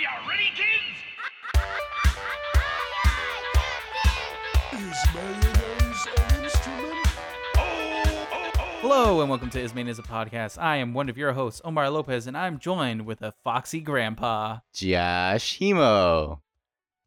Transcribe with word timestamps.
you 0.00 0.08
ready, 0.26 0.50
kids? 0.56 0.96
Is 4.72 4.98
mayonnaise 5.14 6.06
an 6.16 6.42
instrument? 6.42 7.06
Oh, 7.58 7.58
oh, 7.58 8.26
oh. 8.32 8.78
Hello 8.80 9.20
and 9.20 9.28
welcome 9.28 9.50
to 9.50 9.60
Ismain 9.60 9.88
is 9.88 9.98
a 9.98 10.02
podcast. 10.02 10.56
I 10.56 10.76
am 10.76 10.94
one 10.94 11.10
of 11.10 11.18
your 11.18 11.34
hosts, 11.34 11.60
Omar 11.66 11.90
Lopez, 11.90 12.26
and 12.26 12.34
I'm 12.34 12.58
joined 12.58 13.04
with 13.04 13.20
a 13.20 13.34
foxy 13.44 13.80
grandpa, 13.80 14.60
Josh 14.72 15.58
Hemo. 15.58 16.40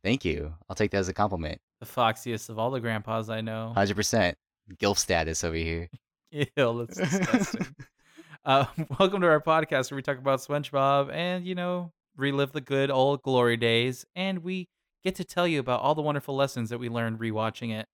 Thank 0.03 0.23
you. 0.23 0.53
I'll 0.69 0.75
take 0.75 0.91
that 0.91 0.97
as 0.97 1.09
a 1.09 1.13
compliment. 1.15 1.59
the 1.79 1.87
foxiest 1.87 2.49
of 2.49 2.59
all 2.59 2.69
the 2.69 2.79
grandpas 2.79 3.27
I 3.27 3.41
know. 3.41 3.73
100%. 3.75 4.35
Gilf 4.75 4.99
status 4.99 5.43
over 5.43 5.55
here. 5.55 5.89
Ew, 6.31 6.45
that's 6.55 6.97
disgusting. 7.09 7.75
uh, 8.45 8.65
welcome 8.99 9.21
to 9.21 9.27
our 9.27 9.41
podcast 9.41 9.89
where 9.89 9.95
we 9.95 10.03
talk 10.03 10.19
about 10.19 10.41
SpongeBob 10.41 11.11
and 11.11 11.43
you 11.43 11.55
know 11.55 11.91
relive 12.15 12.51
the 12.51 12.61
good 12.61 12.89
old 12.91 13.21
glory 13.21 13.57
days, 13.57 14.05
and 14.15 14.39
we 14.39 14.67
get 15.03 15.15
to 15.15 15.23
tell 15.23 15.47
you 15.47 15.59
about 15.59 15.81
all 15.81 15.95
the 15.95 16.01
wonderful 16.01 16.35
lessons 16.35 16.69
that 16.69 16.77
we 16.79 16.89
learned 16.89 17.19
rewatching 17.19 17.71
it. 17.71 17.87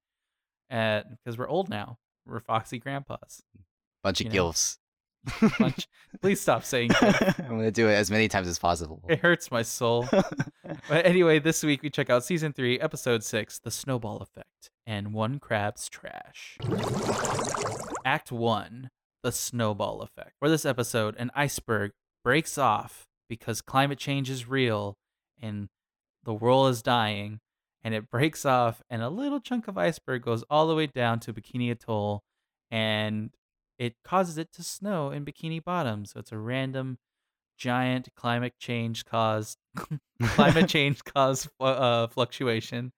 At 0.70 1.10
because 1.10 1.38
we're 1.38 1.48
old 1.50 1.68
now, 1.70 1.98
we're 2.28 2.40
foxy 2.40 2.78
grandpas. 2.80 3.42
Bunch 4.04 4.22
of 4.22 4.26
You 4.28 4.34
know. 4.34 4.50
gilfs. 4.50 4.78
Bunch- 5.60 5.88
Please 6.22 6.40
stop 6.40 6.64
saying 6.64 6.90
that. 7.02 7.40
I'm 7.40 7.48
going 7.50 7.62
to 7.62 7.72
do 7.72 7.88
it 7.90 7.94
as 7.94 8.10
many 8.12 8.28
times 8.28 8.48
as 8.48 8.58
possible. 8.60 9.04
It 9.10 9.20
hurts 9.20 9.52
my 9.52 9.62
soul. 9.64 10.08
But 10.88 11.04
anyway, 11.08 11.40
this 11.40 11.64
week 11.64 11.82
we 11.82 11.90
check 11.90 12.12
out 12.12 12.24
season 12.24 12.54
three, 12.54 12.80
episode 12.80 13.24
six, 13.24 13.58
The 13.58 13.72
Snowball 13.72 14.18
Effect, 14.18 14.70
and 14.86 15.14
One 15.14 15.40
Crab's 15.40 15.90
Trash. 15.90 16.58
Act 18.06 18.32
one, 18.32 18.90
The 19.24 19.32
Snowball 19.32 20.02
Effect. 20.02 20.34
For 20.40 20.48
this 20.50 20.66
episode, 20.66 21.16
an 21.18 21.32
iceberg 21.36 21.92
breaks 22.24 22.58
off 22.58 23.08
because 23.30 23.62
climate 23.62 24.00
change 24.00 24.30
is 24.30 24.50
real 24.50 24.98
and 25.42 25.70
the 26.24 26.34
world 26.34 26.70
is 26.70 26.82
dying, 26.82 27.40
and 27.84 27.94
it 27.94 28.10
breaks 28.10 28.46
off, 28.46 28.82
and 28.90 29.02
a 29.02 29.10
little 29.10 29.40
chunk 29.40 29.68
of 29.68 29.78
iceberg 29.78 30.24
goes 30.24 30.44
all 30.50 30.68
the 30.68 30.76
way 30.76 30.88
down 30.88 31.20
to 31.22 31.34
Bikini 31.34 31.72
Atoll, 31.72 32.24
and 32.70 33.32
it 33.78 33.96
causes 34.04 34.38
it 34.38 34.52
to 34.54 34.64
snow 34.64 35.12
in 35.12 35.24
Bikini 35.24 35.64
Bottom. 35.64 36.06
So 36.06 36.20
it's 36.20 36.32
a 36.32 36.38
random 36.38 36.98
giant 37.58 38.10
climate 38.16 38.54
change 38.60 39.06
caused 39.06 39.58
climate 40.24 40.68
change 40.70 41.04
caused 41.04 41.50
uh, 41.60 42.08
fluctuation, 42.08 42.92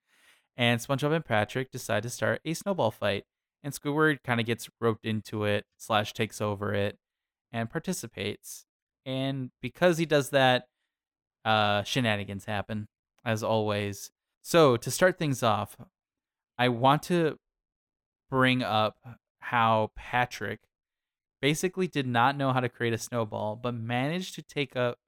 and 0.58 0.80
SpongeBob 0.80 1.16
and 1.16 1.26
Patrick 1.26 1.72
decide 1.72 2.04
to 2.04 2.10
start 2.10 2.42
a 2.44 2.54
snowball 2.54 2.92
fight. 2.92 3.26
And 3.64 3.74
Squidward 3.76 4.24
kind 4.24 4.40
of 4.40 4.48
gets 4.48 4.68
roped 4.80 5.06
into 5.06 5.44
it, 5.44 5.66
slash 5.78 6.14
takes 6.14 6.42
over 6.42 6.74
it, 6.74 6.98
and 7.52 7.70
participates. 7.70 8.66
And 9.06 9.52
because 9.62 9.98
he 9.98 10.06
does 10.06 10.30
that, 10.30 10.66
uh, 11.44 11.84
shenanigans 11.84 12.46
happen 12.46 12.88
as 13.26 13.44
always. 13.44 14.12
So 14.44 14.78
to 14.78 14.92
start 14.92 15.18
things 15.18 15.44
off, 15.44 15.78
I 16.58 16.70
want 16.70 17.04
to 17.04 17.38
bring 18.30 18.64
up 18.64 18.98
how 19.40 19.92
Patrick 19.96 20.60
basically 21.42 21.88
did 21.88 22.08
not 22.08 22.38
know 22.38 22.54
how 22.54 22.60
to 22.60 22.70
create 22.70 22.94
a 22.94 22.98
snowball, 22.98 23.56
but 23.56 23.74
managed 23.74 24.36
to 24.36 24.42
take 24.42 24.76
up 24.76 25.00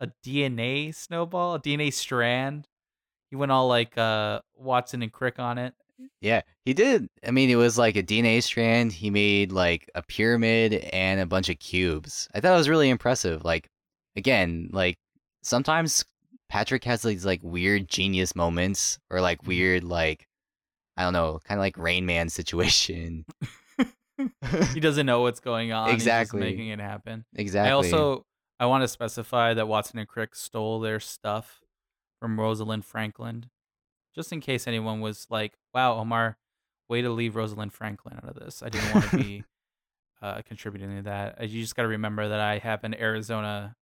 a 0.00 0.08
DNA 0.24 0.94
snowball, 0.94 1.54
a 1.54 1.60
DNA 1.60 1.92
strand. 1.92 2.68
He 3.30 3.36
went 3.36 3.52
all 3.52 3.68
like 3.68 3.96
uh 3.96 4.40
Watson 4.54 5.02
and 5.02 5.12
Crick 5.12 5.38
on 5.38 5.58
it. 5.58 5.74
Yeah, 6.20 6.42
he 6.64 6.72
did. 6.74 7.08
I 7.26 7.30
mean, 7.30 7.50
it 7.50 7.56
was 7.56 7.76
like 7.78 7.96
a 7.96 8.02
DNA 8.02 8.42
strand. 8.42 8.92
He 8.92 9.10
made 9.10 9.52
like 9.52 9.90
a 9.94 10.02
pyramid 10.02 10.74
and 10.92 11.20
a 11.20 11.26
bunch 11.26 11.48
of 11.48 11.58
cubes. 11.58 12.28
I 12.34 12.40
thought 12.40 12.54
it 12.54 12.58
was 12.58 12.68
really 12.68 12.90
impressive. 12.90 13.44
Like, 13.44 13.68
again, 14.16 14.70
like 14.72 14.96
sometimes 15.42 16.04
Patrick 16.48 16.84
has 16.84 17.02
these 17.02 17.24
like 17.24 17.40
weird 17.42 17.88
genius 17.88 18.36
moments 18.36 18.98
or 19.10 19.20
like 19.20 19.42
Mhm. 19.42 19.46
weird, 19.48 19.84
like, 19.84 20.26
I 20.96 21.02
don't 21.04 21.12
know, 21.14 21.40
kind 21.44 21.58
of 21.58 21.62
like 21.62 21.78
Rain 21.78 22.04
Man 22.06 22.28
situation. 22.28 23.24
He 24.74 24.80
doesn't 24.80 25.06
know 25.06 25.22
what's 25.22 25.40
going 25.40 25.72
on. 25.72 25.90
Exactly. 25.90 26.40
making 26.40 26.68
it 26.68 26.78
happen. 26.80 27.24
exactly. 27.34 27.70
I 27.70 27.72
also 27.74 28.24
I 28.60 28.66
want 28.66 28.82
to 28.82 28.88
specify 28.88 29.54
that 29.54 29.66
Watson 29.66 29.98
and 29.98 30.06
Crick 30.06 30.34
stole 30.36 30.78
their 30.78 31.00
stuff 31.00 31.60
from 32.20 32.38
Rosalind 32.38 32.84
Franklin, 32.84 33.46
just 34.14 34.32
in 34.32 34.40
case 34.40 34.66
anyone 34.66 35.00
was 35.00 35.26
like, 35.30 35.54
"Wow, 35.74 35.98
Omar, 35.98 36.36
way 36.88 37.02
to 37.02 37.10
leave 37.10 37.36
Rosalind 37.36 37.72
Franklin 37.72 38.14
out 38.16 38.28
of 38.28 38.34
this." 38.36 38.62
I 38.62 38.68
didn't 38.68 38.94
want 38.94 39.10
to 39.10 39.16
be 39.22 39.44
uh, 40.20 40.42
contributing 40.42 40.96
to 40.96 41.02
that. 41.02 41.48
You 41.48 41.60
just 41.60 41.76
got 41.76 41.82
to 41.82 41.88
remember 41.88 42.28
that 42.28 42.40
I 42.40 42.58
have 42.58 42.84
an 42.84 42.94
Arizona 42.94 43.76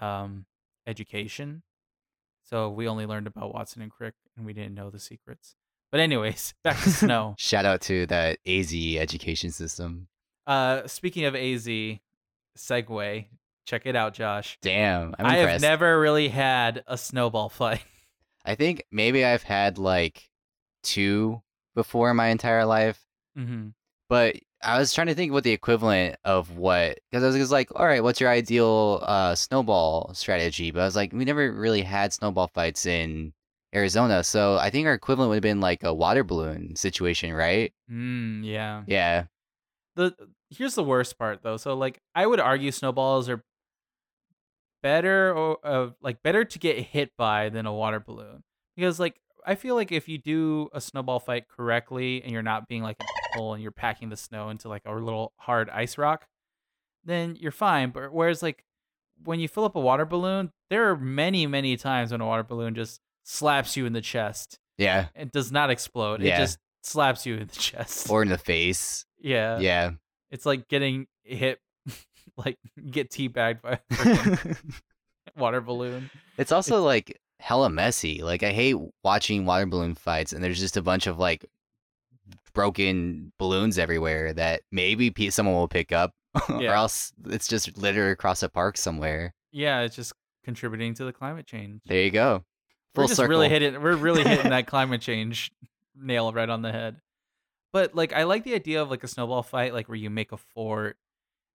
um, 0.00 0.46
education, 0.86 1.62
so 2.44 2.70
we 2.70 2.88
only 2.88 3.06
learned 3.06 3.26
about 3.26 3.54
Watson 3.54 3.82
and 3.82 3.90
Crick, 3.90 4.14
and 4.36 4.44
we 4.46 4.52
didn't 4.52 4.74
know 4.74 4.90
the 4.90 4.98
secrets. 4.98 5.54
But 5.90 6.00
anyways, 6.00 6.54
back 6.64 6.80
to 6.82 6.90
snow. 6.90 7.34
Shout 7.38 7.64
out 7.64 7.80
to 7.82 8.06
that 8.06 8.38
AZ 8.46 8.74
education 8.74 9.50
system. 9.50 10.08
uh, 10.46 10.86
speaking 10.86 11.24
of 11.24 11.34
AZ, 11.34 11.66
segue. 12.58 13.26
Check 13.66 13.86
it 13.86 13.94
out, 13.94 14.14
Josh. 14.14 14.58
Damn, 14.62 15.14
I'm 15.18 15.26
I 15.26 15.36
have 15.36 15.60
never 15.60 16.00
really 16.00 16.28
had 16.28 16.82
a 16.86 16.96
snowball 16.98 17.48
fight. 17.48 17.82
I 18.44 18.54
think 18.54 18.84
maybe 18.90 19.24
I've 19.24 19.42
had 19.42 19.78
like 19.78 20.28
two 20.82 21.42
before 21.74 22.10
in 22.10 22.16
my 22.16 22.28
entire 22.28 22.64
life, 22.64 23.04
hmm 23.34 23.68
but 24.08 24.36
I 24.62 24.78
was 24.78 24.92
trying 24.92 25.06
to 25.06 25.14
think 25.14 25.32
what 25.32 25.44
the 25.44 25.52
equivalent 25.52 26.16
of 26.24 26.56
what 26.56 26.98
because 27.10 27.22
I 27.22 27.28
was 27.28 27.36
just 27.36 27.52
like, 27.52 27.70
all 27.74 27.86
right, 27.86 28.02
what's 28.02 28.20
your 28.20 28.30
ideal 28.30 29.00
uh, 29.02 29.34
snowball 29.34 30.12
strategy? 30.14 30.70
But 30.70 30.80
I 30.82 30.84
was 30.84 30.96
like, 30.96 31.12
we 31.12 31.24
never 31.24 31.52
really 31.52 31.82
had 31.82 32.12
snowball 32.12 32.48
fights 32.48 32.86
in 32.86 33.32
Arizona, 33.74 34.24
so 34.24 34.56
I 34.56 34.70
think 34.70 34.86
our 34.86 34.94
equivalent 34.94 35.28
would 35.30 35.36
have 35.36 35.42
been 35.42 35.60
like 35.60 35.82
a 35.84 35.94
water 35.94 36.24
balloon 36.24 36.76
situation, 36.76 37.32
right? 37.32 37.72
Mm, 37.90 38.44
yeah. 38.44 38.82
Yeah, 38.86 39.24
The 39.96 40.14
here's 40.50 40.74
the 40.74 40.84
worst 40.84 41.18
part 41.18 41.42
though. 41.42 41.56
So 41.56 41.74
like 41.74 42.00
I 42.14 42.26
would 42.26 42.40
argue 42.40 42.72
snowballs 42.72 43.28
are 43.28 43.42
better 44.82 45.32
or 45.34 45.58
uh, 45.64 45.90
like 46.00 46.22
better 46.22 46.44
to 46.44 46.58
get 46.58 46.78
hit 46.78 47.10
by 47.16 47.48
than 47.48 47.66
a 47.66 47.72
water 47.72 48.00
balloon 48.00 48.42
because 48.76 48.98
like 49.00 49.20
I 49.46 49.54
feel 49.54 49.74
like 49.74 49.90
if 49.92 50.08
you 50.08 50.18
do 50.18 50.68
a 50.72 50.80
snowball 50.80 51.18
fight 51.18 51.48
correctly 51.48 52.22
and 52.22 52.30
you're 52.32 52.42
not 52.42 52.68
being 52.68 52.82
like 52.82 52.96
an 53.00 53.06
asshole 53.32 53.54
and 53.54 53.62
you're 53.62 53.72
packing 53.72 54.10
the 54.10 54.16
snow 54.16 54.50
into 54.50 54.68
like 54.68 54.82
a 54.84 54.92
little 54.92 55.32
hard 55.36 55.70
ice 55.70 55.96
rock, 55.96 56.26
then 57.04 57.36
you're 57.40 57.50
fine. 57.52 57.90
But 57.90 58.12
whereas 58.12 58.42
like 58.42 58.64
when 59.24 59.40
you 59.40 59.48
fill 59.48 59.64
up 59.64 59.76
a 59.76 59.80
water 59.80 60.04
balloon, 60.04 60.52
there 60.68 60.90
are 60.90 60.96
many 60.96 61.46
many 61.46 61.76
times 61.76 62.12
when 62.12 62.20
a 62.20 62.26
water 62.26 62.42
balloon 62.42 62.74
just 62.74 63.00
slaps 63.24 63.76
you 63.76 63.86
in 63.86 63.92
the 63.92 64.00
chest. 64.02 64.58
yeah, 64.78 65.06
It 65.14 65.32
does 65.32 65.50
not 65.52 65.70
explode. 65.70 66.20
It 66.22 66.26
Yeah. 66.28 66.38
just 66.38 66.58
slaps 66.82 67.24
you 67.26 67.36
in 67.36 67.46
the 67.46 67.56
chest. 67.56 68.10
or 68.10 68.22
in 68.22 68.28
the 68.28 68.38
face. 68.38 69.04
yeah. 69.18 69.58
Yeah. 69.58 69.92
It's 70.30 70.46
like 70.46 70.68
getting 70.68 71.06
hit, 71.24 71.60
like 72.36 72.58
get 72.90 73.10
teabagged 73.10 73.62
by 73.62 73.80
a 73.90 74.56
water 75.36 75.60
balloon. 75.60 76.10
It's 76.38 76.52
also 76.52 76.82
like 76.82 77.20
hella 77.38 77.70
messy. 77.70 78.22
Like 78.22 78.42
I 78.42 78.52
hate 78.52 78.76
watching 79.02 79.46
water 79.46 79.66
balloon 79.66 79.94
fights, 79.94 80.32
and 80.32 80.42
there's 80.42 80.60
just 80.60 80.76
a 80.76 80.82
bunch 80.82 81.06
of 81.06 81.18
like 81.18 81.46
broken 82.52 83.32
balloons 83.38 83.78
everywhere 83.78 84.32
that 84.32 84.62
maybe 84.70 85.12
someone 85.30 85.54
will 85.54 85.68
pick 85.68 85.92
up, 85.92 86.12
or 86.48 86.62
else 86.64 87.12
it's 87.26 87.48
just 87.48 87.76
littered 87.78 88.12
across 88.12 88.42
a 88.42 88.48
park 88.48 88.76
somewhere. 88.76 89.34
Yeah, 89.52 89.80
it's 89.80 89.96
just 89.96 90.12
contributing 90.44 90.94
to 90.94 91.04
the 91.04 91.12
climate 91.12 91.46
change. 91.46 91.82
There 91.86 92.02
you 92.02 92.10
go. 92.10 92.44
we're 92.94 93.04
just 93.04 93.16
circle. 93.16 93.30
really 93.30 93.48
hitting. 93.48 93.80
We're 93.80 93.96
really 93.96 94.22
hitting 94.22 94.50
that 94.50 94.66
climate 94.66 95.00
change 95.00 95.50
nail 95.96 96.32
right 96.32 96.48
on 96.48 96.62
the 96.62 96.72
head. 96.72 96.96
But 97.72 97.94
like, 97.94 98.12
I 98.12 98.24
like 98.24 98.44
the 98.44 98.54
idea 98.54 98.82
of 98.82 98.90
like 98.90 99.04
a 99.04 99.08
snowball 99.08 99.42
fight, 99.42 99.72
like 99.72 99.88
where 99.88 99.96
you 99.96 100.10
make 100.10 100.32
a 100.32 100.36
fort, 100.36 100.96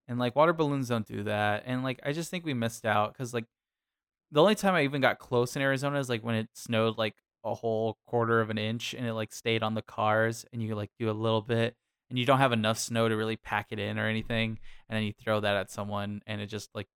and 0.07 0.19
like 0.19 0.35
water 0.35 0.53
balloons 0.53 0.89
don't 0.89 1.05
do 1.07 1.23
that. 1.23 1.63
And 1.65 1.83
like, 1.83 1.99
I 2.03 2.11
just 2.11 2.29
think 2.29 2.45
we 2.45 2.53
missed 2.53 2.85
out 2.85 3.13
because 3.13 3.33
like 3.33 3.45
the 4.31 4.41
only 4.41 4.55
time 4.55 4.73
I 4.73 4.83
even 4.83 5.01
got 5.01 5.19
close 5.19 5.55
in 5.55 5.61
Arizona 5.61 5.99
is 5.99 6.09
like 6.09 6.23
when 6.23 6.35
it 6.35 6.49
snowed 6.53 6.97
like 6.97 7.15
a 7.43 7.53
whole 7.53 7.97
quarter 8.07 8.41
of 8.41 8.49
an 8.49 8.57
inch 8.57 8.93
and 8.93 9.05
it 9.05 9.13
like 9.13 9.31
stayed 9.31 9.63
on 9.63 9.75
the 9.75 9.81
cars, 9.81 10.45
and 10.51 10.61
you 10.63 10.75
like 10.75 10.89
do 10.99 11.09
a 11.09 11.13
little 11.13 11.41
bit, 11.41 11.75
and 12.09 12.17
you 12.17 12.25
don't 12.25 12.39
have 12.39 12.51
enough 12.51 12.77
snow 12.77 13.07
to 13.07 13.15
really 13.15 13.35
pack 13.35 13.67
it 13.71 13.79
in 13.79 13.99
or 13.99 14.07
anything, 14.07 14.59
and 14.89 14.97
then 14.97 15.03
you 15.03 15.13
throw 15.13 15.39
that 15.39 15.55
at 15.55 15.69
someone, 15.71 16.21
and 16.25 16.41
it 16.41 16.47
just 16.47 16.69
like 16.73 16.87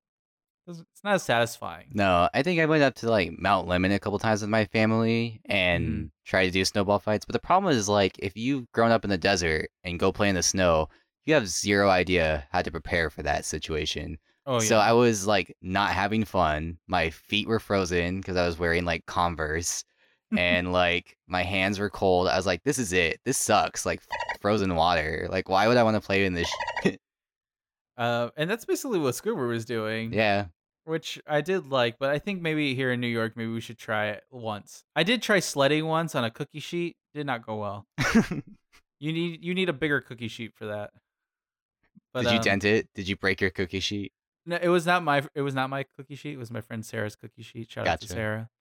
it's 0.68 0.84
not 1.04 1.16
as 1.16 1.24
satisfying. 1.24 1.88
No, 1.94 2.30
I 2.32 2.44
think 2.44 2.60
I 2.60 2.68
went 2.68 2.84
up 2.84 2.94
to 2.96 3.10
like 3.10 3.32
Mount 3.40 3.68
Lemmon 3.68 3.94
a 3.94 4.00
couple 4.00 4.20
times 4.20 4.42
with 4.42 4.52
my 4.52 4.66
family 4.66 5.42
and 5.46 5.86
Mm-hmm. 5.88 6.06
tried 6.26 6.46
to 6.46 6.52
do 6.52 6.64
snowball 6.64 7.00
fights. 7.00 7.26
But 7.26 7.34
the 7.34 7.40
problem 7.40 7.74
is 7.74 7.90
like 7.90 8.18
if 8.20 8.36
you've 8.38 8.72
grown 8.72 8.92
up 8.92 9.04
in 9.04 9.10
the 9.10 9.18
desert 9.18 9.70
and 9.84 10.00
go 10.00 10.12
play 10.12 10.30
in 10.30 10.36
the 10.36 10.44
snow, 10.44 10.90
you 11.30 11.36
have 11.36 11.48
zero 11.48 11.90
idea 11.90 12.48
how 12.52 12.62
to 12.62 12.72
prepare 12.72 13.10
for 13.10 13.24
that 13.24 13.46
situation. 13.46 14.18
Oh 14.46 14.56
yeah. 14.56 14.68
So 14.68 14.78
I 14.78 14.94
was 14.94 15.28
like 15.28 15.56
not 15.62 15.92
having 15.92 16.26
fun. 16.26 16.80
My 16.88 17.12
feet 17.12 17.48
were 17.48 17.60
frozen 17.60 18.18
because 18.18 18.36
I 18.36 18.48
was 18.48 18.58
wearing 18.58 18.84
like 18.84 19.06
Converse, 19.06 19.86
and 20.38 20.74
like 20.74 21.18
my 21.28 21.44
hands 21.44 21.80
were 21.80 21.90
cold. 21.90 22.28
I 22.28 22.36
was 22.36 22.48
like, 22.48 22.64
"This 22.64 22.80
is 22.80 22.94
it. 22.94 23.20
This 23.26 23.38
sucks." 23.38 23.86
Like 23.86 24.02
frozen 24.42 24.76
water. 24.76 25.28
Like, 25.30 25.48
why 25.48 25.68
would 25.68 25.78
I 25.78 25.84
want 25.84 25.96
to 25.96 26.02
play 26.02 26.26
in 26.26 26.34
this? 26.34 26.52
Shit? 26.84 27.00
Uh, 27.98 28.30
and 28.38 28.50
that's 28.50 28.64
basically 28.64 28.98
what 28.98 29.14
Scuba 29.14 29.42
was 29.42 29.66
doing. 29.66 30.14
Yeah, 30.14 30.46
which 30.86 31.20
I 31.28 31.42
did 31.42 31.68
like, 31.68 32.00
but 32.00 32.12
I 32.12 32.18
think 32.18 32.42
maybe 32.42 32.74
here 32.74 32.94
in 32.94 33.02
New 33.02 33.08
York, 33.08 33.36
maybe 33.36 33.52
we 33.52 33.60
should 33.60 33.78
try 33.78 34.06
it 34.06 34.24
once. 34.32 34.86
I 34.96 35.04
did 35.04 35.22
try 35.22 35.42
sledding 35.42 35.86
once 35.86 36.16
on 36.16 36.24
a 36.24 36.32
cookie 36.32 36.62
sheet. 36.62 36.96
Did 37.14 37.26
not 37.26 37.46
go 37.46 37.58
well. 37.58 37.86
You 39.00 39.14
need 39.14 39.44
you 39.44 39.56
need 39.56 39.70
a 39.70 39.74
bigger 39.74 40.02
cookie 40.02 40.28
sheet 40.28 40.54
for 40.54 40.66
that. 40.66 40.92
But 42.14 42.24
Did 42.24 42.32
you 42.32 42.38
um, 42.38 42.44
dent 42.44 42.64
it? 42.66 42.88
Did 42.96 43.08
you 43.08 43.16
break 43.16 43.40
your 43.42 43.50
cookie 43.52 43.80
sheet? 43.80 44.12
No, 44.46 44.58
it 44.62 44.70
was 44.70 44.86
not 44.86 45.04
my 45.04 45.24
it 45.36 45.42
was 45.42 45.54
not 45.54 45.70
my 45.70 45.86
cookie 45.96 46.16
sheet. 46.16 46.34
It 46.34 46.38
was 46.40 46.50
my 46.52 46.62
friend 46.62 46.84
Sarah's 46.86 47.16
cookie 47.16 47.44
sheet. 47.44 47.70
Shout 47.72 47.88
out 47.88 48.02
to 48.02 48.08
Sarah. 48.08 48.50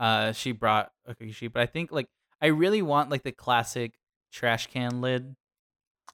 Uh, 0.00 0.32
she 0.32 0.50
brought 0.52 0.90
a 1.06 1.14
cookie 1.14 1.30
sheet, 1.32 1.52
but 1.52 1.62
I 1.62 1.66
think 1.66 1.92
like 1.92 2.08
I 2.42 2.46
really 2.48 2.82
want 2.82 3.10
like 3.10 3.22
the 3.22 3.30
classic 3.32 3.94
trash 4.32 4.66
can 4.66 5.00
lid, 5.00 5.36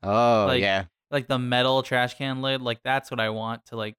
Oh 0.02 0.44
Like- 0.46 0.60
yeah. 0.60 0.84
like 1.10 1.26
the 1.26 1.38
metal 1.38 1.82
trash 1.82 2.14
can 2.18 2.42
lid. 2.42 2.60
Like 2.60 2.82
that's 2.84 3.10
what 3.10 3.18
I 3.18 3.30
want 3.30 3.64
to 3.66 3.76
like 3.76 3.96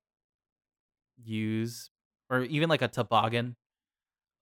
use, 1.23 1.89
or 2.29 2.41
even 2.43 2.69
like 2.69 2.81
a 2.81 2.87
toboggan, 2.87 3.55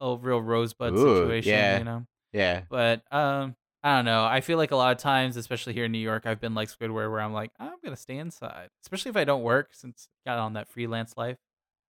a 0.01 0.15
real 0.15 0.41
rosebud 0.41 0.93
Ooh, 0.93 1.21
situation. 1.21 1.51
yeah. 1.51 1.77
You 1.77 1.83
know. 1.83 2.05
Yeah. 2.33 2.61
But 2.69 3.01
um, 3.11 3.55
I 3.83 3.95
don't 3.95 4.05
know. 4.05 4.25
I 4.25 4.41
feel 4.41 4.57
like 4.57 4.71
a 4.71 4.75
lot 4.75 4.91
of 4.91 4.97
times, 4.97 5.37
especially 5.37 5.73
here 5.73 5.85
in 5.85 5.91
New 5.91 5.99
York, 5.99 6.23
I've 6.25 6.41
been 6.41 6.53
like 6.53 6.67
Squidward, 6.69 7.09
where 7.11 7.21
I'm 7.21 7.31
like, 7.33 7.51
I'm 7.59 7.75
gonna 7.83 7.95
stay 7.95 8.17
inside, 8.17 8.69
especially 8.83 9.09
if 9.09 9.15
I 9.17 9.23
don't 9.23 9.41
work, 9.43 9.69
since 9.73 10.09
I 10.25 10.31
got 10.31 10.39
on 10.39 10.53
that 10.53 10.67
freelance 10.67 11.13
life, 11.15 11.37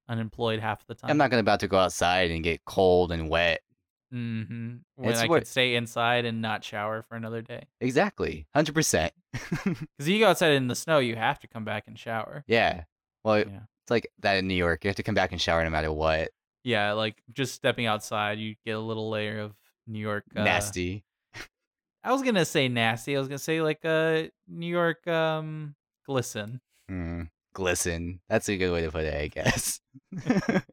unemployed 0.08 0.60
half 0.60 0.86
the 0.86 0.94
time. 0.94 1.10
I'm 1.10 1.16
not 1.16 1.30
gonna 1.30 1.40
about 1.40 1.60
to 1.60 1.68
go 1.68 1.78
outside 1.78 2.30
and 2.30 2.44
get 2.44 2.64
cold 2.64 3.10
and 3.12 3.28
wet. 3.28 3.60
Mm-hmm. 4.14 4.76
When 4.96 5.08
It's 5.10 5.20
I 5.20 5.26
what- 5.26 5.40
could 5.40 5.46
stay 5.48 5.74
inside 5.76 6.24
and 6.24 6.40
not 6.42 6.64
shower 6.64 7.02
for 7.02 7.14
another 7.16 7.42
day. 7.42 7.66
Exactly. 7.80 8.46
Hundred 8.54 8.74
percent. 8.74 9.12
Because 9.64 10.08
you 10.08 10.18
go 10.20 10.28
outside 10.30 10.52
in 10.52 10.68
the 10.68 10.74
snow, 10.74 10.98
you 10.98 11.16
have 11.16 11.38
to 11.40 11.48
come 11.48 11.64
back 11.64 11.84
and 11.86 11.98
shower. 11.98 12.44
Yeah. 12.46 12.84
Well, 13.24 13.38
Yeah. 13.38 13.44
it's 13.82 13.90
like 13.90 14.10
that 14.20 14.34
in 14.38 14.48
New 14.48 14.54
York. 14.54 14.84
You 14.84 14.88
have 14.88 14.96
to 14.96 15.02
come 15.02 15.14
back 15.14 15.32
and 15.32 15.40
shower 15.40 15.62
no 15.62 15.70
matter 15.70 15.92
what. 15.92 16.30
Yeah, 16.64 16.92
like 16.92 17.22
just 17.32 17.54
stepping 17.54 17.86
outside, 17.86 18.38
you 18.38 18.54
get 18.66 18.72
a 18.72 18.80
little 18.80 19.10
layer 19.10 19.40
of 19.40 19.52
New 19.86 19.98
York. 20.00 20.24
Uh, 20.34 20.42
Nasty. 20.44 21.04
I 22.02 22.12
was 22.12 22.22
gonna 22.22 22.44
say 22.44 22.68
nasty. 22.68 23.16
I 23.16 23.18
was 23.18 23.28
gonna 23.28 23.38
say 23.38 23.60
like 23.60 23.84
uh 23.84 24.24
New 24.48 24.66
York 24.66 25.06
um 25.06 25.74
glisten. 26.06 26.60
Mm, 26.90 27.28
glisten. 27.54 28.20
That's 28.28 28.48
a 28.48 28.56
good 28.56 28.72
way 28.72 28.82
to 28.82 28.90
put 28.90 29.04
it, 29.04 29.14
I 29.14 29.26
guess. 29.28 29.80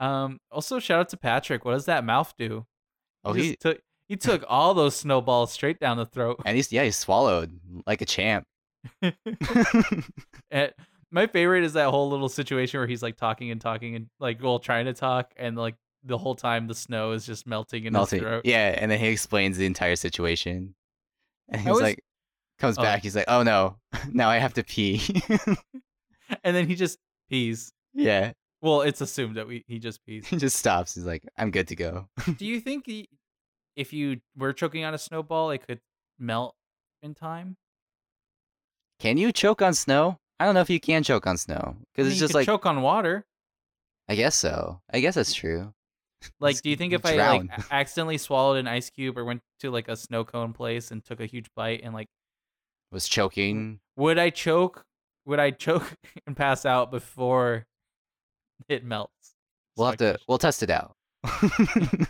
Um. 0.00 0.38
Also, 0.52 0.78
shout 0.78 1.00
out 1.00 1.08
to 1.08 1.16
Patrick. 1.16 1.64
What 1.64 1.72
does 1.72 1.86
that 1.86 2.04
mouth 2.04 2.32
do? 2.38 2.64
oh, 3.24 3.32
he 3.32 3.48
he 3.48 3.56
took 3.56 3.80
he 4.06 4.16
took 4.16 4.44
all 4.46 4.72
those 4.72 4.94
snowballs 4.94 5.52
straight 5.52 5.80
down 5.80 5.96
the 5.96 6.06
throat. 6.06 6.40
and 6.44 6.54
he's 6.56 6.70
yeah, 6.70 6.84
he 6.84 6.92
swallowed 6.92 7.58
like 7.84 8.00
a 8.00 8.06
champ. 8.06 8.46
And 10.50 10.72
my 11.10 11.26
favorite 11.26 11.64
is 11.64 11.72
that 11.72 11.88
whole 11.90 12.08
little 12.10 12.28
situation 12.28 12.78
where 12.78 12.86
he's 12.86 13.02
like 13.02 13.16
talking 13.16 13.50
and 13.50 13.60
talking 13.60 13.96
and 13.96 14.06
like 14.20 14.42
well 14.42 14.58
trying 14.58 14.86
to 14.86 14.92
talk 14.94 15.32
and 15.36 15.56
like 15.56 15.74
the 16.08 16.18
whole 16.18 16.34
time 16.34 16.66
the 16.66 16.74
snow 16.74 17.12
is 17.12 17.24
just 17.24 17.46
melting 17.46 17.84
in 17.84 17.92
Melting. 17.92 18.18
his 18.18 18.26
throat. 18.26 18.42
Yeah, 18.44 18.74
and 18.76 18.90
then 18.90 18.98
he 18.98 19.06
explains 19.08 19.56
the 19.56 19.66
entire 19.66 19.94
situation. 19.96 20.74
And 21.50 21.60
he's 21.62 21.70
was- 21.70 21.80
like, 21.80 22.02
comes 22.58 22.76
Oh. 22.78 22.82
back. 22.82 23.02
He's 23.02 23.14
like, 23.16 23.24
oh 23.28 23.42
no, 23.42 23.76
now 24.12 24.28
I 24.28 24.38
have 24.38 24.54
to 24.54 24.64
pee. 24.64 25.00
And 26.44 26.54
then 26.54 26.66
he 26.68 26.74
just 26.74 26.98
pees. 27.30 27.72
yeah, 27.94 28.32
Well, 28.60 28.82
it's 28.82 29.00
assumed 29.00 29.36
that 29.36 29.46
we 29.48 29.64
he 29.66 29.78
just 29.78 30.04
pees. 30.04 30.26
he 30.26 30.36
just 30.36 30.58
stops. 30.58 30.94
He's 30.94 31.04
like, 31.06 31.22
I'm 31.38 31.50
good 31.50 31.68
to 31.68 31.76
go. 31.76 32.08
Do 32.36 32.44
you 32.44 32.60
think 32.60 32.84
he, 32.86 33.08
if 33.76 33.94
you 33.94 34.20
were 34.36 34.52
choking 34.52 34.84
on 34.84 34.92
a 34.92 34.98
snowball, 34.98 35.50
it 35.52 35.66
could 35.66 35.80
melt 36.18 36.54
in 37.02 37.14
time? 37.14 37.56
Can 39.00 39.16
you 39.16 39.32
choke 39.32 39.62
on 39.62 39.72
snow? 39.74 40.18
I 40.40 40.44
don't 40.44 40.54
know 40.54 40.60
if 40.60 40.68
you 40.70 40.80
can 40.80 41.02
choke 41.02 41.26
on 41.26 41.38
snow 41.38 41.76
I 41.78 41.84
because 41.94 42.04
mean, 42.06 42.10
it's 42.12 42.20
just 42.20 42.34
like 42.34 42.46
choke 42.46 42.66
on 42.66 42.82
water. 42.82 43.24
I 44.08 44.14
guess 44.14 44.34
so. 44.36 44.80
I 44.92 45.00
guess 45.00 45.14
that's 45.14 45.32
true. 45.32 45.72
Like, 46.40 46.54
Just 46.54 46.64
do 46.64 46.70
you 46.70 46.76
think 46.76 46.92
if 46.92 47.06
I 47.06 47.14
like 47.16 47.50
accidentally 47.70 48.18
swallowed 48.18 48.58
an 48.58 48.66
ice 48.66 48.90
cube 48.90 49.16
or 49.16 49.24
went 49.24 49.40
to 49.60 49.70
like 49.70 49.88
a 49.88 49.96
snow 49.96 50.24
cone 50.24 50.52
place 50.52 50.90
and 50.90 51.04
took 51.04 51.20
a 51.20 51.26
huge 51.26 51.46
bite 51.54 51.80
and 51.84 51.94
like 51.94 52.08
Was 52.90 53.08
choking. 53.08 53.80
would 53.96 54.18
I 54.18 54.30
choke? 54.30 54.84
Would 55.26 55.38
I 55.40 55.50
choke 55.52 55.94
and 56.26 56.36
pass 56.36 56.64
out 56.66 56.90
before 56.90 57.66
it 58.68 58.84
melts? 58.84 59.12
That's 59.22 59.34
We'll 59.76 59.86
have 59.88 59.96
to. 59.98 60.18
We'll 60.26 60.38
test 60.38 60.62
it 60.64 60.70
out. 60.70 60.96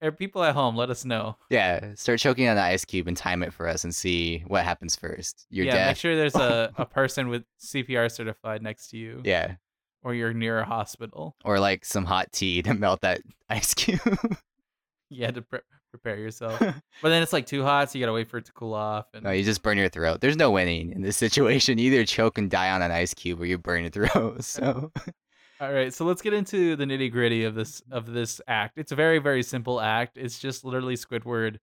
Pe- 0.00 0.10
People 0.12 0.44
at 0.44 0.54
home, 0.54 0.76
let 0.76 0.90
us 0.90 1.04
know. 1.04 1.36
yeah, 1.50 1.94
start 1.96 2.20
choking 2.20 2.48
on 2.48 2.54
the 2.54 2.62
ice 2.62 2.84
cube 2.84 3.08
and 3.08 3.16
time 3.16 3.42
it 3.42 3.52
for 3.52 3.66
us 3.68 3.82
and 3.82 3.92
see 3.92 4.44
what 4.46 4.64
happens 4.64 4.94
first. 4.94 5.44
You're 5.50 5.66
yeah, 5.66 5.72
make 5.72 5.80
deaf. 5.86 5.98
sure 5.98 6.14
there's 6.16 6.36
a, 6.36 6.72
a 6.76 6.86
person 6.86 7.28
with 7.28 7.42
CPR 7.60 8.10
certified 8.10 8.62
next 8.62 8.88
to 8.90 8.96
you, 8.96 9.20
Yeah, 9.24 9.56
or 10.02 10.14
you're 10.14 10.32
near 10.34 10.58
a 10.58 10.64
hospital. 10.64 11.36
or 11.44 11.58
like 11.60 11.84
some 11.84 12.04
hot 12.04 12.32
tea 12.32 12.62
to 12.62 12.74
melt 12.74 13.00
that 13.02 13.20
ice 13.48 13.74
cube. 13.74 14.00
You 15.10 15.24
had 15.24 15.34
to 15.34 15.42
pre- 15.42 15.60
prepare 15.90 16.16
yourself, 16.16 16.58
but 17.02 17.08
then 17.08 17.22
it's 17.22 17.32
like 17.32 17.46
too 17.46 17.62
hot, 17.62 17.90
so 17.90 17.98
you 17.98 18.02
gotta 18.04 18.14
wait 18.14 18.28
for 18.28 18.38
it 18.38 18.46
to 18.46 18.52
cool 18.52 18.74
off. 18.74 19.06
And 19.12 19.24
no, 19.24 19.30
you 19.30 19.44
just 19.44 19.62
burn 19.62 19.76
your 19.76 19.88
throat. 19.90 20.20
There's 20.20 20.36
no 20.36 20.50
winning 20.50 20.90
in 20.92 21.02
this 21.02 21.16
situation. 21.16 21.78
You 21.78 21.92
either 21.92 22.06
choke 22.06 22.38
and 22.38 22.50
die 22.50 22.70
on 22.70 22.80
an 22.82 22.90
ice 22.90 23.12
cube, 23.14 23.40
or 23.40 23.46
you 23.46 23.58
burn 23.58 23.82
your 23.82 23.90
throat. 23.90 24.42
So 24.44 24.90
All 25.60 25.72
right, 25.72 25.92
so 25.94 26.04
let's 26.04 26.22
get 26.22 26.32
into 26.32 26.74
the 26.74 26.84
nitty 26.84 27.12
gritty 27.12 27.44
of 27.44 27.54
this 27.54 27.82
of 27.90 28.06
this 28.12 28.40
act. 28.48 28.78
It's 28.78 28.90
a 28.90 28.96
very 28.96 29.18
very 29.18 29.42
simple 29.42 29.80
act. 29.80 30.16
It's 30.16 30.38
just 30.38 30.64
literally 30.64 30.96
Squidward 30.96 31.58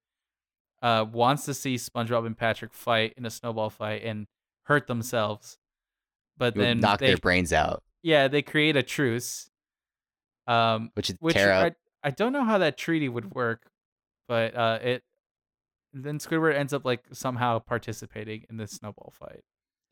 uh, 0.81 1.05
wants 1.11 1.43
to 1.45 1.53
see 1.53 1.75
SpongeBob 1.75 2.25
and 2.25 2.37
Patrick 2.37 2.73
fight 2.73 3.13
in 3.17 3.25
a 3.25 3.29
snowball 3.29 3.69
fight 3.69 4.03
and 4.03 4.27
hurt 4.63 4.87
themselves, 4.87 5.57
but 6.37 6.55
then 6.55 6.79
knock 6.79 6.99
they 6.99 7.07
their 7.07 7.17
brains 7.17 7.51
out, 7.51 7.83
yeah 8.01 8.27
they 8.27 8.41
create 8.41 8.75
a 8.75 8.83
truce. 8.83 9.49
Um, 10.47 10.91
which 10.95 11.09
would 11.09 11.17
which 11.19 11.37
I. 11.37 11.71
I 12.03 12.11
don't 12.11 12.33
know 12.33 12.43
how 12.43 12.57
that 12.59 12.77
treaty 12.77 13.09
would 13.09 13.33
work, 13.35 13.69
but 14.27 14.55
uh, 14.55 14.79
it 14.81 15.03
then 15.93 16.19
Squidward 16.19 16.55
ends 16.55 16.73
up 16.73 16.85
like 16.85 17.03
somehow 17.11 17.59
participating 17.59 18.45
in 18.49 18.57
this 18.57 18.71
snowball 18.71 19.13
fight. 19.17 19.41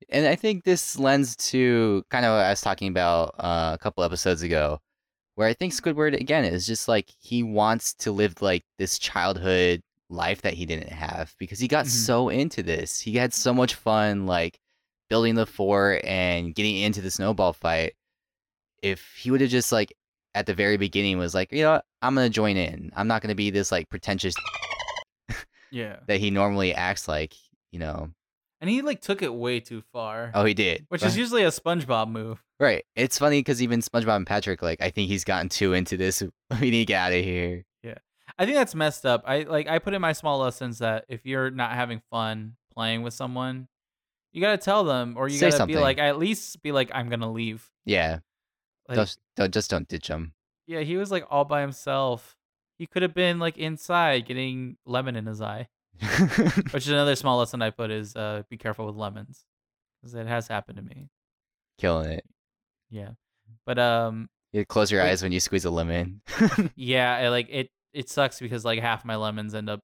And 0.10 0.28
I 0.28 0.36
think 0.36 0.64
this 0.64 0.98
lends 1.00 1.36
to 1.52 2.04
kind 2.10 2.24
of 2.26 2.32
what 2.34 2.46
I 2.46 2.50
was 2.52 2.62
talking 2.62 2.88
about 2.88 3.36
uh, 3.40 3.72
a 3.74 3.78
couple 3.82 4.04
episodes 4.04 4.42
ago, 4.44 4.80
where 5.36 5.48
I 5.48 5.54
think 5.54 5.74
Squidward 5.74 6.20
again 6.20 6.46
is 6.46 6.68
just 6.68 6.88
like 6.88 7.12
he 7.20 7.44
wants 7.44 7.94
to 7.96 8.12
live 8.12 8.42
like 8.42 8.64
this 8.78 9.00
childhood 9.00 9.82
life 10.10 10.42
that 10.44 10.54
he 10.54 10.66
didn't 10.66 10.90
have 10.90 11.36
because 11.40 11.60
he 11.60 11.68
got 11.68 11.86
Mhm. 11.86 11.90
so 11.90 12.30
into 12.30 12.64
this. 12.64 13.00
He 13.02 13.14
had 13.16 13.34
so 13.34 13.54
much 13.54 13.76
fun 13.76 14.26
like 14.26 14.60
building 15.10 15.36
the 15.36 15.46
fort 15.46 16.04
and 16.06 16.54
getting 16.56 16.78
into 16.78 17.02
the 17.02 17.12
snowball 17.12 17.54
fight. 17.54 17.94
If 18.82 19.16
he 19.18 19.32
would 19.32 19.42
have 19.42 19.50
just 19.50 19.72
like 19.72 19.94
at 20.36 20.46
the 20.46 20.54
very 20.54 20.78
beginning 20.78 21.18
was 21.18 21.34
like, 21.34 21.52
you 21.52 21.64
know, 21.64 21.72
what? 21.74 21.86
I'm 22.02 22.14
gonna 22.16 22.30
join 22.30 22.58
in. 22.58 22.92
I'm 22.96 23.08
not 23.08 23.22
gonna 23.22 23.36
be 23.36 23.50
this 23.50 23.72
like 23.72 23.90
pretentious 23.90 24.36
Yeah, 25.72 25.98
that 26.08 26.20
he 26.20 26.32
normally 26.32 26.74
acts 26.74 27.08
like. 27.08 27.34
You 27.72 27.80
know. 27.80 28.10
and 28.62 28.70
he 28.70 28.82
like 28.82 29.02
took 29.02 29.22
it 29.22 29.34
way 29.34 29.60
too 29.60 29.84
far, 29.92 30.32
Oh, 30.34 30.46
he 30.46 30.54
did. 30.54 30.86
which 30.90 31.04
is 31.04 31.18
usually 31.18 31.44
a 31.44 31.50
SpongeBob 31.50 32.10
move. 32.10 32.42
Right. 32.60 32.86
It's 32.96 33.20
funny 33.20 33.40
because 33.40 33.62
even 33.62 33.82
SpongeBob 33.82 34.16
and 34.16 34.26
Patrick, 34.26 34.62
like, 34.64 34.82
I 34.82 34.90
think 34.90 35.10
he's 35.10 35.24
gotten 35.26 35.50
too 35.50 35.74
into 35.74 35.98
this. 35.98 36.24
We 36.62 36.72
need 36.72 36.80
to 36.80 36.86
get 36.86 36.98
out 37.00 37.14
of 37.14 37.24
here. 37.24 37.66
Yeah. 37.84 37.96
I 38.40 38.46
think 38.46 38.56
that's 38.56 38.74
messed 38.74 39.06
up. 39.06 39.24
I 39.28 39.42
like 39.44 39.68
I 39.68 39.80
put 39.80 39.94
in 39.94 40.02
my 40.02 40.14
small 40.14 40.40
lessons 40.40 40.80
that 40.80 41.04
if 41.10 41.26
you're 41.26 41.52
not 41.52 41.74
having 41.74 42.02
fun 42.10 42.56
playing 42.74 43.02
with 43.04 43.14
someone, 43.14 43.68
you 44.38 44.42
gotta 44.42 44.58
tell 44.60 44.84
them, 44.84 45.16
or 45.18 45.28
you 45.28 45.40
Say 45.40 45.48
gotta 45.48 45.58
something. 45.58 45.76
be 45.76 45.82
like 45.82 45.98
at 45.98 46.20
least 46.20 46.62
be 46.62 46.72
like 46.72 46.92
I'm 46.94 47.10
gonna 47.10 47.32
leave. 47.32 47.68
Yeah. 47.86 48.20
Like, 48.88 48.98
just, 48.98 49.18
don't, 49.36 49.52
just 49.52 49.72
don't 49.72 49.88
ditch 49.88 50.08
him. 50.10 50.34
yeah, 50.68 50.82
he 50.82 50.96
was 50.96 51.10
like 51.10 51.26
all 51.32 51.44
by 51.44 51.62
himself. 51.62 52.38
He 52.78 52.86
could 52.86 53.02
have 53.02 53.16
been 53.16 53.40
like 53.40 53.58
inside 53.58 54.28
getting 54.28 54.78
lemon 54.86 55.16
in 55.16 55.26
his 55.26 55.42
eye. 55.42 55.70
Which 56.72 56.86
is 56.86 56.90
another 56.90 57.16
small 57.16 57.40
lesson 57.40 57.64
I 57.64 57.72
put 57.72 57.90
is 57.90 58.16
uh, 58.16 58.44
be 58.48 58.58
careful 58.58 58.86
with 58.86 58.96
lemons, 58.96 59.44
because 60.00 60.14
it 60.14 60.28
has 60.28 60.48
happened 60.48 60.78
to 60.78 60.84
me. 60.84 61.10
Killing 61.80 62.12
it. 62.12 62.26
Yeah, 62.92 63.10
but 63.66 63.80
um, 63.80 64.30
You 64.54 64.64
close 64.66 64.92
your 64.92 65.02
Wait. 65.02 65.10
eyes 65.10 65.24
when 65.24 65.32
you 65.32 65.40
squeeze 65.40 65.66
a 65.66 65.72
lemon. 65.72 66.22
yeah, 66.76 67.16
I, 67.16 67.30
like 67.30 67.48
it. 67.50 67.72
It 67.92 68.08
sucks 68.10 68.40
because 68.40 68.64
like 68.64 68.80
half 68.80 69.04
my 69.04 69.16
lemons 69.16 69.56
end 69.56 69.68
up 69.72 69.80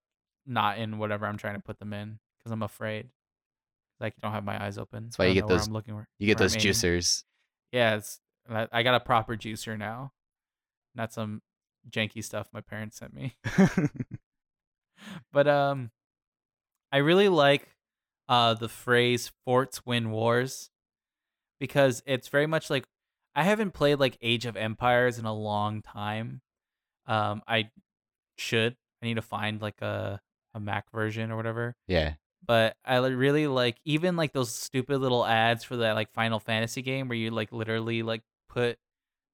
not 0.46 0.78
in 0.78 1.00
whatever 1.00 1.26
I'm 1.26 1.38
trying 1.38 1.56
to 1.56 1.62
put 1.64 1.80
them 1.80 1.92
in 1.94 2.20
because 2.38 2.52
I'm 2.52 2.62
afraid. 2.62 3.08
Like 4.04 4.14
don't 4.22 4.32
have 4.34 4.44
my 4.44 4.64
eyes 4.64 4.78
open. 4.78 5.06
That's 5.06 5.18
why 5.18 5.26
you 5.26 5.34
get 5.34 5.48
those- 5.48 5.66
I'm 5.68 5.74
looking. 5.74 5.96
Where, 5.96 6.08
you 6.20 6.28
get 6.28 6.38
where 6.40 6.48
those 6.48 6.56
juicers. 6.58 7.24
Yeah, 7.72 7.96
it's 7.96 8.20
I 8.72 8.84
got 8.84 8.94
a 8.94 9.00
proper 9.00 9.36
juicer 9.36 9.76
now, 9.78 10.12
not 10.94 11.12
some 11.14 11.42
janky 11.90 12.24
stuff 12.24 12.48
my 12.54 12.62
parents 12.62 12.98
sent 12.98 13.14
me. 13.16 13.36
But 15.34 15.48
um, 15.48 15.92
I 16.92 16.98
really 16.98 17.28
like 17.30 17.68
uh 18.30 18.54
the 18.54 18.70
phrase 18.70 19.32
"forts 19.46 19.86
win 19.86 20.12
wars" 20.12 20.70
because 21.60 22.02
it's 22.06 22.28
very 22.30 22.48
much 22.48 22.70
like 22.70 22.86
I 23.36 23.44
haven't 23.44 23.72
played 23.72 24.00
like 24.00 24.18
Age 24.22 24.46
of 24.46 24.56
Empires 24.56 25.20
in 25.20 25.26
a 25.26 25.34
long 25.34 25.82
time. 25.82 26.42
Um, 27.06 27.42
I 27.48 27.70
should. 28.38 28.78
I 29.02 29.06
need 29.08 29.16
to 29.16 29.22
find 29.22 29.62
like 29.62 29.82
a 29.82 30.22
a 30.54 30.60
Mac 30.60 30.90
version 30.92 31.32
or 31.32 31.36
whatever. 31.36 31.76
yeah. 31.88 32.14
But 32.46 32.76
I 32.86 32.98
really 32.98 33.48
like 33.48 33.78
even 33.86 34.16
like 34.16 34.34
those 34.34 34.54
stupid 34.54 35.00
little 35.00 35.26
ads 35.26 35.64
for 35.64 35.78
that 35.78 35.94
like 35.94 36.12
Final 36.14 36.40
Fantasy 36.40 36.82
game 36.82 37.08
where 37.08 37.18
you 37.18 37.32
like 37.32 37.52
literally 37.52 38.04
like 38.04 38.22
put 38.50 38.78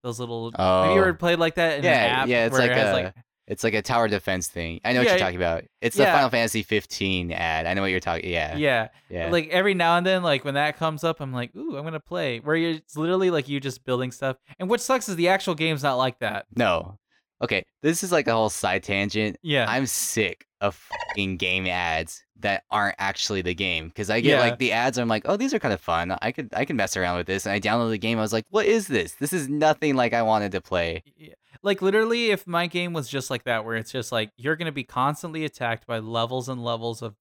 Those 0.04 0.20
little. 0.20 0.52
Oh, 0.58 0.84
Have 0.84 0.92
you 0.94 1.02
ever 1.02 1.10
oh. 1.10 1.14
played 1.14 1.40
like 1.40 1.56
that 1.56 1.80
in 1.80 1.84
Yeah, 1.84 2.04
an 2.04 2.12
app? 2.12 2.28
yeah, 2.28 2.46
it's 2.46 2.54
where 2.54 2.62
like 2.62 2.72
it 2.72 2.78
has, 2.78 2.90
a- 2.90 2.94
like 2.94 3.16
it's 3.50 3.64
like 3.64 3.74
a 3.74 3.82
tower 3.82 4.08
defense 4.08 4.48
thing. 4.48 4.80
I 4.86 4.94
know 4.94 5.00
what 5.00 5.10
you're 5.10 5.18
talking 5.18 5.38
about. 5.38 5.64
It's 5.82 5.98
the. 5.98 6.06
Final 6.06 6.30
Fantasy 6.30 6.62
15 6.62 7.32
ad. 7.32 7.66
I 7.66 7.74
know 7.74 7.82
what 7.82 7.90
you're 7.90 8.00
talking. 8.00 8.30
Yeah, 8.30 8.56
yeah. 8.56 8.90
yeah. 9.10 9.32
Like 9.32 9.50
every 9.50 9.74
now 9.74 9.98
and 9.98 10.06
then, 10.06 10.22
like 10.22 10.46
when 10.46 10.54
that 10.54 10.78
comes 10.78 11.04
up, 11.04 11.20
I'm 11.20 11.34
like, 11.34 11.56
ooh, 11.56 11.76
I'm 11.76 11.84
gonna 11.84 12.00
play. 12.00 12.40
Where 12.40 12.56
you're 12.56 12.72
it's 12.74 12.96
literally 12.96 13.32
like 13.32 13.50
you 13.50 13.60
just 13.60 13.84
building 13.84 14.12
stuff. 14.12 14.38
And 14.60 14.70
what 14.70 14.82
sucks 14.82 15.10
is 15.10 15.16
the 15.16 15.30
actual 15.30 15.56
game's 15.56 15.82
not 15.82 15.96
like 15.96 16.20
that. 16.20 16.46
no, 16.56 17.00
okay. 17.42 17.66
This 17.82 18.04
is 18.04 18.12
like 18.12 18.28
a 18.28 18.34
whole 18.34 18.50
side 18.52 18.84
tangent. 18.84 19.38
Yeah. 19.42 19.66
I'm 19.68 19.88
sick 19.88 20.46
of 20.62 20.76
fucking 20.76 21.38
game 21.38 21.66
ads 21.66 22.24
that 22.40 22.64
aren't 22.72 22.96
actually 23.00 23.42
the 23.42 23.54
game 23.54 23.88
because 23.90 24.10
I 24.10 24.22
get 24.22 24.32
Yeah. 24.32 24.40
like 24.40 24.58
the 24.60 24.72
ads. 24.72 24.98
I'm 24.98 25.08
like, 25.08 25.24
oh, 25.26 25.36
these 25.38 25.54
are 25.54 25.60
kind 25.60 25.74
of 25.74 25.82
fun. 25.82 26.18
I 26.22 26.32
could 26.32 26.50
I 26.54 26.66
can 26.66 26.76
mess 26.76 26.96
around 26.98 27.18
with 27.18 27.28
this, 27.28 27.46
and 27.46 27.54
I 27.54 27.60
download 27.60 27.90
the 27.90 27.98
game. 27.98 28.18
I 28.18 28.22
was 28.22 28.34
like, 28.34 28.46
what 28.50 28.66
is 28.66 28.88
this? 28.88 29.14
This 29.14 29.34
is 29.34 29.50
nothing 29.50 29.96
like 29.96 30.14
I 30.14 30.22
wanted 30.22 30.52
to 30.54 30.62
play. 30.62 31.04
Yeah. 31.18 31.34
Like 31.62 31.82
literally, 31.82 32.32
if 32.32 32.48
my 32.48 32.68
game 32.68 32.94
was 32.94 33.10
just 33.10 33.30
like 33.30 33.44
that, 33.44 33.66
where 33.66 33.76
it's 33.76 33.92
just 33.92 34.12
like 34.12 34.32
you're 34.38 34.56
gonna 34.56 34.72
be 34.72 34.84
constantly 34.86 35.44
attacked 35.46 35.86
by 35.86 36.00
levels 36.00 36.48
and 36.48 36.64
levels 36.64 37.02
of 37.02 37.16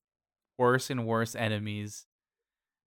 worse 0.57 0.91
and 0.91 1.07
worse 1.07 1.35
enemies. 1.35 2.07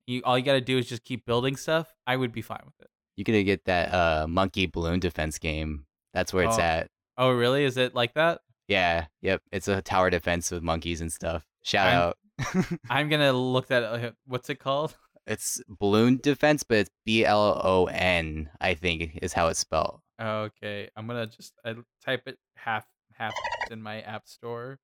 You 0.08 0.22
all 0.26 0.38
you 0.38 0.44
gotta 0.46 0.62
do 0.62 0.78
is 0.78 0.88
just 0.88 1.04
keep 1.04 1.26
building 1.26 1.56
stuff. 1.56 1.94
I 2.08 2.16
would 2.18 2.32
be 2.32 2.42
fine 2.42 2.62
with 2.66 2.74
it. 2.82 2.88
You 3.18 3.24
could 3.24 3.46
get 3.46 3.66
that 3.66 3.94
uh 3.94 4.28
monkey 4.28 4.66
balloon 4.66 5.00
defense 5.00 5.38
game. 5.38 5.86
That's 6.14 6.34
where 6.34 6.46
it's 6.46 6.58
Oh. 6.58 6.62
at. 6.62 6.88
Oh, 7.18 7.32
really? 7.32 7.64
Is 7.66 7.78
it 7.78 7.94
like 7.94 8.14
that? 8.16 8.40
Yeah, 8.68 9.08
yep. 9.22 9.42
It's 9.52 9.68
a 9.68 9.82
tower 9.82 10.10
defense 10.10 10.50
with 10.52 10.64
monkeys 10.64 11.02
and 11.02 11.12
stuff. 11.12 11.46
Shout 11.64 11.88
I'm- 11.88 11.98
out. 12.02 12.18
I'm 12.90 13.10
gonna 13.10 13.34
look 13.34 13.68
that. 13.68 13.84
Uh, 13.84 14.12
what's 14.26 14.50
it 14.50 14.60
called? 14.60 14.96
It's 15.28 15.62
balloon 15.70 16.20
defense, 16.22 16.64
but 16.64 16.80
it's 16.80 16.90
B 17.06 17.24
L 17.24 17.62
O 17.64 17.86
N, 17.86 18.50
I 18.60 18.74
think, 18.74 19.20
is 19.22 19.34
how 19.34 19.50
it's 19.50 19.60
spelled. 19.60 20.02
Okay, 20.20 20.90
I'm 20.96 21.06
gonna 21.06 21.28
just 21.28 21.54
I 21.64 21.76
type 22.04 22.24
it 22.26 22.40
half 22.56 22.88
half 23.14 23.32
in 23.70 23.84
my 23.84 24.02
app 24.02 24.28
store. 24.28 24.80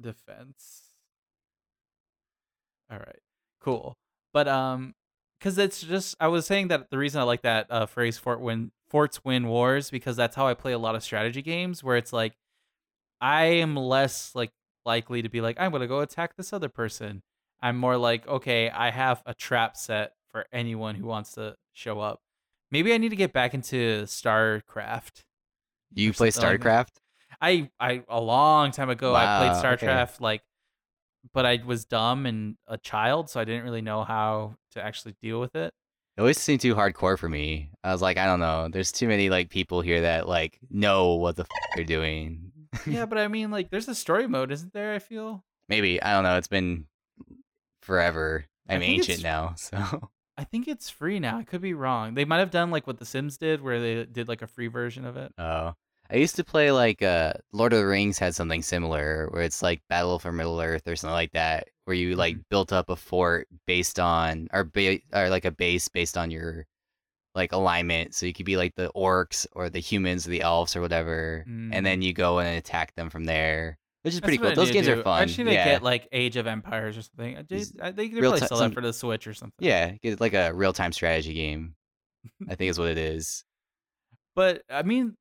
Defense. 0.00 0.84
All 2.90 2.98
right, 2.98 3.20
cool. 3.60 3.98
But 4.32 4.48
um, 4.48 4.94
because 5.38 5.58
it's 5.58 5.82
just 5.82 6.16
I 6.18 6.28
was 6.28 6.46
saying 6.46 6.68
that 6.68 6.88
the 6.90 6.98
reason 6.98 7.20
I 7.20 7.24
like 7.24 7.42
that 7.42 7.66
uh 7.70 7.86
phrase 7.86 8.16
"fort 8.16 8.40
win 8.40 8.72
forts 8.88 9.22
win 9.22 9.48
wars" 9.48 9.90
because 9.90 10.16
that's 10.16 10.34
how 10.34 10.46
I 10.46 10.54
play 10.54 10.72
a 10.72 10.78
lot 10.78 10.94
of 10.94 11.04
strategy 11.04 11.42
games 11.42 11.84
where 11.84 11.96
it's 11.96 12.12
like 12.12 12.34
I 13.20 13.44
am 13.44 13.76
less 13.76 14.34
like 14.34 14.50
likely 14.86 15.20
to 15.22 15.28
be 15.28 15.40
like 15.42 15.56
I'm 15.60 15.72
gonna 15.72 15.86
go 15.86 16.00
attack 16.00 16.36
this 16.36 16.52
other 16.52 16.68
person. 16.70 17.22
I'm 17.60 17.76
more 17.76 17.96
like 17.98 18.26
okay, 18.26 18.70
I 18.70 18.90
have 18.90 19.22
a 19.26 19.34
trap 19.34 19.76
set 19.76 20.12
for 20.30 20.46
anyone 20.52 20.94
who 20.94 21.06
wants 21.06 21.32
to 21.32 21.56
show 21.72 22.00
up. 22.00 22.20
Maybe 22.70 22.92
I 22.94 22.98
need 22.98 23.10
to 23.10 23.16
get 23.16 23.32
back 23.32 23.52
into 23.54 24.04
StarCraft. 24.04 25.24
You 25.94 26.12
play 26.12 26.30
something 26.30 26.50
like. 26.50 26.60
StarCraft? 26.60 26.88
I 27.40 27.70
I 27.78 28.02
a 28.08 28.20
long 28.20 28.70
time 28.70 28.88
ago 28.90 29.14
I 29.14 29.24
Wow, 29.24 29.38
played 29.38 29.74
okay. 29.74 29.86
StarCraft 29.86 30.20
like 30.20 30.42
but 31.32 31.44
I 31.44 31.60
was 31.66 31.84
dumb 31.84 32.24
and 32.24 32.56
a 32.68 32.78
child 32.78 33.28
so 33.28 33.40
I 33.40 33.44
didn't 33.44 33.64
really 33.64 33.82
know 33.82 34.04
how 34.04 34.54
to 34.72 34.82
actually 34.84 35.16
deal 35.20 35.40
with 35.40 35.54
it. 35.56 35.72
It 36.16 36.20
always 36.20 36.38
seemed 36.38 36.60
too 36.60 36.74
hardcore 36.74 37.18
for 37.18 37.28
me. 37.28 37.70
I 37.84 37.92
was 37.92 38.00
like, 38.00 38.16
I 38.16 38.24
don't 38.24 38.40
know. 38.40 38.68
There's 38.72 38.90
too 38.90 39.06
many 39.06 39.28
like 39.28 39.50
people 39.50 39.82
here 39.82 40.02
that 40.02 40.26
like 40.28 40.58
know 40.70 41.14
what 41.16 41.36
the 41.36 41.42
f- 41.42 41.48
they're 41.74 41.84
doing. 41.84 42.52
Yeah, 42.86 43.06
but 43.06 43.18
I 43.18 43.28
mean 43.28 43.50
like 43.50 43.70
there's 43.70 43.88
a 43.88 43.94
story 43.94 44.26
mode, 44.26 44.50
isn't 44.52 44.72
there? 44.72 44.94
I 44.94 44.98
feel. 44.98 45.44
Maybe 45.68 46.02
I 46.02 46.12
don't 46.12 46.24
know. 46.24 46.36
It's 46.36 46.48
been 46.48 46.86
forever. 47.82 48.46
I'm 48.68 48.82
ancient 48.82 49.22
now, 49.22 49.54
so 49.56 50.10
I 50.36 50.44
think 50.44 50.68
it's 50.68 50.90
free 50.90 51.18
now. 51.18 51.38
I 51.38 51.44
could 51.44 51.60
be 51.60 51.74
wrong. 51.74 52.14
They 52.14 52.24
might 52.24 52.38
have 52.38 52.50
done 52.50 52.70
like 52.70 52.86
what 52.86 52.98
The 52.98 53.06
Sims 53.06 53.38
did 53.38 53.62
where 53.62 53.80
they 53.80 54.04
did 54.04 54.28
like 54.28 54.42
a 54.42 54.46
free 54.46 54.66
version 54.66 55.04
of 55.04 55.16
it. 55.16 55.32
Oh, 55.38 55.74
I 56.10 56.16
used 56.16 56.36
to 56.36 56.44
play 56.44 56.70
like 56.72 57.02
uh 57.02 57.34
Lord 57.52 57.72
of 57.72 57.78
the 57.78 57.86
Rings 57.86 58.18
had 58.18 58.34
something 58.34 58.62
similar 58.62 59.28
where 59.30 59.42
it's 59.42 59.62
like 59.62 59.82
Battle 59.88 60.18
for 60.18 60.32
Middle 60.32 60.60
Earth 60.60 60.86
or 60.86 60.96
something 60.96 61.14
like 61.14 61.32
that, 61.32 61.68
where 61.84 61.96
you 61.96 62.16
like 62.16 62.36
built 62.50 62.72
up 62.72 62.90
a 62.90 62.96
fort 62.96 63.48
based 63.66 63.98
on 63.98 64.48
or 64.52 64.64
ba- 64.64 65.00
or 65.14 65.30
like 65.30 65.44
a 65.44 65.50
base 65.50 65.88
based 65.88 66.16
on 66.16 66.30
your 66.30 66.66
like 67.36 67.52
alignment, 67.52 68.14
so 68.14 68.26
you 68.26 68.32
could 68.32 68.46
be 68.46 68.56
like 68.56 68.74
the 68.74 68.90
orcs 68.96 69.46
or 69.52 69.68
the 69.68 69.78
humans 69.78 70.26
or 70.26 70.30
the 70.30 70.40
elves 70.40 70.74
or 70.74 70.80
whatever, 70.80 71.44
and 71.46 71.86
then 71.86 72.00
mm. 72.00 72.04
you 72.04 72.12
go 72.12 72.38
and 72.40 72.56
attack 72.56 72.94
them 72.96 73.10
from 73.10 73.24
there, 73.24 73.78
which 74.02 74.14
is 74.14 74.20
That's 74.20 74.36
pretty 74.36 74.38
cool. 74.38 74.54
Those 74.54 74.72
games 74.72 74.86
do. 74.86 74.98
are 74.98 75.02
fun. 75.02 75.22
I 75.22 75.24
just 75.26 75.38
need 75.38 75.52
yeah, 75.52 75.64
get 75.64 75.82
like 75.82 76.08
Age 76.10 76.36
of 76.36 76.46
Empires 76.46 76.96
or 76.96 77.02
something. 77.02 77.36
I 77.36 77.42
Just 77.42 77.72
just, 77.72 77.80
I 77.80 77.92
think 77.92 78.14
they 78.14 78.20
real 78.20 78.30
probably 78.30 78.40
ti- 78.40 78.46
sell 78.46 78.58
some- 78.58 78.70
that 78.70 78.74
for 78.74 78.80
the 78.80 78.92
Switch 78.92 79.26
or 79.26 79.34
something. 79.34 79.54
yeah, 79.58 79.92
get 80.02 80.20
like 80.20 80.34
a 80.34 80.52
real 80.52 80.72
time 80.72 80.92
strategy 80.92 81.34
game. 81.34 81.74
I 82.48 82.54
think 82.56 82.70
is 82.70 82.78
what 82.78 82.88
it 82.88 82.98
is. 82.98 83.44
But 84.34 84.62
I 84.70 84.82
mean, 84.82 85.16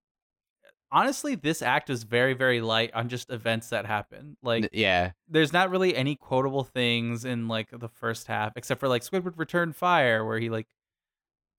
honestly, 0.92 1.36
this 1.36 1.62
act 1.62 1.90
is 1.90 2.04
very, 2.04 2.34
very 2.34 2.62
light 2.62 2.94
on 2.94 3.10
just 3.10 3.30
events 3.30 3.70
that 3.70 3.86
happen. 3.86 4.38
Like, 4.42 4.70
yeah, 4.72 5.12
there's 5.28 5.52
not 5.52 5.70
really 5.70 5.96
any 5.96 6.16
quotable 6.16 6.64
things 6.64 7.26
in 7.26 7.48
like 7.48 7.70
the 7.72 7.90
first 7.90 8.28
half, 8.28 8.54
except 8.56 8.80
for 8.80 8.88
like 8.88 9.02
Squidward 9.02 9.38
Return 9.38 9.74
Fire, 9.74 10.26
where 10.26 10.40
he 10.40 10.50
like 10.50 10.68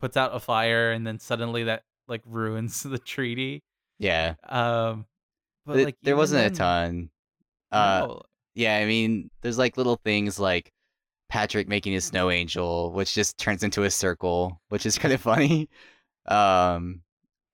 puts 0.00 0.16
out 0.16 0.34
a 0.34 0.40
fire 0.40 0.92
and 0.92 1.06
then 1.06 1.18
suddenly 1.18 1.64
that 1.64 1.82
like 2.08 2.22
ruins 2.26 2.82
the 2.84 2.98
treaty. 2.98 3.62
yeah. 3.98 4.34
Um, 4.48 5.06
but 5.64 5.74
Th- 5.74 5.84
like 5.86 5.96
there 6.02 6.16
wasn't 6.16 6.42
then- 6.42 6.52
a 6.52 6.54
ton. 6.54 7.10
Uh, 7.72 8.06
no. 8.06 8.22
Yeah, 8.54 8.76
I 8.78 8.86
mean, 8.86 9.30
there's 9.42 9.58
like 9.58 9.76
little 9.76 10.00
things 10.04 10.38
like 10.38 10.72
Patrick 11.28 11.68
making 11.68 11.94
a 11.96 12.00
snow 12.00 12.30
angel, 12.30 12.92
which 12.92 13.12
just 13.14 13.36
turns 13.36 13.62
into 13.64 13.82
a 13.82 13.90
circle, 13.90 14.60
which 14.70 14.86
is 14.86 14.96
kind 14.98 15.12
of 15.12 15.20
funny. 15.20 15.68
Um, 16.26 17.02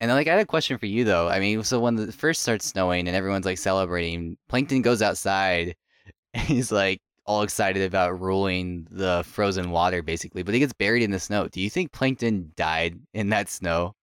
and 0.00 0.10
then, 0.10 0.16
like, 0.16 0.26
I 0.28 0.32
had 0.32 0.40
a 0.40 0.46
question 0.46 0.78
for 0.78 0.86
you 0.86 1.04
though. 1.04 1.28
I 1.28 1.40
mean, 1.40 1.62
so 1.64 1.80
when 1.80 1.94
the 1.96 2.12
first 2.12 2.42
starts 2.42 2.66
snowing 2.66 3.08
and 3.08 3.16
everyone's 3.16 3.46
like 3.46 3.58
celebrating, 3.58 4.36
Plankton 4.48 4.82
goes 4.82 5.02
outside 5.02 5.74
and 6.34 6.46
he's 6.46 6.70
like 6.72 7.00
all 7.26 7.42
excited 7.42 7.82
about 7.82 8.20
ruling 8.20 8.86
the 8.90 9.22
frozen 9.26 9.70
water, 9.70 10.02
basically, 10.02 10.42
but 10.42 10.54
he 10.54 10.60
gets 10.60 10.72
buried 10.72 11.02
in 11.02 11.10
the 11.10 11.20
snow. 11.20 11.48
Do 11.48 11.60
you 11.60 11.70
think 11.70 11.92
Plankton 11.92 12.52
died 12.56 12.98
in 13.14 13.28
that 13.30 13.48
snow? 13.48 13.94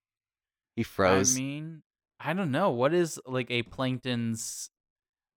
He 0.75 0.83
froze. 0.83 1.35
I 1.35 1.39
mean, 1.41 1.81
I 2.19 2.33
don't 2.33 2.51
know. 2.51 2.69
What 2.69 2.93
is 2.93 3.19
like 3.25 3.51
a 3.51 3.63
plankton's 3.63 4.69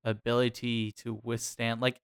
ability 0.04 0.92
to 0.98 1.18
withstand? 1.22 1.80
Like, 1.80 1.98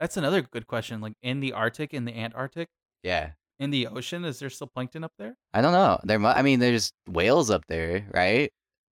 that's 0.00 0.16
another 0.16 0.42
good 0.42 0.66
question. 0.66 1.00
Like 1.00 1.14
in 1.22 1.40
the 1.40 1.52
Arctic, 1.52 1.94
in 1.94 2.04
the 2.04 2.16
Antarctic, 2.16 2.68
yeah. 3.02 3.30
in 3.58 3.70
the 3.70 3.86
ocean, 3.86 4.24
is 4.24 4.38
there 4.38 4.50
still 4.50 4.66
plankton 4.66 5.04
up 5.04 5.12
there? 5.18 5.36
I 5.54 5.60
don't 5.62 5.72
know. 5.72 5.98
There, 6.04 6.18
mu- 6.18 6.28
I 6.28 6.42
mean, 6.42 6.60
there's 6.60 6.92
whales 7.08 7.50
up 7.50 7.64
there, 7.68 8.06
right? 8.12 8.52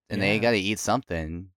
And 0.10 0.22
they 0.22 0.39
got 0.39 0.51
to 0.51 0.57
eat 0.57 0.79
something. 0.79 1.50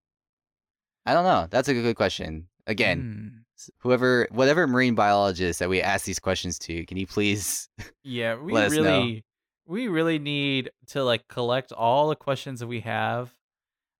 I 1.07 1.15
don't 1.15 1.25
know. 1.25 1.47
That's 1.51 1.69
a 1.69 1.75
good, 1.75 1.97
question. 1.97 2.49
Again, 2.67 3.01
Hmm. 3.01 3.38
Whoever, 3.79 4.27
whatever 4.31 4.67
marine 4.67 4.95
biologist 4.95 5.59
that 5.59 5.69
we 5.69 5.81
ask 5.83 6.05
these 6.05 6.19
questions 6.19 6.59
to, 6.61 6.85
can 6.87 6.97
you 6.97 7.07
please? 7.07 7.69
Yeah, 8.05 8.37
we 8.41 8.53
Let 8.53 8.67
us 8.67 8.73
know. 8.73 8.83
really, 8.83 9.25
we 9.67 9.89
really 9.89 10.19
need 10.19 10.71
to 10.89 11.05
like 11.05 11.29
collect 11.29 11.73
all 11.73 12.09
the 12.09 12.17
questions 12.17 12.61
that 12.61 12.67
we 12.67 12.81
have, 12.81 13.33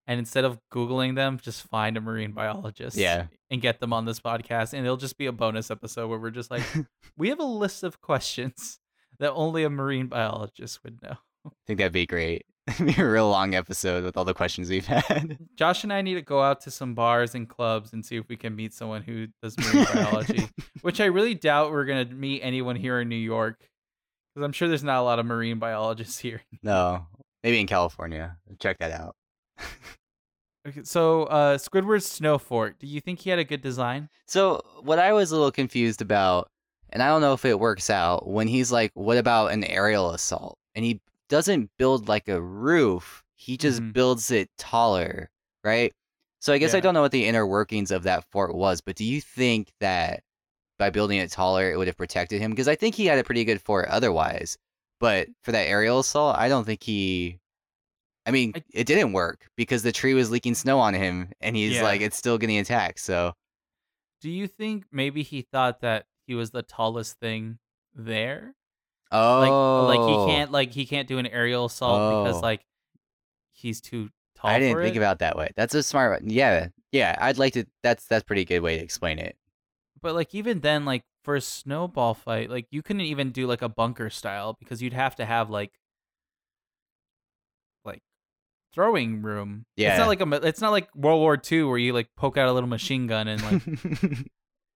and 0.07 0.17
instead 0.19 0.43
of 0.45 0.59
googling 0.73 1.15
them, 1.15 1.39
just 1.41 1.63
find 1.67 1.97
a 1.97 2.01
marine 2.01 2.31
biologist. 2.31 2.97
Yeah. 2.97 3.27
and 3.51 3.61
get 3.61 3.79
them 3.79 3.93
on 3.93 4.05
this 4.05 4.19
podcast, 4.19 4.73
and 4.73 4.85
it'll 4.85 4.97
just 4.97 5.17
be 5.17 5.25
a 5.27 5.31
bonus 5.31 5.69
episode 5.71 6.07
where 6.07 6.19
we're 6.19 6.29
just 6.31 6.49
like, 6.51 6.63
we 7.17 7.29
have 7.29 7.39
a 7.39 7.43
list 7.43 7.83
of 7.83 8.01
questions 8.01 8.79
that 9.19 9.31
only 9.33 9.63
a 9.63 9.69
marine 9.69 10.07
biologist 10.07 10.83
would 10.83 11.01
know. 11.03 11.17
I 11.45 11.51
think 11.67 11.77
that'd 11.79 11.93
be 11.93 12.05
great. 12.05 12.45
Be 12.79 12.93
a 12.97 13.09
real 13.09 13.29
long 13.29 13.55
episode 13.55 14.03
with 14.03 14.17
all 14.17 14.25
the 14.25 14.33
questions 14.33 14.69
we've 14.69 14.85
had. 14.85 15.37
Josh 15.55 15.83
and 15.83 15.93
I 15.93 16.01
need 16.01 16.15
to 16.15 16.21
go 16.21 16.41
out 16.41 16.61
to 16.61 16.71
some 16.71 16.93
bars 16.93 17.33
and 17.35 17.47
clubs 17.47 17.93
and 17.93 18.05
see 18.05 18.17
if 18.17 18.27
we 18.27 18.35
can 18.35 18.55
meet 18.55 18.73
someone 18.73 19.01
who 19.01 19.27
does 19.41 19.57
marine 19.57 19.85
biology, 19.93 20.49
which 20.81 20.99
I 20.99 21.05
really 21.05 21.35
doubt 21.35 21.71
we're 21.71 21.85
gonna 21.85 22.05
meet 22.05 22.41
anyone 22.41 22.75
here 22.75 22.99
in 22.99 23.09
New 23.09 23.15
York, 23.15 23.59
because 24.33 24.45
I'm 24.45 24.51
sure 24.51 24.67
there's 24.67 24.83
not 24.83 24.99
a 24.99 25.03
lot 25.03 25.19
of 25.19 25.25
marine 25.25 25.59
biologists 25.59 26.19
here. 26.19 26.41
no, 26.61 27.07
maybe 27.43 27.59
in 27.59 27.67
California. 27.67 28.37
Check 28.59 28.77
that 28.79 28.91
out. 28.91 29.15
Okay, 30.67 30.81
so 30.83 31.23
uh, 31.23 31.57
Squidward's 31.57 32.05
snow 32.05 32.37
fort. 32.37 32.79
Do 32.79 32.85
you 32.85 32.99
think 32.99 33.19
he 33.19 33.29
had 33.29 33.39
a 33.39 33.45
good 33.45 33.61
design? 33.61 34.09
So 34.27 34.61
what 34.81 34.99
I 34.99 35.13
was 35.13 35.31
a 35.31 35.35
little 35.35 35.53
confused 35.53 36.01
about, 36.01 36.49
and 36.89 37.01
I 37.01 37.07
don't 37.07 37.21
know 37.21 37.33
if 37.33 37.45
it 37.45 37.59
works 37.59 37.89
out, 37.89 38.27
when 38.27 38.47
he's 38.47 38.69
like, 38.69 38.91
"What 38.93 39.17
about 39.17 39.51
an 39.53 39.63
aerial 39.63 40.11
assault?" 40.11 40.57
and 40.75 40.83
he 40.85 41.01
doesn't 41.29 41.71
build 41.77 42.07
like 42.09 42.27
a 42.27 42.41
roof; 42.41 43.23
he 43.35 43.55
just 43.57 43.81
Mhm. 43.81 43.93
builds 43.93 44.29
it 44.31 44.49
taller, 44.57 45.29
right? 45.63 45.93
So 46.41 46.53
I 46.53 46.57
guess 46.57 46.73
I 46.73 46.79
don't 46.79 46.93
know 46.93 47.01
what 47.01 47.11
the 47.11 47.25
inner 47.25 47.45
workings 47.47 47.91
of 47.91 48.03
that 48.03 48.25
fort 48.31 48.55
was, 48.55 48.81
but 48.81 48.95
do 48.95 49.03
you 49.05 49.21
think 49.21 49.71
that 49.79 50.23
by 50.77 50.89
building 50.89 51.17
it 51.19 51.31
taller, 51.31 51.71
it 51.71 51.77
would 51.77 51.87
have 51.87 51.97
protected 51.97 52.39
him? 52.41 52.51
Because 52.51 52.67
I 52.69 52.75
think 52.75 52.95
he 52.95 53.05
had 53.07 53.19
a 53.19 53.23
pretty 53.23 53.43
good 53.45 53.61
fort 53.61 53.87
otherwise, 53.89 54.57
but 54.99 55.27
for 55.43 55.51
that 55.51 55.67
aerial 55.67 55.99
assault, 55.99 56.37
I 56.37 56.47
don't 56.49 56.63
think 56.65 56.83
he. 56.83 57.39
I 58.25 58.31
mean, 58.31 58.53
I- 58.55 58.63
it 58.73 58.85
didn't 58.87 59.13
work 59.13 59.49
because 59.57 59.83
the 59.83 59.91
tree 59.91 60.13
was 60.13 60.29
leaking 60.31 60.55
snow 60.55 60.79
on 60.79 60.93
him, 60.93 61.31
and 61.41 61.55
he's 61.55 61.75
Yeah. 61.75 61.83
like, 61.83 62.01
it's 62.01 62.17
still 62.17 62.37
getting 62.37 62.57
attacked. 62.57 62.99
So 62.99 63.33
Do 64.21 64.29
you 64.29 64.47
think 64.47 64.85
maybe 64.91 65.23
he 65.23 65.41
thought 65.41 65.79
that 65.81 66.05
he 66.27 66.35
was 66.35 66.51
the 66.51 66.61
tallest 66.63 67.19
thing 67.19 67.59
there? 67.93 68.55
Oh, 69.11 69.85
Like 69.87 69.97
like 69.99 70.07
he 70.09 70.15
oh. 70.15 70.25
can't 70.27 70.51
like 70.51 70.71
he 70.71 70.85
can't 70.85 71.07
do 71.07 71.17
an 71.17 71.27
aerial 71.27 71.65
assault 71.65 72.23
because 72.25 72.37
Oh. 72.37 72.41
like 72.45 72.61
he's 73.53 73.81
too 73.81 74.09
tall. 74.35 74.51
I 74.51 74.59
didn't 74.59 74.81
think 74.81 74.95
it. 74.95 74.99
about 74.99 75.19
that 75.19 75.35
way. 75.37 75.51
That's 75.55 75.73
a 75.73 75.81
smart. 75.83 76.21
one. 76.21 76.29
Yeah, 76.29 76.67
yeah. 76.91 77.15
I'd 77.19 77.37
like 77.37 77.53
to. 77.53 77.65
That's 77.83 78.05
that's 78.05 78.23
pretty 78.23 78.45
good 78.45 78.59
way 78.61 78.77
to 78.77 78.83
explain 78.83 79.19
it. 79.19 79.35
But 80.01 80.15
like 80.15 80.33
even 80.35 80.59
then, 80.61 80.85
like 80.85 81.03
for 81.23 81.35
a 81.35 81.41
snowball 81.41 82.13
fight, 82.13 82.49
like 82.49 82.67
you 82.71 82.81
couldn't 82.81 83.01
even 83.01 83.31
do 83.31 83.47
like 83.47 83.61
a 83.61 83.69
bunker 83.69 84.09
style 84.09 84.55
because 84.59 84.81
you'd 84.81 84.93
have 84.93 85.15
to 85.17 85.25
have 85.25 85.49
like 85.49 85.71
like 87.83 88.01
throwing 88.73 89.21
room. 89.21 89.65
Yeah, 89.75 89.89
it's 89.91 89.99
not 89.99 90.07
like 90.07 90.21
a. 90.21 90.47
It's 90.47 90.61
not 90.61 90.71
like 90.71 90.93
World 90.95 91.19
War 91.19 91.39
II 91.51 91.63
where 91.63 91.77
you 91.77 91.93
like 91.93 92.09
poke 92.15 92.37
out 92.37 92.47
a 92.47 92.53
little 92.53 92.69
machine 92.77 93.07
gun 93.07 93.27
and 93.27 93.41
like 93.43 94.19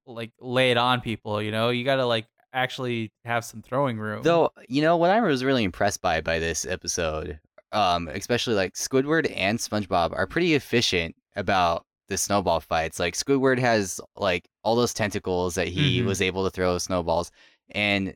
like 0.05 0.31
lay 0.39 0.71
it 0.71 0.77
on 0.77 1.01
people. 1.01 1.41
You 1.41 1.51
know, 1.51 1.69
you 1.69 1.85
got 1.85 1.97
to 1.97 2.05
like 2.05 2.25
actually 2.53 3.11
have 3.25 3.43
some 3.43 3.61
throwing 3.61 3.97
room. 3.97 4.23
Though 4.23 4.51
you 4.69 4.81
know 4.81 4.97
what 4.97 5.09
I 5.09 5.19
was 5.21 5.43
really 5.43 5.63
impressed 5.63 6.01
by 6.01 6.21
by 6.21 6.39
this 6.39 6.65
episode, 6.65 7.39
um, 7.71 8.07
especially 8.07 8.53
like 8.55 8.73
Squidward 8.73 9.31
and 9.35 9.59
SpongeBob 9.59 10.15
are 10.15 10.27
pretty 10.27 10.53
efficient 10.53 11.15
about 11.35 11.85
the 12.09 12.17
snowball 12.17 12.59
fights. 12.59 12.99
Like 12.99 13.15
Squidward 13.15 13.59
has 13.59 13.99
like 14.15 14.47
all 14.63 14.75
those 14.75 14.93
tentacles 14.93 15.55
that 15.55 15.67
he 15.67 15.99
Mhm. 16.01 16.05
was 16.05 16.21
able 16.21 16.43
to 16.45 16.51
throw 16.51 16.77
snowballs, 16.77 17.31
and 17.71 18.15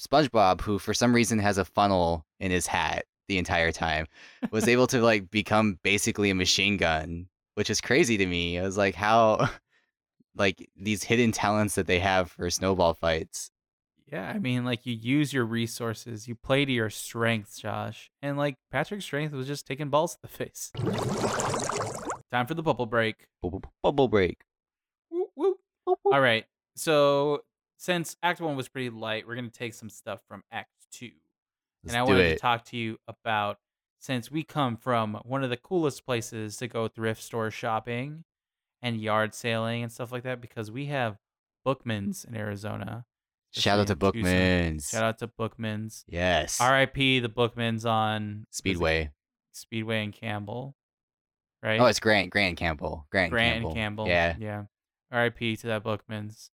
SpongeBob, 0.00 0.60
who 0.62 0.78
for 0.78 0.94
some 0.94 1.14
reason 1.14 1.38
has 1.38 1.58
a 1.58 1.64
funnel 1.64 2.24
in 2.40 2.50
his 2.50 2.66
hat 2.66 3.04
the 3.28 3.38
entire 3.38 3.70
time, 3.72 4.06
was 4.50 4.66
able 4.68 4.86
to 4.88 5.00
like 5.00 5.30
become 5.30 5.78
basically 5.82 6.28
a 6.30 6.34
machine 6.34 6.76
gun, 6.76 7.28
which 7.54 7.70
is 7.70 7.80
crazy 7.80 8.16
to 8.16 8.26
me. 8.26 8.58
I 8.58 8.62
was 8.62 8.76
like, 8.76 8.94
how, 8.96 9.48
like 10.36 10.68
these 10.76 11.04
hidden 11.04 11.30
talents 11.32 11.74
that 11.76 11.86
they 11.86 12.00
have 12.00 12.30
for 12.32 12.50
snowball 12.50 12.94
fights. 12.94 13.50
Yeah, 14.12 14.28
I 14.28 14.38
mean, 14.38 14.64
like 14.66 14.84
you 14.84 14.92
use 14.94 15.32
your 15.32 15.46
resources, 15.46 16.28
you 16.28 16.34
play 16.34 16.66
to 16.66 16.70
your 16.72 16.90
strengths, 16.90 17.58
Josh, 17.58 18.10
and 18.20 18.36
like 18.36 18.56
Patrick's 18.70 19.06
strength 19.06 19.32
was 19.32 19.46
just 19.46 19.66
taking 19.66 19.88
balls 19.88 20.16
to 20.16 20.18
the 20.22 20.28
face. 20.28 20.70
Time 22.30 22.46
for 22.46 22.54
the 22.54 22.62
bubble 22.62 22.86
break. 22.86 23.26
Bubble- 23.42 23.62
Bubble 23.82 24.08
break. 24.08 24.42
Whoop, 25.10 25.30
whoop. 25.86 25.98
All 26.04 26.20
right, 26.20 26.44
so 26.76 27.42
since 27.78 28.16
Act 28.22 28.40
One 28.40 28.54
was 28.56 28.68
pretty 28.68 28.90
light, 28.90 29.26
we're 29.26 29.34
gonna 29.34 29.48
take 29.48 29.74
some 29.74 29.88
stuff 29.90 30.20
from 30.28 30.42
Act 30.52 30.68
Two, 30.92 31.10
Let's 31.84 31.94
and 31.94 31.96
I 31.96 32.02
wanted 32.02 32.26
it. 32.26 32.34
to 32.34 32.38
talk 32.38 32.64
to 32.66 32.76
you 32.76 32.98
about 33.08 33.58
since 33.98 34.30
we 34.30 34.42
come 34.42 34.76
from 34.76 35.14
one 35.24 35.42
of 35.44 35.50
the 35.50 35.56
coolest 35.56 36.04
places 36.04 36.56
to 36.58 36.68
go 36.68 36.86
thrift 36.88 37.22
store 37.22 37.50
shopping 37.50 38.24
and 38.82 39.00
yard 39.00 39.34
sailing 39.34 39.82
and 39.82 39.90
stuff 39.92 40.12
like 40.12 40.24
that, 40.24 40.40
because 40.42 40.70
we 40.70 40.86
have 40.86 41.16
Bookman's 41.64 42.24
in 42.24 42.36
Arizona. 42.36 43.04
Shout 43.52 43.78
out 43.78 43.86
to 43.88 43.92
especially 43.92 44.20
in 44.20 44.24
Tucson. 44.24 44.38
Bookman's. 44.38 44.88
Shout 44.88 45.02
out 45.02 45.18
to 45.18 45.26
Bookman's. 45.26 46.04
Yes. 46.08 46.60
R.I.P. 46.60 47.20
the 47.20 47.28
Bookmans 47.28 47.84
on 47.84 48.46
Speedway. 48.50 49.10
Speedway 49.52 50.02
and 50.04 50.12
Campbell, 50.12 50.74
right? 51.62 51.78
Oh, 51.80 51.86
it's 51.86 52.00
Grant. 52.00 52.30
Grant 52.30 52.56
Campbell. 52.56 53.06
Grant, 53.10 53.30
Grant 53.30 53.54
Campbell. 53.54 53.70
and 53.70 53.76
Campbell. 53.76 54.08
Yeah. 54.08 54.36
yeah. 54.38 54.62
R.I.P. 55.10 55.56
to 55.58 55.66
that 55.68 55.84
Bookmans. 55.84 56.48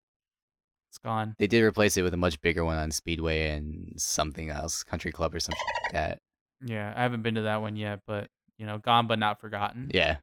It's 0.90 0.98
gone. 1.04 1.36
They 1.38 1.48
did 1.48 1.62
replace 1.62 1.98
it 1.98 2.04
with 2.04 2.14
a 2.14 2.18
much 2.18 2.40
bigger 2.40 2.64
one 2.64 2.78
on 2.78 2.90
Speedway 2.92 3.50
and 3.50 3.94
something 3.98 4.50
else, 4.50 4.82
Country 4.84 5.12
Club 5.12 5.36
or 5.36 5.42
something 5.42 5.62
like 5.84 5.92
that. 5.92 6.20
Yeah, 6.64 6.94
I 6.96 7.02
haven't 7.02 7.22
been 7.22 7.36
to 7.36 7.42
that 7.42 7.62
one 7.62 7.76
yet, 7.76 8.00
but 8.08 8.30
you 8.58 8.66
know, 8.66 8.78
gone 8.78 9.08
but 9.08 9.20
not 9.20 9.42
forgotten. 9.42 9.92
Yeah. 9.94 10.18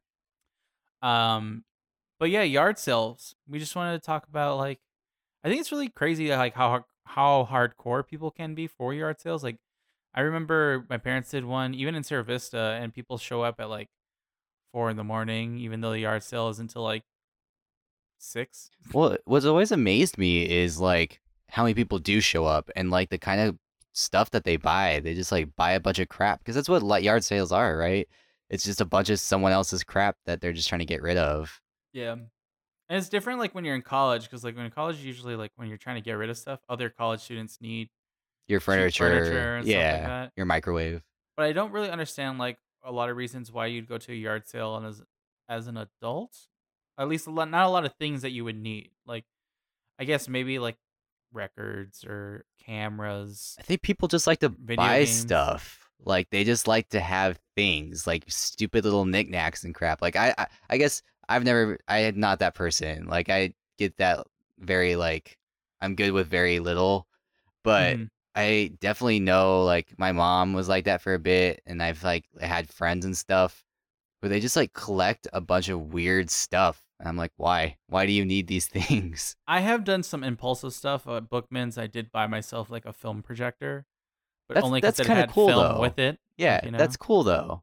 Um, 1.03 1.63
but 2.19 2.31
yeah, 2.31 2.41
yard 2.41 2.79
sales. 2.79 3.35
We 3.47 3.59
just 3.59 3.75
wanted 3.75 4.01
to 4.01 4.05
talk 4.05 4.27
about 4.27 4.57
like, 4.57 4.79
I 5.43 5.49
think 5.49 5.59
it's 5.59 5.71
really 5.71 5.89
crazy 5.89 6.29
like 6.29 6.53
how 6.53 6.85
how 7.05 7.47
hardcore 7.49 8.07
people 8.07 8.31
can 8.31 8.55
be 8.55 8.67
for 8.67 8.93
yard 8.93 9.19
sales. 9.19 9.43
Like, 9.43 9.57
I 10.13 10.21
remember 10.21 10.85
my 10.89 10.97
parents 10.97 11.31
did 11.31 11.45
one 11.45 11.73
even 11.73 11.95
in 11.95 12.03
Sierra 12.03 12.23
Vista, 12.23 12.77
and 12.81 12.93
people 12.93 13.17
show 13.17 13.41
up 13.41 13.59
at 13.59 13.69
like 13.69 13.89
four 14.71 14.89
in 14.89 14.97
the 14.97 15.03
morning, 15.03 15.57
even 15.57 15.81
though 15.81 15.91
the 15.91 15.99
yard 15.99 16.23
sale 16.23 16.49
is 16.49 16.59
until 16.59 16.83
like 16.83 17.03
six. 18.17 18.69
Well, 18.93 19.17
what's 19.25 19.45
always 19.45 19.71
amazed 19.71 20.17
me 20.17 20.49
is 20.49 20.79
like 20.79 21.21
how 21.49 21.63
many 21.63 21.73
people 21.73 21.99
do 21.99 22.21
show 22.21 22.45
up 22.45 22.71
and 22.75 22.89
like 22.89 23.09
the 23.09 23.17
kind 23.17 23.41
of 23.41 23.57
stuff 23.91 24.31
that 24.31 24.43
they 24.43 24.57
buy. 24.57 25.01
They 25.03 25.13
just 25.13 25.31
like 25.31 25.55
buy 25.55 25.73
a 25.73 25.79
bunch 25.79 25.99
of 25.99 26.09
crap 26.09 26.39
because 26.39 26.55
that's 26.55 26.69
what 26.69 27.03
yard 27.03 27.23
sales 27.23 27.51
are, 27.51 27.77
right? 27.77 28.07
It's 28.49 28.63
just 28.63 28.81
a 28.81 28.85
bunch 28.85 29.09
of 29.09 29.19
someone 29.19 29.51
else's 29.51 29.83
crap 29.83 30.15
that 30.25 30.41
they're 30.41 30.53
just 30.53 30.69
trying 30.69 30.79
to 30.79 30.85
get 30.85 31.01
rid 31.01 31.17
of. 31.17 31.61
Yeah. 31.91 32.15
And 32.93 32.99
it's 32.99 33.09
different 33.09 33.39
like 33.39 33.55
when 33.55 33.65
you're 33.65 33.73
in 33.73 33.81
college 33.81 34.25
because 34.25 34.43
like 34.43 34.55
when 34.55 34.65
in 34.65 34.71
college 34.71 34.99
usually 34.99 35.35
like 35.35 35.51
when 35.55 35.67
you're 35.67 35.79
trying 35.79 35.95
to 35.95 36.01
get 36.03 36.11
rid 36.11 36.29
of 36.29 36.37
stuff, 36.37 36.59
other 36.69 36.91
college 36.91 37.21
students 37.21 37.59
need 37.59 37.89
Your 38.47 38.59
furniture, 38.59 39.09
furniture 39.09 39.57
like 39.61 39.67
yeah, 39.67 40.07
that. 40.07 40.31
your 40.37 40.45
microwave. 40.45 41.01
but 41.35 41.47
I 41.47 41.53
don't 41.53 41.71
really 41.71 41.89
understand 41.89 42.37
like 42.37 42.59
a 42.83 42.91
lot 42.91 43.09
of 43.09 43.17
reasons 43.17 43.51
why 43.51 43.65
you'd 43.65 43.87
go 43.87 43.97
to 43.97 44.11
a 44.11 44.15
yard 44.15 44.47
sale 44.47 44.75
and 44.77 44.85
as 44.85 45.01
as 45.49 45.65
an 45.65 45.75
adult. 45.75 46.37
At 46.95 47.07
least 47.07 47.25
a 47.25 47.31
lot, 47.31 47.49
not 47.49 47.65
a 47.65 47.69
lot 47.69 47.83
of 47.83 47.95
things 47.95 48.21
that 48.21 48.29
you 48.29 48.43
would 48.43 48.61
need. 48.61 48.91
Like 49.07 49.25
I 49.97 50.03
guess 50.03 50.29
maybe 50.29 50.59
like 50.59 50.77
records 51.31 52.05
or 52.05 52.45
cameras. 52.63 53.55
I 53.59 53.63
think 53.63 53.81
people 53.81 54.07
just 54.07 54.27
like 54.27 54.41
to 54.41 54.49
buy 54.49 54.99
games. 54.99 55.09
stuff. 55.09 55.89
Like 56.05 56.29
they 56.29 56.43
just 56.43 56.67
like 56.67 56.89
to 56.89 56.99
have 56.99 57.39
things, 57.55 58.05
like 58.05 58.25
stupid 58.27 58.83
little 58.83 59.05
knickknacks 59.05 59.63
and 59.63 59.73
crap. 59.73 59.99
Like 59.99 60.15
I, 60.15 60.35
I, 60.37 60.47
I 60.69 60.77
guess 60.77 61.01
I've 61.29 61.43
never, 61.43 61.79
I 61.87 61.99
am 61.99 62.19
not 62.19 62.39
that 62.39 62.55
person. 62.55 63.05
Like 63.07 63.29
I 63.29 63.53
get 63.77 63.97
that 63.97 64.25
very 64.59 64.95
like, 64.95 65.37
I'm 65.81 65.95
good 65.95 66.11
with 66.11 66.27
very 66.27 66.59
little, 66.59 67.07
but 67.63 67.97
Mhm. 67.97 68.09
I 68.35 68.71
definitely 68.79 69.19
know 69.19 69.63
like 69.63 69.93
my 69.97 70.11
mom 70.11 70.53
was 70.53 70.67
like 70.67 70.85
that 70.85 71.01
for 71.01 71.13
a 71.13 71.19
bit, 71.19 71.61
and 71.65 71.83
I've 71.83 72.03
like 72.03 72.25
had 72.41 72.67
friends 72.69 73.05
and 73.05 73.15
stuff 73.17 73.63
where 74.19 74.29
they 74.29 74.39
just 74.39 74.55
like 74.55 74.73
collect 74.73 75.27
a 75.33 75.41
bunch 75.41 75.69
of 75.69 75.93
weird 75.93 76.29
stuff. 76.31 76.81
And 76.99 77.09
I'm 77.09 77.17
like, 77.17 77.33
why? 77.35 77.75
Why 77.87 78.05
do 78.05 78.13
you 78.13 78.23
need 78.25 78.47
these 78.47 78.65
things? 78.79 79.35
I 79.47 79.59
have 79.59 79.83
done 79.83 80.03
some 80.03 80.23
impulsive 80.23 80.73
stuff 80.73 81.05
at 81.07 81.29
Bookman's. 81.29 81.77
I 81.77 81.87
did 81.87 82.11
buy 82.11 82.27
myself 82.27 82.69
like 82.69 82.85
a 82.85 82.93
film 82.93 83.21
projector, 83.21 83.85
but 84.47 84.55
That's- 84.55 84.65
only 84.65 84.79
because 84.81 84.99
it 84.99 85.07
had 85.07 85.29
cool, 85.29 85.47
film 85.49 85.75
though. 85.75 85.81
with 85.81 85.99
it. 85.99 86.17
Yeah, 86.37 86.61
you 86.65 86.71
know? 86.71 86.77
that's 86.77 86.95
cool 86.97 87.23
though. 87.23 87.61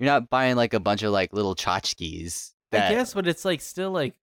You're 0.00 0.06
not 0.10 0.28
buying 0.30 0.56
like 0.56 0.74
a 0.74 0.80
bunch 0.80 1.02
of 1.02 1.12
like 1.12 1.32
little 1.34 1.54
tchotchkes. 1.54 2.53
That, 2.74 2.90
I 2.90 2.94
guess, 2.94 3.14
but 3.14 3.26
it's 3.26 3.44
like 3.44 3.60
still 3.60 3.90
like, 3.90 4.14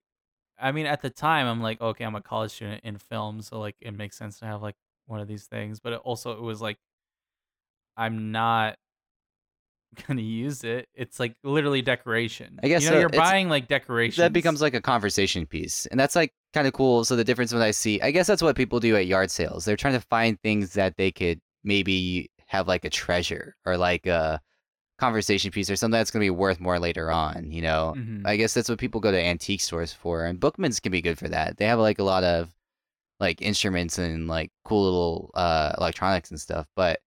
I 0.59 0.71
mean, 0.71 0.85
at 0.85 1.01
the 1.01 1.09
time, 1.09 1.47
I'm 1.47 1.61
like, 1.61 1.81
okay, 1.81 2.03
I'm 2.03 2.15
a 2.15 2.21
college 2.21 2.51
student 2.51 2.83
in 2.83 2.97
film, 2.97 3.41
so 3.41 3.59
like 3.59 3.75
it 3.81 3.95
makes 3.95 4.17
sense 4.17 4.39
to 4.39 4.45
have 4.45 4.61
like 4.61 4.75
one 5.07 5.19
of 5.19 5.27
these 5.27 5.45
things. 5.45 5.79
But 5.79 5.93
it 5.93 6.01
also, 6.03 6.31
it 6.31 6.41
was 6.41 6.61
like, 6.61 6.77
I'm 7.97 8.31
not 8.31 8.77
gonna 10.07 10.21
use 10.21 10.63
it. 10.63 10.87
It's 10.93 11.19
like 11.19 11.35
literally 11.43 11.81
decoration. 11.81 12.59
I 12.63 12.67
guess 12.67 12.83
you 12.83 12.89
know, 12.89 12.95
so. 12.95 12.99
you're 12.99 13.09
buying 13.09 13.49
like 13.49 13.67
decoration. 13.67 14.21
that 14.21 14.33
becomes 14.33 14.61
like 14.61 14.73
a 14.73 14.81
conversation 14.81 15.45
piece 15.45 15.85
and 15.87 15.99
that's 15.99 16.15
like 16.15 16.33
kind 16.53 16.67
of 16.67 16.73
cool 16.73 17.05
so 17.05 17.15
the 17.15 17.23
difference 17.23 17.53
when 17.53 17.61
i 17.61 17.71
see 17.71 18.01
i 18.01 18.11
guess 18.11 18.27
that's 18.27 18.41
what 18.41 18.57
people 18.57 18.79
do 18.79 18.95
at 18.95 19.07
yard 19.07 19.31
sales 19.31 19.63
they're 19.63 19.77
trying 19.77 19.93
to 19.93 20.01
find 20.01 20.39
things 20.41 20.73
that 20.73 20.97
they 20.97 21.11
could 21.11 21.39
maybe 21.63 22.29
have 22.45 22.67
like 22.67 22.83
a 22.83 22.89
treasure 22.89 23.55
or 23.65 23.77
like 23.77 24.05
a 24.05 24.41
conversation 25.01 25.49
piece 25.51 25.69
or 25.69 25.75
something 25.75 25.97
that's 25.97 26.11
going 26.11 26.21
to 26.21 26.25
be 26.25 26.29
worth 26.43 26.59
more 26.59 26.79
later 26.79 27.11
on 27.11 27.51
you 27.51 27.61
know 27.61 27.93
Mhm. 27.97 28.21
i 28.25 28.35
guess 28.37 28.53
that's 28.53 28.69
what 28.69 28.77
people 28.77 29.01
go 29.01 29.11
to 29.11 29.19
antique 29.21 29.61
stores 29.61 29.91
for 29.91 30.25
and 30.25 30.39
bookmans 30.39 30.81
can 30.81 30.91
be 30.91 31.01
good 31.01 31.17
for 31.17 31.27
that 31.27 31.57
they 31.57 31.65
have 31.65 31.79
like 31.79 31.97
a 31.99 32.03
lot 32.03 32.23
of 32.23 32.53
like 33.19 33.41
instruments 33.41 33.97
and 33.97 34.27
like 34.27 34.51
cool 34.63 34.83
little 34.83 35.31
uh 35.33 35.73
electronics 35.79 36.29
and 36.29 36.39
stuff 36.39 36.67
but 36.75 36.99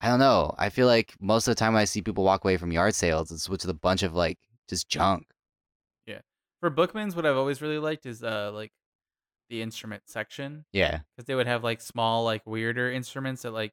i 0.00 0.08
don't 0.08 0.18
know 0.18 0.52
i 0.58 0.68
feel 0.68 0.88
like 0.88 1.14
most 1.20 1.46
of 1.46 1.52
the 1.54 1.58
time 1.60 1.76
i 1.76 1.84
see 1.84 2.02
people 2.02 2.24
walk 2.24 2.44
away 2.44 2.56
from 2.56 2.72
yard 2.72 2.94
sales 2.94 3.30
it's 3.30 3.48
with 3.48 3.64
a 3.64 3.72
bunch 3.74 4.02
of 4.02 4.14
like 4.14 4.38
just 4.68 4.88
junk 4.88 5.24
Yeah. 6.06 6.20
for 6.60 6.70
Bookman's. 6.70 7.14
What 7.16 7.26
I've 7.26 7.36
always 7.36 7.62
really 7.62 7.78
liked 7.78 8.04
is 8.06 8.22
uh 8.22 8.50
like 8.52 8.72
the 9.50 9.62
instrument 9.62 10.02
section 10.06 10.64
yeah 10.72 11.00
because 11.16 11.26
they 11.26 11.34
would 11.34 11.46
have 11.46 11.62
like 11.62 11.80
small 11.80 12.24
like 12.24 12.46
weirder 12.46 12.90
instruments 12.90 13.42
that 13.42 13.50
like 13.52 13.72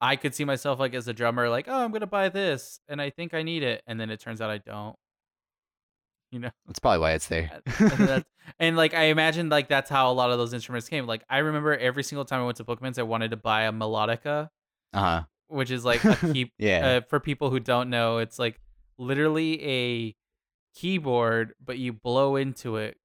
I 0.00 0.16
could 0.16 0.34
see 0.34 0.44
myself 0.44 0.78
like 0.78 0.94
as 0.94 1.08
a 1.08 1.12
drummer 1.12 1.48
like 1.48 1.66
oh 1.68 1.84
I'm 1.84 1.92
gonna 1.92 2.06
buy 2.06 2.28
this 2.28 2.80
and 2.88 3.00
I 3.00 3.10
think 3.10 3.34
I 3.34 3.42
need 3.42 3.62
it 3.62 3.82
and 3.86 4.00
then 4.00 4.10
it 4.10 4.20
turns 4.20 4.40
out 4.40 4.50
I 4.50 4.58
don't. 4.58 4.96
You 6.30 6.40
know. 6.40 6.50
that's 6.66 6.78
probably 6.78 6.98
why 6.98 7.12
it's 7.12 7.26
there 7.28 7.50
and, 7.78 8.24
and 8.58 8.76
like 8.76 8.92
I 8.92 9.04
imagine 9.04 9.48
like 9.48 9.68
that's 9.68 9.88
how 9.88 10.10
a 10.10 10.14
lot 10.14 10.30
of 10.30 10.36
those 10.36 10.52
instruments 10.52 10.88
came. 10.88 11.06
Like 11.06 11.24
I 11.30 11.38
remember 11.38 11.74
every 11.74 12.02
single 12.02 12.26
time 12.26 12.42
I 12.42 12.44
went 12.44 12.58
to 12.58 12.64
Bookman's, 12.64 12.98
I 12.98 13.02
wanted 13.02 13.30
to 13.30 13.38
buy 13.38 13.62
a 13.62 13.72
melodica, 13.72 14.50
uh-huh 14.92 15.22
which 15.48 15.70
is 15.70 15.84
like 15.84 16.04
a 16.04 16.14
key. 16.32 16.52
Yeah. 16.58 16.86
Uh, 16.86 17.00
for 17.08 17.20
people 17.20 17.50
who 17.50 17.60
don't 17.60 17.90
know, 17.90 18.18
it's 18.18 18.38
like 18.38 18.60
literally 18.98 19.62
a 19.64 20.16
keyboard, 20.74 21.54
but 21.64 21.78
you 21.78 21.92
blow 21.92 22.36
into 22.36 22.76
it, 22.76 22.96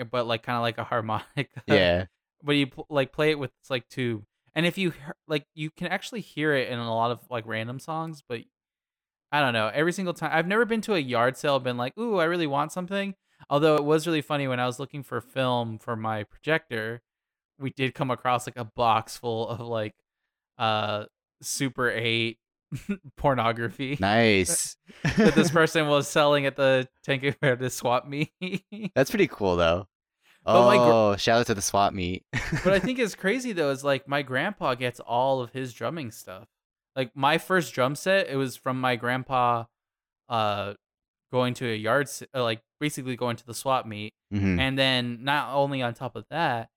uh, 0.00 0.04
but 0.04 0.26
like 0.26 0.42
kind 0.42 0.56
of 0.56 0.62
like 0.62 0.78
a 0.78 0.84
harmonica. 0.84 1.62
yeah. 1.66 2.06
But 2.40 2.52
you 2.52 2.68
like 2.88 3.12
play 3.12 3.32
it 3.32 3.38
with 3.40 3.50
like 3.68 3.88
tube, 3.88 4.22
and 4.58 4.66
if 4.66 4.76
you 4.76 4.92
like, 5.26 5.46
you 5.54 5.70
can 5.70 5.86
actually 5.86 6.20
hear 6.20 6.52
it 6.54 6.68
in 6.68 6.78
a 6.78 6.94
lot 6.94 7.10
of 7.10 7.20
like 7.30 7.46
random 7.46 7.78
songs, 7.80 8.22
but. 8.28 8.40
I 9.30 9.40
don't 9.40 9.52
know. 9.52 9.70
Every 9.74 9.92
single 9.92 10.14
time, 10.14 10.30
I've 10.32 10.46
never 10.46 10.64
been 10.64 10.80
to 10.80 10.94
a 10.94 10.98
yard 10.98 11.36
sale, 11.36 11.60
been 11.60 11.76
like, 11.76 11.92
"Ooh, 11.98 12.16
I 12.16 12.24
really 12.24 12.46
want 12.46 12.72
something." 12.72 13.14
Although 13.50 13.76
it 13.76 13.84
was 13.84 14.06
really 14.06 14.22
funny 14.22 14.48
when 14.48 14.58
I 14.58 14.64
was 14.64 14.78
looking 14.78 15.02
for 15.02 15.20
film 15.20 15.78
for 15.78 15.96
my 15.96 16.24
projector, 16.24 17.02
we 17.58 17.70
did 17.70 17.94
come 17.94 18.10
across 18.10 18.46
like 18.46 18.56
a 18.56 18.64
box 18.64 19.16
full 19.16 19.48
of 19.48 19.60
like 19.60 19.94
uh 20.58 21.04
Super 21.40 21.90
8 21.90 22.38
pornography 23.16 23.96
Nice. 24.00 24.76
that 25.16 25.34
this 25.34 25.50
person 25.52 25.86
was 25.86 26.08
selling 26.08 26.46
at 26.46 26.56
the 26.56 26.88
Tanque 27.04 27.36
Verde 27.40 27.68
swap 27.68 28.06
me. 28.06 28.32
That's 28.94 29.10
pretty 29.10 29.28
cool 29.28 29.56
though. 29.56 29.86
But 30.52 30.66
my 30.66 30.76
gr- 30.76 30.82
Oh, 30.92 31.16
shout 31.16 31.40
out 31.40 31.46
to 31.46 31.54
the 31.54 31.62
swap 31.62 31.92
meet. 31.92 32.24
but 32.64 32.72
I 32.72 32.78
think 32.78 32.98
it's 32.98 33.14
crazy 33.14 33.52
though 33.52 33.70
is 33.70 33.84
like 33.84 34.08
my 34.08 34.22
grandpa 34.22 34.74
gets 34.74 35.00
all 35.00 35.40
of 35.40 35.52
his 35.52 35.72
drumming 35.72 36.10
stuff. 36.10 36.46
Like 36.96 37.10
my 37.14 37.38
first 37.38 37.74
drum 37.74 37.94
set, 37.94 38.28
it 38.28 38.36
was 38.36 38.56
from 38.56 38.80
my 38.80 38.96
grandpa 38.96 39.64
uh 40.28 40.74
going 41.32 41.54
to 41.54 41.66
a 41.70 41.74
yard 41.76 42.08
uh, 42.34 42.42
like 42.42 42.60
basically 42.80 43.16
going 43.16 43.36
to 43.36 43.46
the 43.46 43.54
swap 43.54 43.86
meet 43.86 44.12
Mhm. 44.32 44.58
and 44.58 44.78
then 44.78 45.24
not 45.24 45.54
only 45.54 45.80
on 45.82 45.94
top 45.94 46.16
of 46.16 46.24
that 46.30 46.68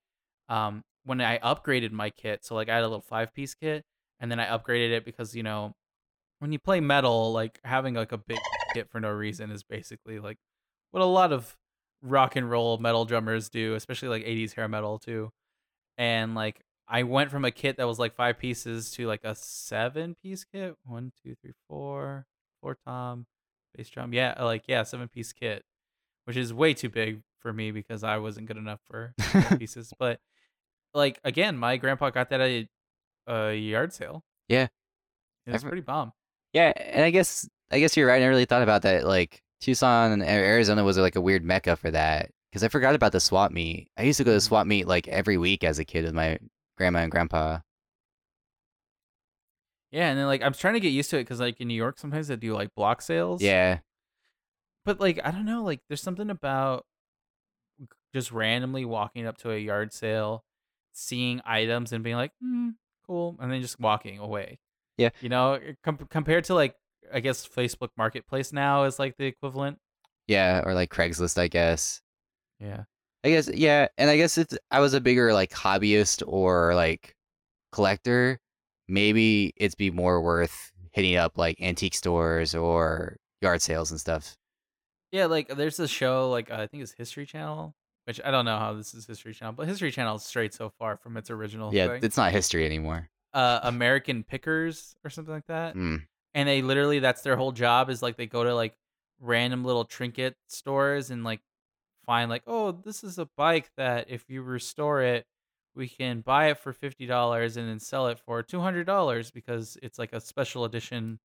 um 0.48 0.84
when 1.04 1.20
i 1.22 1.38
upgraded 1.40 1.92
my 1.92 2.10
kit 2.12 2.46
so 2.46 2.56
like 2.56 2.70
i 2.70 2.76
had 2.76 2.84
a 2.84 2.88
little 2.88 3.02
five 3.02 3.34
piece 3.34 3.54
kit 3.54 3.84
and 4.22 4.32
then 4.32 4.40
i 4.40 4.46
upgraded 4.46 4.92
it 4.92 5.04
because 5.06 5.36
you 5.36 5.44
know 5.44 5.74
when 6.40 6.52
you 6.54 6.60
play 6.60 6.80
metal 6.80 7.32
like 7.34 7.60
having 7.66 7.94
like 7.96 8.12
a 8.14 8.18
big 8.18 8.40
kit 8.74 8.90
for 8.90 9.00
no 9.02 9.10
reason 9.10 9.52
is 9.52 9.64
basically 9.64 10.20
like 10.20 10.38
what 10.92 11.02
a 11.04 11.06
lot 11.06 11.34
of 11.34 11.58
rock 12.02 12.36
and 12.36 12.50
roll 12.50 12.78
metal 12.78 13.06
drummers 13.06 13.50
do 13.50 13.76
especially 13.76 14.10
like 14.10 14.24
80s 14.26 14.54
hair 14.56 14.68
metal 14.68 14.98
too 15.00 15.32
and 15.98 16.34
like 16.36 16.62
i 16.88 17.04
went 17.04 17.30
from 17.30 17.46
a 17.46 17.52
kit 17.52 17.78
that 17.78 17.86
was 17.88 18.00
like 18.00 18.16
five 18.16 18.40
pieces 18.40 18.92
to 18.92 19.06
like 19.08 19.24
a 19.24 19.36
seven 19.36 20.16
piece 20.22 20.44
kit 20.44 20.76
one 20.84 21.12
two 21.24 21.36
three 21.42 21.54
four 21.70 22.26
four 22.62 22.78
tom 22.86 23.26
bass 23.76 23.90
drum 23.90 24.14
yeah 24.14 24.34
uh, 24.40 24.46
like 24.46 24.64
yeah 24.68 24.82
seven 24.84 25.08
piece 25.08 25.32
kit 25.32 25.64
which 26.26 26.38
is 26.38 26.54
way 26.54 26.74
too 26.74 26.90
big 26.90 27.22
for 27.40 27.52
me 27.52 27.72
because 27.72 28.04
I 28.04 28.18
wasn't 28.18 28.46
good 28.46 28.58
enough 28.58 28.80
for 28.88 29.16
pieces. 29.58 29.92
But 29.98 30.20
like 30.94 31.20
again, 31.24 31.58
my 31.58 31.78
grandpa 31.78 32.12
got 32.12 32.30
that 32.30 32.40
at 32.40 32.68
a, 33.28 33.56
yard 33.56 33.92
sale. 33.92 34.24
Yeah. 34.48 34.68
It 35.48 35.52
was 35.52 35.64
I've- 35.64 35.68
pretty 35.68 35.82
bomb. 35.82 36.14
Yeah, 36.54 36.72
and 36.76 37.04
I 37.04 37.10
guess 37.10 37.50
I 37.72 37.80
guess 37.80 37.98
you're 37.98 38.08
right. 38.08 38.18
I 38.18 38.20
never 38.20 38.30
really 38.30 38.46
thought 38.46 38.62
about 38.62 38.84
that. 38.84 39.04
Like 39.06 39.42
Tucson 39.62 40.12
and 40.12 40.24
Arizona 40.24 40.84
was 40.84 40.98
like 40.98 41.16
a 41.16 41.22
weird 41.22 41.44
mecca 41.44 41.76
for 41.76 41.92
that 41.92 42.32
because 42.52 42.64
I 42.64 42.68
forgot 42.68 42.96
about 42.96 43.12
the 43.14 43.20
swap 43.20 43.52
meet. 43.52 43.90
I 43.98 44.04
used 44.04 44.18
to 44.18 44.24
go 44.24 44.32
to 44.32 44.38
Mhm. 44.38 44.42
swap 44.42 44.68
meet 44.68 44.88
like 44.88 45.08
every 45.08 45.38
week 45.38 45.64
as 45.64 45.80
a 45.80 45.86
kid 45.86 46.04
with 46.04 46.14
my 46.14 46.40
grandma 46.78 47.00
and 47.00 47.12
grandpa. 47.12 47.60
Yeah, 49.92 50.10
and 50.10 50.18
then 50.18 50.26
like 50.26 50.42
I'm 50.42 50.54
trying 50.54 50.76
to 50.76 50.80
get 50.80 50.90
used 50.90 51.10
to 51.12 51.18
it 51.18 51.24
because 51.24 51.40
like 51.40 51.60
in 51.60 51.68
New 51.68 51.74
York 51.76 51.98
sometimes 52.00 52.28
they 52.30 52.36
do 52.38 52.54
like 52.54 52.74
block 52.76 53.02
sales. 53.02 53.42
Yeah, 53.42 53.80
but 54.86 55.00
like 55.00 55.20
I 55.24 55.32
don't 55.32 55.46
know, 55.46 55.64
like 55.64 55.82
there's 55.90 56.02
something 56.02 56.30
about 56.30 56.86
just 58.14 58.32
randomly 58.32 58.86
walking 58.86 59.26
up 59.28 59.38
to 59.40 59.52
a 59.52 59.58
yard 59.58 59.94
sale, 59.94 60.44
seeing 60.94 61.42
items 61.46 61.92
and 61.92 62.04
being 62.04 62.16
like, 62.16 62.32
hmm, 62.42 62.70
cool, 63.06 63.38
and 63.40 63.52
then 63.52 63.62
just 63.62 63.80
walking 63.80 64.18
away. 64.20 64.60
Yeah. 64.98 65.10
you 65.20 65.30
know, 65.30 65.60
com- 65.84 65.98
compared 66.12 66.44
to 66.46 66.54
like 66.54 66.76
I 67.14 67.20
guess 67.20 67.48
Facebook 67.48 67.90
Marketplace 67.98 68.52
now 68.54 68.84
is 68.84 69.00
like 69.00 69.18
the 69.18 69.26
equivalent. 69.26 69.78
yeah, 70.28 70.62
or 70.66 70.74
like 70.74 70.90
Craigslist, 70.94 71.38
I 71.38 71.48
guess. 71.48 72.02
Yeah. 72.60 72.84
I 73.24 73.30
guess 73.30 73.50
yeah, 73.54 73.88
and 73.98 74.10
I 74.10 74.18
guess 74.18 74.38
if 74.38 74.48
I 74.72 74.80
was 74.80 74.94
a 74.94 75.02
bigger 75.02 75.34
like 75.34 75.52
hobbyist 75.52 76.24
or 76.26 76.74
like 76.76 77.16
collector, 77.72 78.40
maybe 78.88 79.54
it'd 79.58 79.78
be 79.78 79.92
more 79.92 80.22
worth 80.22 80.72
hitting 80.92 81.16
up 81.16 81.38
like 81.38 81.62
antique 81.62 81.94
stores 81.96 82.56
or 82.56 83.18
yard 83.42 83.62
sales 83.62 83.92
and 83.92 84.00
stuff. 84.00 84.36
Yeah, 85.12 85.26
like 85.26 85.50
there's 85.50 85.80
a 85.80 85.88
show 85.88 86.30
like 86.30 86.50
uh, 86.52 86.56
I 86.56 86.68
think 86.68 86.84
it's 86.84 86.94
History 86.94 87.26
Channel, 87.26 87.76
which 88.06 88.20
I 88.24 88.32
don't 88.32 88.46
know 88.46 88.58
how 88.58 88.74
this 88.74 88.94
is 88.94 89.06
History 89.06 89.34
Channel, 89.34 89.54
but 89.54 89.68
History 89.68 89.92
Channel 89.92 90.16
is 90.16 90.24
straight 90.24 90.54
so 90.54 90.72
far 90.80 90.98
from 90.98 91.18
its 91.18 91.30
original 91.30 91.74
Yeah, 91.74 91.88
thing. 91.88 92.00
it's 92.04 92.18
not 92.18 92.32
history 92.32 92.66
anymore. 92.66 93.10
uh, 93.34 93.60
American 93.64 94.24
Pickers 94.24 94.96
or 95.04 95.10
something 95.10 95.34
like 95.34 95.48
that. 95.48 95.76
Mm. 95.76 96.04
And 96.34 96.48
they 96.48 96.62
literally 96.62 97.00
that's 97.00 97.22
their 97.22 97.36
whole 97.36 97.52
job 97.52 97.90
is 97.90 98.02
like 98.02 98.18
they 98.18 98.28
go 98.28 98.44
to 98.44 98.56
like 98.56 98.76
random 99.20 99.64
little 99.66 99.86
trinket 99.86 100.36
stores 100.48 101.12
and 101.12 101.24
like 101.24 101.42
find 102.06 102.30
like, 102.30 102.44
"Oh, 102.48 102.72
this 102.72 103.04
is 103.04 103.18
a 103.20 103.28
bike 103.38 103.72
that 103.78 104.10
if 104.10 104.30
you 104.30 104.42
restore 104.44 105.02
it, 105.02 105.26
we 105.76 105.88
can 105.90 106.22
buy 106.22 106.50
it 106.50 106.60
for 106.60 106.74
$50 106.74 107.58
and 107.58 107.68
then 107.70 107.80
sell 107.80 108.08
it 108.08 108.20
for 108.20 108.44
$200 108.44 109.32
because 109.32 109.78
it's 109.84 110.00
like 110.00 110.14
a 110.14 110.22
special 110.22 110.66
edition 110.66 111.20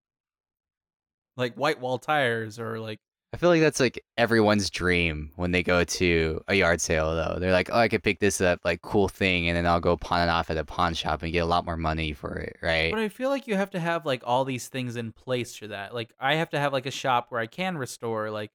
like 1.37 1.55
white 1.55 1.81
wall 1.81 1.99
tires 1.99 2.59
or 2.59 2.79
like 2.81 3.01
I 3.33 3.39
feel 3.39 3.51
like 3.51 3.61
that's 3.61 3.81
like 3.81 4.03
everyone's 4.17 4.71
dream 4.71 5.31
when 5.37 5.51
they 5.51 5.63
go 5.63 5.85
to 5.85 6.41
a 6.49 6.55
yard 6.55 6.81
sale 6.81 7.15
though. 7.15 7.39
They're 7.39 7.53
like, 7.53 7.69
"Oh, 7.71 7.79
I 7.79 7.89
could 7.89 8.03
pick 8.03 8.19
this 8.19 8.41
up 8.41 8.61
like 8.65 8.83
cool 8.83 9.09
thing 9.09 9.49
and 9.49 9.57
then 9.57 9.67
I'll 9.67 9.81
go 9.81 9.97
pawn 9.97 10.27
it 10.27 10.31
off 10.31 10.49
at 10.49 10.57
a 10.57 10.65
pawn 10.65 10.95
shop 10.95 11.23
and 11.23 11.33
get 11.33 11.41
a 11.41 11.47
lot 11.47 11.67
more 11.67 11.77
money 11.77 12.13
for 12.13 12.37
it, 12.39 12.57
right?" 12.63 12.91
But 12.93 13.01
I 13.01 13.09
feel 13.09 13.29
like 13.29 13.47
you 13.47 13.57
have 13.57 13.71
to 13.71 13.81
have 13.81 14.07
like 14.07 14.23
all 14.25 14.45
these 14.45 14.69
things 14.69 14.97
in 14.97 15.13
place 15.13 15.57
for 15.57 15.67
that. 15.67 15.95
Like 15.95 16.15
I 16.21 16.37
have 16.37 16.51
to 16.51 16.59
have 16.59 16.73
like 16.73 16.87
a 16.87 16.91
shop 16.91 17.27
where 17.31 17.41
I 17.41 17.47
can 17.47 17.77
restore 17.77 18.31
like 18.31 18.53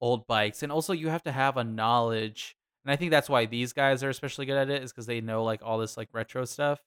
old 0.00 0.26
bikes, 0.26 0.62
and 0.62 0.72
also 0.72 0.92
you 0.92 1.08
have 1.08 1.22
to 1.24 1.32
have 1.32 1.56
a 1.56 1.64
knowledge. 1.64 2.56
And 2.84 2.92
I 2.92 2.96
think 2.96 3.10
that's 3.10 3.28
why 3.28 3.46
these 3.46 3.72
guys 3.72 4.02
are 4.02 4.10
especially 4.10 4.46
good 4.46 4.56
at 4.58 4.70
it 4.70 4.82
is 4.82 4.92
because 4.92 5.06
they 5.06 5.20
know 5.20 5.44
like 5.44 5.60
all 5.62 5.78
this 5.78 5.96
like 5.96 6.08
retro 6.12 6.44
stuff. 6.44 6.80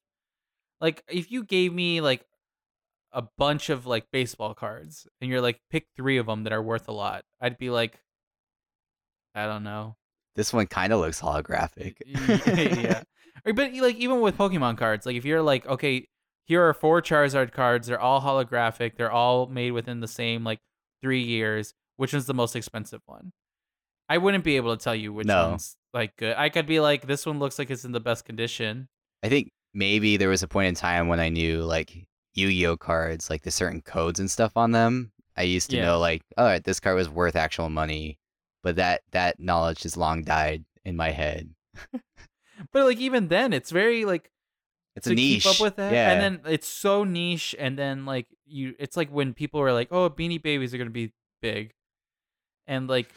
Like 0.79 1.03
if 1.07 1.31
you 1.31 1.43
gave 1.43 1.73
me 1.73 2.01
like 2.01 2.25
a 3.13 3.23
bunch 3.37 3.69
of 3.69 3.85
like 3.85 4.05
baseball 4.11 4.53
cards 4.53 5.07
and 5.19 5.29
you're 5.29 5.41
like 5.41 5.59
pick 5.69 5.87
three 5.95 6.17
of 6.17 6.25
them 6.27 6.43
that 6.43 6.53
are 6.53 6.61
worth 6.63 6.87
a 6.87 6.91
lot, 6.93 7.23
I'd 7.41 7.57
be 7.57 7.69
like, 7.69 7.99
I 9.35 9.45
don't 9.45 9.63
know. 9.63 9.95
This 10.35 10.53
one 10.53 10.67
kind 10.67 10.93
of 10.93 10.99
looks 10.99 11.21
holographic. 11.21 11.95
yeah. 12.05 13.03
But 13.43 13.73
like 13.73 13.95
even 13.95 14.21
with 14.21 14.37
Pokemon 14.37 14.77
cards, 14.77 15.05
like 15.05 15.15
if 15.15 15.25
you're 15.25 15.41
like, 15.41 15.65
okay, 15.65 16.07
here 16.45 16.61
are 16.67 16.73
four 16.75 17.01
Charizard 17.01 17.51
cards, 17.51 17.87
they're 17.87 17.99
all 17.99 18.21
holographic, 18.21 18.97
they're 18.97 19.11
all 19.11 19.47
made 19.47 19.71
within 19.71 19.99
the 19.99 20.07
same 20.07 20.43
like 20.43 20.59
three 21.01 21.23
years. 21.23 21.73
Which 21.97 22.13
one's 22.13 22.27
the 22.27 22.33
most 22.35 22.55
expensive 22.55 23.01
one? 23.07 23.31
I 24.09 24.19
wouldn't 24.19 24.43
be 24.43 24.57
able 24.57 24.75
to 24.77 24.83
tell 24.83 24.93
you 24.93 25.11
which 25.11 25.25
No. 25.27 25.49
one's 25.51 25.75
like 25.93 26.15
good. 26.17 26.35
I 26.37 26.49
could 26.49 26.67
be 26.67 26.79
like, 26.79 27.07
this 27.07 27.25
one 27.25 27.39
looks 27.39 27.57
like 27.57 27.71
it's 27.71 27.83
in 27.85 27.93
the 27.93 27.99
best 27.99 28.25
condition. 28.25 28.89
I 29.23 29.29
think 29.29 29.49
maybe 29.73 30.17
there 30.17 30.29
was 30.29 30.43
a 30.43 30.47
point 30.47 30.67
in 30.67 30.75
time 30.75 31.07
when 31.07 31.19
I 31.19 31.29
knew 31.29 31.63
like 31.63 32.05
Yu-Gi-Oh 32.33 32.77
cards, 32.77 33.29
like 33.29 33.41
the 33.43 33.51
certain 33.51 33.81
codes 33.81 34.19
and 34.19 34.29
stuff 34.31 34.53
on 34.55 34.71
them. 34.71 35.11
I 35.37 35.43
used 35.43 35.69
to 35.71 35.77
Yeah. 35.77 35.83
know 35.85 35.99
like, 35.99 36.23
all 36.37 36.45
right, 36.45 36.63
this 36.63 36.79
card 36.79 36.95
was 36.95 37.09
worth 37.09 37.35
actual 37.35 37.69
money, 37.69 38.19
but 38.63 38.75
that 38.77 39.01
that 39.11 39.39
knowledge 39.39 39.83
has 39.83 39.95
long 39.97 40.23
died 40.23 40.65
in 40.85 40.95
my 40.95 41.11
head. 41.11 41.53
But 42.71 42.85
like 42.85 42.99
even 42.99 43.27
then, 43.29 43.53
it's 43.53 43.71
very 43.71 44.05
like 44.05 44.29
It's 44.95 45.05
to 45.07 45.13
a 45.13 45.15
niche. 45.15 45.43
keep 45.43 45.51
up 45.55 45.59
with 45.61 45.77
that. 45.77 45.91
Yeah. 45.93 46.11
And 46.11 46.21
then 46.21 46.53
it's 46.53 46.67
so 46.67 47.03
niche. 47.03 47.55
And 47.57 47.77
then 47.77 48.05
like 48.05 48.27
you, 48.45 48.75
it's 48.77 48.95
like 48.95 49.09
when 49.09 49.33
people 49.33 49.59
are 49.61 49.73
like, 49.73 49.87
"Oh, 49.91 50.09
Beanie 50.11 50.41
Babies 50.41 50.71
are 50.73 50.77
gonna 50.77 50.91
be 50.91 51.11
big," 51.41 51.71
and 52.67 52.87
like 52.87 53.09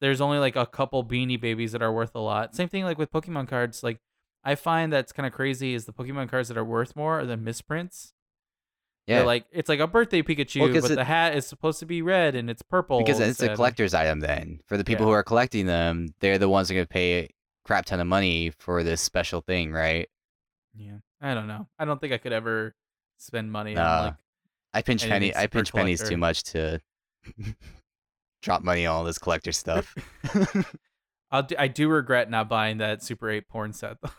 there's 0.00 0.22
only 0.22 0.38
like 0.38 0.56
a 0.56 0.64
couple 0.64 1.04
Beanie 1.04 1.38
Babies 1.38 1.72
that 1.72 1.82
are 1.82 1.92
worth 1.92 2.14
a 2.14 2.20
lot. 2.20 2.54
Same 2.54 2.68
thing 2.68 2.84
like 2.84 2.96
with 2.96 3.12
Pokemon 3.12 3.48
cards. 3.48 3.82
Like 3.82 3.98
I 4.44 4.54
find 4.54 4.90
that's 4.90 5.12
kind 5.12 5.26
of 5.26 5.32
crazy 5.34 5.74
is 5.74 5.84
the 5.84 5.92
Pokemon 5.92 6.30
cards 6.30 6.48
that 6.48 6.56
are 6.56 6.64
worth 6.64 6.96
more 6.96 7.20
are 7.20 7.26
the 7.26 7.36
misprints. 7.36 8.14
Yeah. 9.06 9.18
They're 9.18 9.26
like 9.26 9.46
it's 9.52 9.68
like 9.68 9.80
a 9.80 9.86
birthday 9.86 10.22
Pikachu, 10.22 10.72
'cause 10.72 10.82
but 10.82 10.90
it- 10.92 10.94
the 10.96 11.04
hat 11.04 11.34
is 11.36 11.46
supposed 11.46 11.78
to 11.80 11.86
be 11.86 12.02
red 12.02 12.34
and 12.34 12.48
it's 12.50 12.62
purple 12.62 12.98
because 12.98 13.18
it's 13.20 13.40
a 13.40 13.44
instead. 13.44 13.56
collector's 13.56 13.94
item 13.94 14.20
then. 14.20 14.60
For 14.66 14.76
the 14.76 14.84
people 14.84 15.04
Yeah. 15.06 15.10
who 15.10 15.14
are 15.14 15.22
collecting 15.22 15.66
them, 15.66 16.08
they're 16.20 16.38
the 16.38 16.48
ones 16.48 16.68
that 16.68 16.74
are 16.74 16.76
going 16.76 16.86
to 16.86 16.92
pay 16.92 17.18
a 17.24 17.30
crap 17.64 17.84
ton 17.86 18.00
of 18.00 18.06
money 18.06 18.50
for 18.58 18.82
this 18.82 19.00
special 19.00 19.40
thing, 19.40 19.72
right? 19.72 20.08
Yeah, 20.74 20.98
I 21.20 21.34
don't 21.34 21.46
know. 21.46 21.68
I 21.78 21.84
don't 21.84 22.00
think 22.00 22.12
I 22.12 22.18
could 22.18 22.32
ever 22.32 22.74
spend 23.18 23.50
money 23.50 23.74
Nah. 23.74 23.98
on 23.98 24.04
like 24.06 24.14
I 24.74 24.82
pinch 24.82 25.06
penny 25.08 25.34
I 25.34 25.46
pinch 25.46 25.72
pennies 25.72 26.00
collector. 26.00 26.14
too 26.14 26.18
much 26.18 26.42
to 26.44 26.80
drop 28.42 28.62
money 28.62 28.84
on 28.86 28.94
all 28.94 29.04
this 29.04 29.18
collector 29.18 29.52
stuff. 29.52 29.94
I'll 31.30 31.42
do, 31.44 31.56
I 31.58 31.66
do 31.68 31.88
regret 31.88 32.30
not 32.30 32.48
buying 32.48 32.78
that 32.78 33.02
Super 33.02 33.30
8 33.30 33.48
porn 33.48 33.72
set 33.72 33.96
though. 34.02 34.10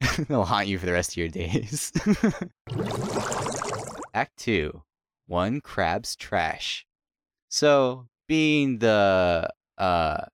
It'll 0.18 0.44
haunt 0.44 0.66
you 0.68 0.78
for 0.78 0.86
the 0.86 0.92
rest 0.92 1.12
of 1.12 1.16
your 1.18 1.28
days. 1.28 1.92
Act 4.14 4.36
2 4.38 4.82
One 5.26 5.60
Crab's 5.60 6.14
Trash. 6.16 6.86
So, 7.48 8.08
being 8.28 8.78
the 8.78 9.48
uh, 9.78 10.24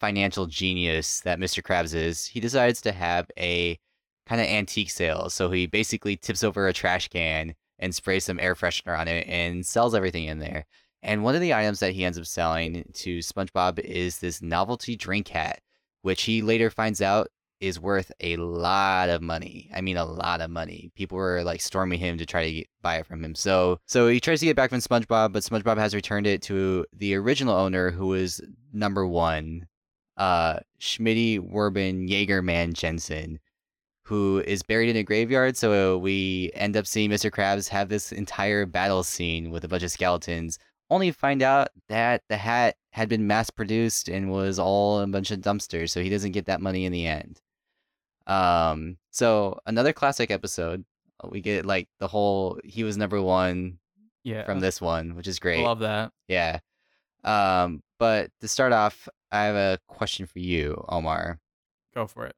financial 0.00 0.46
genius 0.46 1.20
that 1.20 1.38
Mr. 1.38 1.62
Krabs 1.62 1.94
is, 1.94 2.26
he 2.26 2.40
decides 2.40 2.80
to 2.82 2.92
have 2.92 3.30
a 3.38 3.78
kind 4.26 4.40
of 4.40 4.46
antique 4.46 4.90
sale. 4.90 5.28
So, 5.30 5.50
he 5.50 5.66
basically 5.66 6.16
tips 6.16 6.42
over 6.42 6.66
a 6.66 6.72
trash 6.72 7.08
can 7.08 7.54
and 7.78 7.94
sprays 7.94 8.24
some 8.24 8.40
air 8.40 8.54
freshener 8.54 8.98
on 8.98 9.08
it 9.08 9.26
and 9.26 9.66
sells 9.66 9.94
everything 9.94 10.24
in 10.24 10.38
there. 10.38 10.66
And 11.02 11.22
one 11.24 11.34
of 11.34 11.40
the 11.40 11.54
items 11.54 11.80
that 11.80 11.92
he 11.92 12.04
ends 12.04 12.18
up 12.18 12.26
selling 12.26 12.90
to 12.94 13.18
SpongeBob 13.18 13.78
is 13.80 14.18
this 14.18 14.42
novelty 14.42 14.96
drink 14.96 15.28
hat, 15.28 15.60
which 16.02 16.22
he 16.22 16.42
later 16.42 16.70
finds 16.70 17.00
out 17.00 17.28
is 17.60 17.78
worth 17.78 18.10
a 18.20 18.36
lot 18.36 19.08
of 19.10 19.22
money. 19.22 19.70
I 19.74 19.80
mean, 19.82 19.96
a 19.96 20.04
lot 20.04 20.40
of 20.40 20.50
money. 20.50 20.90
People 20.94 21.18
were 21.18 21.42
like 21.44 21.60
storming 21.60 21.98
him 22.00 22.18
to 22.18 22.26
try 22.26 22.44
to 22.44 22.52
get, 22.52 22.66
buy 22.82 22.96
it 22.96 23.06
from 23.06 23.22
him. 23.24 23.34
So, 23.34 23.78
so 23.86 24.08
he 24.08 24.18
tries 24.20 24.40
to 24.40 24.46
get 24.46 24.56
back 24.56 24.70
from 24.70 24.80
SpongeBob, 24.80 25.32
but 25.32 25.42
SpongeBob 25.42 25.76
has 25.78 25.94
returned 25.94 26.26
it 26.26 26.42
to 26.42 26.86
the 26.92 27.14
original 27.14 27.54
owner, 27.54 27.90
who 27.90 28.08
was 28.08 28.40
number 28.72 29.06
one, 29.06 29.66
uh, 30.16 30.60
Schmitty 30.80 31.38
Werben 31.38 32.08
Jaegerman 32.08 32.72
Jensen. 32.74 33.38
who 34.04 34.42
is 34.46 34.62
buried 34.62 34.88
in 34.90 34.96
a 34.96 35.02
graveyard. 35.04 35.56
So 35.56 35.98
we 35.98 36.50
end 36.54 36.76
up 36.76 36.86
seeing 36.86 37.10
Mr. 37.10 37.30
Krabs 37.30 37.68
have 37.68 37.88
this 37.88 38.10
entire 38.12 38.66
battle 38.66 39.02
scene 39.04 39.50
with 39.50 39.64
a 39.64 39.68
bunch 39.68 39.82
of 39.84 39.90
skeletons, 39.92 40.58
only 40.90 41.12
find 41.12 41.42
out 41.42 41.68
that 41.88 42.22
the 42.28 42.36
hat 42.36 42.74
had 42.92 43.08
been 43.08 43.26
mass 43.28 43.50
produced 43.50 44.08
and 44.08 44.30
was 44.32 44.58
all 44.58 45.00
a 45.00 45.06
bunch 45.06 45.30
of 45.30 45.40
dumpsters. 45.40 45.90
So 45.90 46.02
he 46.02 46.10
doesn't 46.10 46.32
get 46.32 46.46
that 46.46 46.60
money 46.60 46.84
in 46.84 46.92
the 46.92 47.06
end. 47.06 47.40
Um, 48.30 48.96
so 49.10 49.58
another 49.66 49.92
classic 49.92 50.30
episode. 50.30 50.84
We 51.28 51.40
get 51.42 51.66
like 51.66 51.88
the 51.98 52.08
whole 52.08 52.58
he 52.64 52.82
was 52.84 52.96
number 52.96 53.20
one 53.20 53.78
Yeah. 54.24 54.44
from 54.44 54.60
this 54.60 54.80
one, 54.80 55.14
which 55.16 55.28
is 55.28 55.38
great. 55.38 55.62
Love 55.62 55.80
that. 55.80 56.12
Yeah. 56.28 56.60
Um, 57.24 57.82
but 57.98 58.30
to 58.40 58.48
start 58.48 58.72
off, 58.72 59.06
I 59.30 59.44
have 59.44 59.54
a 59.56 59.78
question 59.86 60.24
for 60.26 60.38
you, 60.38 60.82
Omar. 60.88 61.38
Go 61.94 62.06
for 62.06 62.24
it. 62.26 62.34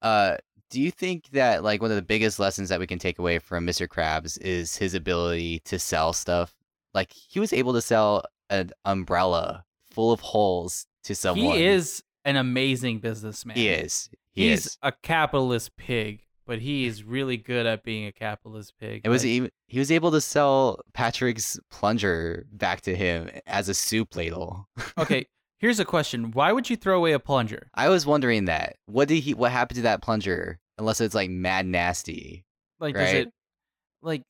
Uh, 0.00 0.36
do 0.70 0.80
you 0.80 0.90
think 0.90 1.30
that 1.32 1.64
like 1.64 1.82
one 1.82 1.90
of 1.90 1.96
the 1.96 2.02
biggest 2.02 2.38
lessons 2.38 2.68
that 2.68 2.78
we 2.78 2.86
can 2.86 2.98
take 2.98 3.18
away 3.18 3.38
from 3.40 3.66
Mr. 3.66 3.88
Krabs 3.88 4.40
is 4.40 4.76
his 4.76 4.94
ability 4.94 5.60
to 5.64 5.78
sell 5.78 6.12
stuff? 6.12 6.54
Like 6.92 7.12
he 7.12 7.40
was 7.40 7.52
able 7.52 7.72
to 7.72 7.80
sell 7.82 8.24
an 8.50 8.70
umbrella 8.84 9.64
full 9.90 10.12
of 10.12 10.20
holes 10.20 10.86
to 11.04 11.14
someone. 11.14 11.56
He 11.56 11.64
is 11.64 12.02
an 12.24 12.36
amazing 12.36 13.00
businessman. 13.00 13.56
He 13.56 13.68
is. 13.68 14.08
He 14.34 14.48
He's 14.50 14.66
is. 14.66 14.78
a 14.82 14.92
capitalist 14.92 15.76
pig, 15.76 16.22
but 16.46 16.58
he's 16.60 17.04
really 17.04 17.36
good 17.36 17.66
at 17.66 17.84
being 17.84 18.06
a 18.06 18.12
capitalist 18.12 18.74
pig. 18.80 19.02
It 19.04 19.08
was 19.08 19.24
even 19.24 19.50
he 19.68 19.78
was 19.78 19.90
able 19.92 20.10
to 20.10 20.20
sell 20.20 20.80
Patrick's 20.92 21.58
plunger 21.70 22.44
back 22.52 22.80
to 22.82 22.96
him 22.96 23.30
as 23.46 23.68
a 23.68 23.74
soup 23.74 24.16
ladle. 24.16 24.68
okay. 24.98 25.26
Here's 25.58 25.78
a 25.80 25.84
question: 25.84 26.32
Why 26.32 26.52
would 26.52 26.68
you 26.68 26.76
throw 26.76 26.96
away 26.98 27.12
a 27.12 27.18
plunger? 27.20 27.68
I 27.74 27.88
was 27.88 28.04
wondering 28.04 28.46
that. 28.46 28.76
What 28.86 29.08
did 29.08 29.20
he 29.20 29.34
what 29.34 29.52
happened 29.52 29.76
to 29.76 29.82
that 29.82 30.02
plunger? 30.02 30.58
Unless 30.78 31.00
it's 31.00 31.14
like 31.14 31.30
mad 31.30 31.66
nasty. 31.66 32.44
Like, 32.80 32.94
does 32.96 33.04
Right. 33.04 33.14
it 33.26 33.32
like? 34.02 34.22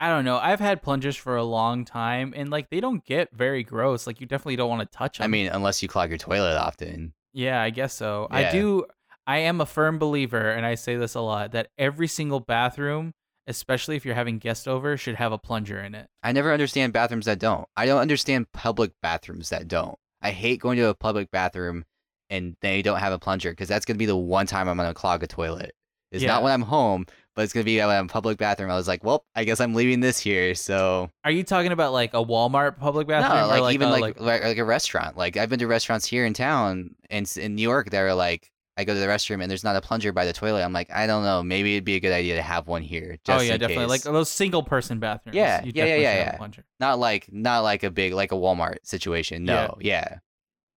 I 0.00 0.08
don't 0.08 0.24
know. 0.24 0.38
I've 0.38 0.60
had 0.60 0.80
plungers 0.80 1.16
for 1.16 1.36
a 1.36 1.44
long 1.44 1.84
time, 1.84 2.32
and 2.34 2.50
like 2.50 2.70
they 2.70 2.80
don't 2.80 3.04
get 3.04 3.28
very 3.32 3.62
gross. 3.62 4.06
Like 4.06 4.20
you 4.20 4.26
definitely 4.26 4.56
don't 4.56 4.70
want 4.70 4.90
to 4.90 4.96
touch 4.98 5.18
them. 5.18 5.24
I 5.24 5.28
mean, 5.28 5.48
unless 5.48 5.82
you 5.82 5.88
clog 5.88 6.08
your 6.08 6.18
toilet 6.18 6.56
often. 6.56 7.12
Yeah, 7.34 7.60
I 7.60 7.70
guess 7.70 7.92
so. 7.94 8.26
I 8.30 8.50
do. 8.50 8.86
I 9.28 9.38
am 9.38 9.60
a 9.60 9.66
firm 9.66 9.98
believer, 9.98 10.50
and 10.50 10.64
I 10.64 10.74
say 10.74 10.96
this 10.96 11.14
a 11.14 11.20
lot, 11.20 11.52
that 11.52 11.68
every 11.76 12.08
single 12.08 12.40
bathroom, 12.40 13.12
especially 13.46 13.94
if 13.94 14.04
you're 14.06 14.14
having 14.14 14.38
guests 14.38 14.66
over, 14.66 14.96
should 14.96 15.16
have 15.16 15.32
a 15.32 15.38
plunger 15.38 15.78
in 15.78 15.94
it. 15.94 16.08
I 16.22 16.32
never 16.32 16.50
understand 16.50 16.94
bathrooms 16.94 17.26
that 17.26 17.38
don't. 17.38 17.68
I 17.76 17.84
don't 17.84 18.00
understand 18.00 18.50
public 18.52 18.92
bathrooms 19.02 19.50
that 19.50 19.68
don't. 19.68 19.98
I 20.22 20.30
hate 20.30 20.60
going 20.60 20.78
to 20.78 20.88
a 20.88 20.94
public 20.94 21.30
bathroom 21.30 21.84
and 22.30 22.56
they 22.62 22.82
don't 22.82 22.98
have 22.98 23.12
a 23.12 23.18
plunger 23.18 23.50
because 23.50 23.68
that's 23.68 23.84
gonna 23.84 23.98
be 23.98 24.06
the 24.06 24.16
one 24.16 24.46
time 24.46 24.68
I'm 24.68 24.76
gonna 24.76 24.92
clog 24.94 25.22
a 25.22 25.26
toilet. 25.26 25.72
It's 26.10 26.22
Yeah. 26.22 26.28
not 26.28 26.42
when 26.42 26.52
I'm 26.52 26.62
home, 26.62 27.06
but 27.34 27.42
it's 27.42 27.52
gonna 27.52 27.64
be 27.64 27.78
when 27.78 27.88
I'm 27.90 28.08
public 28.08 28.36
bathroom. 28.38 28.70
I 28.70 28.76
was 28.76 28.88
like, 28.88 29.04
well, 29.04 29.24
I 29.34 29.44
guess 29.44 29.60
I'm 29.60 29.74
leaving 29.74 30.00
this 30.00 30.18
here. 30.18 30.54
So 30.54 31.10
Are 31.24 31.30
you 31.30 31.44
talking 31.44 31.72
about 31.72 31.92
like 31.92 32.14
a 32.14 32.24
Walmart 32.24 32.78
public 32.78 33.06
bathroom? 33.06 33.38
no, 33.38 33.44
or 33.54 33.60
like, 33.60 33.74
even 33.74 33.90
like, 33.90 34.18
like 34.20 34.42
like 34.42 34.58
a 34.58 34.64
restaurant. 34.64 35.16
Like 35.16 35.36
I've 35.36 35.48
been 35.48 35.58
to 35.60 35.66
restaurants 35.66 36.06
here 36.06 36.24
in 36.26 36.34
town 36.34 36.94
and 37.10 37.30
in 37.36 37.54
New 37.54 37.62
York 37.62 37.90
that 37.90 38.00
are 38.00 38.14
like. 38.14 38.50
I 38.78 38.84
go 38.84 38.94
to 38.94 39.00
the 39.00 39.06
restroom 39.06 39.42
and 39.42 39.50
there's 39.50 39.64
not 39.64 39.74
a 39.74 39.80
plunger 39.80 40.12
by 40.12 40.24
the 40.24 40.32
toilet. 40.32 40.62
I'm 40.62 40.72
like, 40.72 40.88
I 40.92 41.08
don't 41.08 41.24
know. 41.24 41.42
Maybe 41.42 41.74
it'd 41.74 41.84
be 41.84 41.96
a 41.96 42.00
good 42.00 42.12
idea 42.12 42.36
to 42.36 42.42
have 42.42 42.68
one 42.68 42.82
here. 42.82 43.16
Oh, 43.16 43.20
just 43.24 43.40
oh 43.40 43.42
yeah, 43.42 43.54
in 43.54 43.60
definitely. 43.60 43.84
case. 43.84 44.06
Like 44.06 44.14
those 44.14 44.30
single 44.30 44.62
person 44.62 45.00
bathrooms. 45.00 45.34
Yeah, 45.34 45.64
you 45.64 45.72
yeah, 45.74 45.84
yeah, 45.86 45.96
yeah, 45.96 46.14
yeah. 46.14 46.36
plunger. 46.36 46.64
not 46.78 47.00
like 47.00 47.28
not 47.32 47.64
like 47.64 47.82
a 47.82 47.90
big 47.90 48.14
like 48.14 48.30
a 48.30 48.36
Walmart 48.36 48.78
situation. 48.84 49.44
No, 49.44 49.76
yeah. 49.80 50.18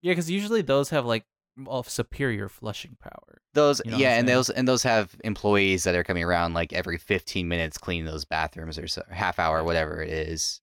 Yeah, 0.01 0.13
because 0.13 0.31
usually 0.31 0.63
those 0.63 0.89
have 0.89 1.05
like 1.05 1.25
of 1.67 1.87
superior 1.87 2.49
flushing 2.49 2.97
power. 2.99 3.41
Those 3.53 3.81
You 3.85 3.91
know 3.91 3.97
yeah, 3.97 4.17
and 4.17 4.27
those 4.27 4.49
and 4.49 4.67
those 4.67 4.81
have 4.81 5.15
employees 5.23 5.83
that 5.83 5.93
are 5.93 6.03
coming 6.03 6.23
around 6.23 6.55
like 6.55 6.73
every 6.73 6.97
15 6.97 7.47
minutes 7.47 7.77
cleaning 7.77 8.05
those 8.05 8.25
bathrooms 8.25 8.79
or 8.79 8.87
so 8.87 9.03
half 9.09 9.37
hour 9.37 9.63
whatever 9.63 10.01
it 10.01 10.09
is. 10.09 10.59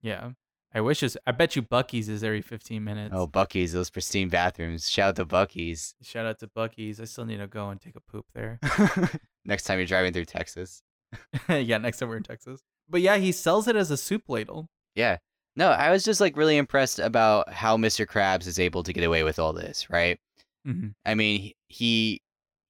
Yeah. 0.00 0.30
I 0.72 0.80
wish 0.80 1.02
it's. 1.02 1.16
I 1.26 1.32
bet 1.32 1.56
you 1.56 1.62
Buc-ee's 1.62 2.08
is 2.08 2.22
every 2.22 2.42
15 2.42 2.82
minutes. 2.84 3.12
Oh, 3.16 3.26
Buc-ee's 3.26 3.72
those 3.72 3.90
pristine 3.90 4.28
bathrooms. 4.28 4.88
Shout 4.88 5.08
out 5.10 5.16
to 5.16 5.26
Buc-ee's. 5.26 5.94
Shout 6.02 6.26
out 6.26 6.38
to 6.40 6.46
Buc-ee's. 6.46 7.00
I 7.00 7.04
still 7.04 7.24
need 7.24 7.38
to 7.38 7.46
go 7.48 7.70
and 7.70 7.80
take 7.80 7.96
a 7.96 8.00
poop 8.00 8.26
there. 8.34 8.60
Next 9.44 9.64
time 9.64 9.78
you're 9.78 9.86
driving 9.86 10.12
through 10.12 10.26
Texas. 10.26 10.82
yeah, 11.48 11.78
next 11.78 11.98
time 11.98 12.08
we're 12.08 12.18
in 12.18 12.22
Texas. 12.22 12.60
But 12.88 13.00
yeah, 13.00 13.16
he 13.16 13.32
sells 13.32 13.66
it 13.66 13.74
as 13.74 13.90
a 13.90 13.96
soup 13.96 14.28
ladle. 14.28 14.68
Yeah. 14.94 15.16
No, 15.56 15.70
I 15.70 15.90
was 15.90 16.04
just 16.04 16.20
like 16.20 16.36
really 16.36 16.56
impressed 16.56 17.00
about 17.00 17.52
how 17.52 17.76
Mr. 17.76 18.06
Krabs 18.06 18.46
is 18.46 18.60
able 18.60 18.84
to 18.84 18.92
get 18.92 19.02
away 19.02 19.24
with 19.24 19.40
all 19.40 19.52
this, 19.52 19.90
right? 19.90 20.20
Mm-hmm. 20.68 20.88
I 21.04 21.14
mean, 21.14 21.40
he- 21.40 21.56
he 21.68 22.22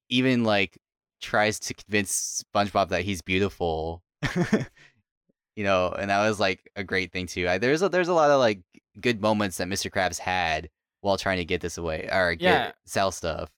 even 0.09 0.43
like 0.43 0.79
tries 1.21 1.59
to 1.59 1.73
convince 1.75 2.43
SpongeBob 2.55 2.89
that 2.89 3.03
he's 3.03 3.21
beautiful. 3.21 4.01
you 5.61 5.67
know, 5.67 5.89
and 5.91 6.09
that 6.09 6.27
was 6.27 6.39
like 6.39 6.67
a 6.75 6.83
great 6.83 7.11
thing 7.11 7.27
too. 7.27 7.47
I, 7.47 7.59
there's 7.59 7.83
a, 7.83 7.89
there's 7.89 8.07
a 8.07 8.15
lot 8.15 8.31
of 8.31 8.39
like 8.39 8.61
good 8.99 9.21
moments 9.21 9.57
that 9.57 9.67
Mr. 9.67 9.91
Krabs 9.91 10.17
had 10.17 10.69
while 11.01 11.17
trying 11.17 11.37
to 11.37 11.45
get 11.45 11.61
this 11.61 11.77
away 11.77 12.09
or 12.11 12.33
get 12.33 12.41
Yeah. 12.43 12.71
sell 12.85 13.11
stuff. 13.11 13.51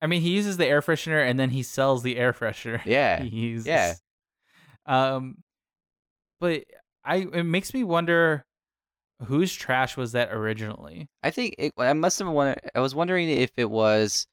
I 0.00 0.06
mean, 0.06 0.22
he 0.22 0.30
uses 0.30 0.56
the 0.56 0.66
air 0.66 0.80
freshener 0.80 1.22
and 1.28 1.38
then 1.38 1.50
he 1.50 1.62
sells 1.62 2.02
the 2.02 2.16
air 2.16 2.32
freshener. 2.32 2.80
Yeah. 2.86 3.22
he 3.22 3.28
uses. 3.28 3.66
yeah. 3.66 3.92
Um, 4.86 5.36
but 6.40 6.64
I 7.04 7.16
it 7.32 7.44
makes 7.44 7.74
me 7.74 7.84
wonder 7.84 8.46
whose 9.26 9.54
trash 9.54 9.98
was 9.98 10.12
that 10.12 10.32
originally. 10.32 11.08
I 11.22 11.30
think 11.30 11.54
it, 11.58 11.74
I 11.76 11.92
must 11.92 12.18
have 12.20 12.28
wondered. 12.28 12.60
I 12.74 12.80
was 12.80 12.94
wondering 12.94 13.28
if 13.28 13.50
it 13.58 13.68
was 13.70 14.26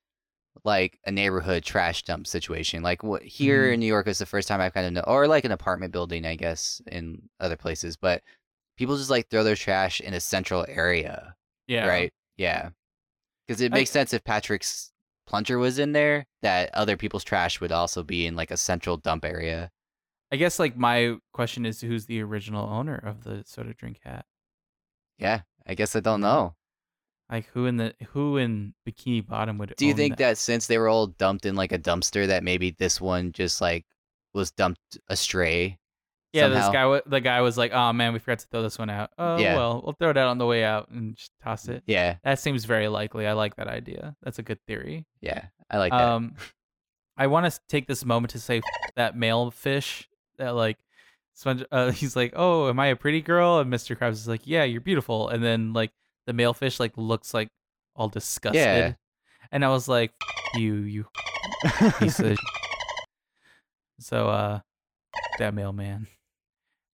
like 0.63 0.99
a 1.05 1.11
neighborhood 1.11 1.63
trash 1.63 2.03
dump 2.03 2.27
situation. 2.27 2.83
Like 2.83 3.03
what 3.03 3.21
here 3.23 3.69
Mhm. 3.69 3.73
in 3.73 3.79
New 3.79 3.85
York 3.87 4.07
is 4.07 4.17
the 4.19 4.25
first 4.25 4.47
time 4.47 4.61
I've 4.61 4.73
kind 4.73 4.87
of 4.87 4.93
know, 4.93 5.03
or 5.07 5.27
like 5.27 5.45
an 5.45 5.51
apartment 5.51 5.91
building, 5.93 6.25
I 6.25 6.35
guess, 6.35 6.81
in 6.87 7.29
other 7.39 7.55
places. 7.55 7.95
But 7.97 8.23
people 8.77 8.97
just 8.97 9.09
like 9.09 9.29
throw 9.29 9.43
their 9.43 9.55
trash 9.55 9.99
in 10.01 10.13
a 10.13 10.19
central 10.19 10.65
area, 10.67 11.35
Yeah. 11.67 11.87
right? 11.87 12.13
Yeah, 12.37 12.69
because 13.47 13.61
it 13.61 13.71
I- 13.73 13.75
makes 13.75 13.89
sense 13.91 14.13
if 14.13 14.23
Patrick's 14.23 14.91
plunger 15.25 15.57
was 15.57 15.79
in 15.79 15.91
there, 15.93 16.25
that 16.41 16.73
other 16.73 16.95
people's 16.97 17.23
trash 17.23 17.59
would 17.59 17.71
also 17.71 18.03
be 18.03 18.25
in 18.27 18.35
like 18.35 18.51
a 18.51 18.57
central 18.57 18.97
dump 18.97 19.25
area. 19.25 19.71
I 20.31 20.35
guess 20.35 20.59
like 20.59 20.75
my 20.77 21.15
question 21.33 21.65
is 21.65 21.81
who's 21.81 22.05
the 22.05 22.21
original 22.21 22.67
owner 22.69 22.95
of 22.95 23.23
the 23.23 23.43
soda 23.45 23.73
drink 23.73 23.99
hat? 24.03 24.25
Yeah, 25.17 25.41
I 25.65 25.73
guess 25.73 25.95
I 25.95 25.99
don't 26.01 26.21
know. 26.21 26.55
Like 27.29 27.47
who 27.47 27.65
in 27.65 27.77
the 27.77 27.93
who 28.11 28.37
in 28.37 28.73
Bikini 28.87 29.25
Bottom 29.25 29.57
would 29.57 29.73
Do 29.77 29.85
you 29.85 29.93
think 29.93 30.17
that 30.17 30.37
since 30.37 30.67
they 30.67 30.77
were 30.77 30.87
all 30.87 31.07
dumped 31.07 31.45
in 31.45 31.55
like 31.55 31.71
a 31.73 31.79
dumpster, 31.79 32.27
that 32.27 32.43
maybe 32.43 32.71
this 32.71 33.01
one 33.01 33.33
just 33.33 33.59
like 33.59 33.85
was 34.33 34.51
dumped 34.51 34.97
astray? 35.09 35.77
Yeah, 36.33 36.43
somehow? 36.43 36.59
this 36.59 36.69
guy 36.69 37.09
the 37.09 37.21
guy 37.21 37.41
was 37.41 37.57
like, 37.57 37.71
"Oh 37.73 37.91
man, 37.93 38.13
we 38.13 38.19
forgot 38.19 38.39
to 38.39 38.47
throw 38.47 38.61
this 38.61 38.77
one 38.79 38.89
out." 38.89 39.11
Oh 39.17 39.37
Yeah. 39.37 39.55
well, 39.55 39.81
we'll 39.83 39.93
throw 39.99 40.09
it 40.11 40.17
out 40.17 40.27
on 40.29 40.37
the 40.37 40.45
way 40.45 40.63
out 40.63 40.89
and 40.89 41.15
just 41.15 41.31
toss 41.43 41.67
it. 41.67 41.83
Yeah, 41.85 42.15
That 42.23 42.39
seems 42.39 42.63
very 42.65 42.87
likely. 42.87 43.27
I 43.27 43.33
like 43.33 43.55
that 43.55 43.67
idea. 43.67 44.15
That's 44.23 44.39
a 44.39 44.43
good 44.43 44.59
theory. 44.67 45.05
yeah, 45.21 45.45
I 45.69 45.77
like 45.79 45.91
that. 45.91 46.01
Um, 46.01 46.35
I 47.17 47.27
want 47.27 47.51
to 47.51 47.59
take 47.67 47.87
this 47.87 48.05
moment 48.05 48.31
to 48.31 48.39
say 48.39 48.61
that 48.95 49.17
male 49.17 49.51
fish 49.51 50.07
that 50.37 50.51
like, 50.55 50.77
Sponge, 51.33 51.63
uh, 51.71 51.91
he's 51.91 52.15
like, 52.15 52.33
"Oh, 52.35 52.69
am 52.69 52.79
I 52.79 52.87
a 52.87 52.95
pretty 52.95 53.21
girl?" 53.21 53.59
And 53.59 53.71
Mr. 53.71 53.97
Krabs 53.97 54.11
is 54.13 54.27
like, 54.27 54.41
"Yeah, 54.45 54.63
you're 54.63 54.81
beautiful." 54.81 55.27
And 55.29 55.43
then 55.43 55.73
like 55.73 55.91
the 56.27 56.33
male 56.33 56.53
fish 56.53 56.79
like 56.79 56.93
looks 56.95 57.33
like 57.33 57.47
all 57.95 58.09
disgusted, 58.09 58.55
Yeah. 58.61 58.93
and 59.51 59.65
I 59.65 59.69
was 59.69 59.87
like, 59.87 60.11
"You, 60.53 60.75
you 60.75 61.05
piece 61.97 62.19
of." 62.19 62.37
so, 63.99 64.27
uh, 64.29 64.59
that 65.39 65.53
mailman. 65.55 66.07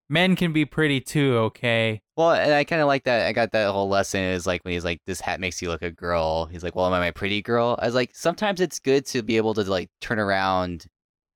Men 0.10 0.36
can 0.36 0.54
be 0.54 0.66
pretty 0.66 1.00
too, 1.02 1.38
okay? 1.38 2.02
well, 2.16 2.32
and 2.32 2.54
I 2.54 2.64
kind 2.66 2.82
of 2.82 2.88
like 2.88 3.06
that. 3.06 3.26
I 3.26 3.32
got 3.34 3.52
that 3.54 3.72
whole 3.72 3.90
lesson 3.90 4.22
is 4.22 4.46
like 4.46 4.64
when 4.64 4.74
he's 4.74 4.86
like, 4.86 5.00
"This 5.06 5.20
hat 5.22 5.40
makes 5.40 5.62
you 5.62 5.70
look 5.70 5.82
a 5.82 5.92
girl." 5.92 6.46
He's 6.46 6.64
like, 6.64 6.76
"Well, 6.76 6.86
am 6.86 6.94
I 6.94 7.00
my 7.00 7.12
pretty 7.12 7.42
girl?" 7.42 7.78
I 7.82 7.86
was 7.86 7.96
like, 7.96 8.12
sometimes 8.14 8.62
it's 8.62 8.80
good 8.80 9.06
to 9.08 9.24
be 9.24 9.38
able 9.38 9.54
to 9.56 9.64
like 9.64 9.90
turn 10.02 10.20
around 10.20 10.86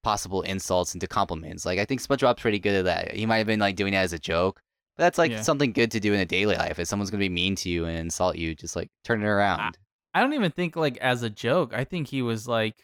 possible 0.04 0.42
insults 0.44 0.94
into 0.94 1.08
compliments. 1.08 1.66
Like 1.66 1.80
I 1.80 1.86
think 1.86 2.02
SpongeBob's 2.02 2.42
pretty 2.42 2.60
good 2.60 2.76
at 2.76 2.86
that. 2.86 3.14
He 3.16 3.26
might 3.26 3.40
have 3.40 3.48
been 3.48 3.60
like 3.60 3.76
doing 3.76 3.94
it 3.94 3.98
as 3.98 4.14
a 4.14 4.20
joke. 4.20 4.62
That's 4.98 5.18
like 5.18 5.32
Yeah. 5.32 5.42
something 5.42 5.72
good 5.74 5.92
to 5.92 6.00
do 6.00 6.14
in 6.14 6.20
a 6.20 6.26
daily 6.26 6.56
life. 6.56 6.80
If 6.80 6.88
someone's 6.88 7.12
gonna 7.12 7.22
be 7.22 7.30
mean 7.30 7.56
to 7.58 7.70
you 7.70 7.86
and 7.86 7.98
insult 7.98 8.36
you, 8.38 8.56
just 8.56 8.76
like 8.76 8.90
turn 9.04 9.22
it 9.22 9.26
around. 9.28 9.78
I 10.14 10.22
don't 10.22 10.34
even 10.34 10.52
think 10.52 10.76
like 10.76 10.98
as 10.98 11.22
a 11.24 11.30
joke. 11.30 11.74
I 11.74 11.84
think 11.84 12.08
he 12.08 12.22
was 12.22 12.48
like, 12.48 12.76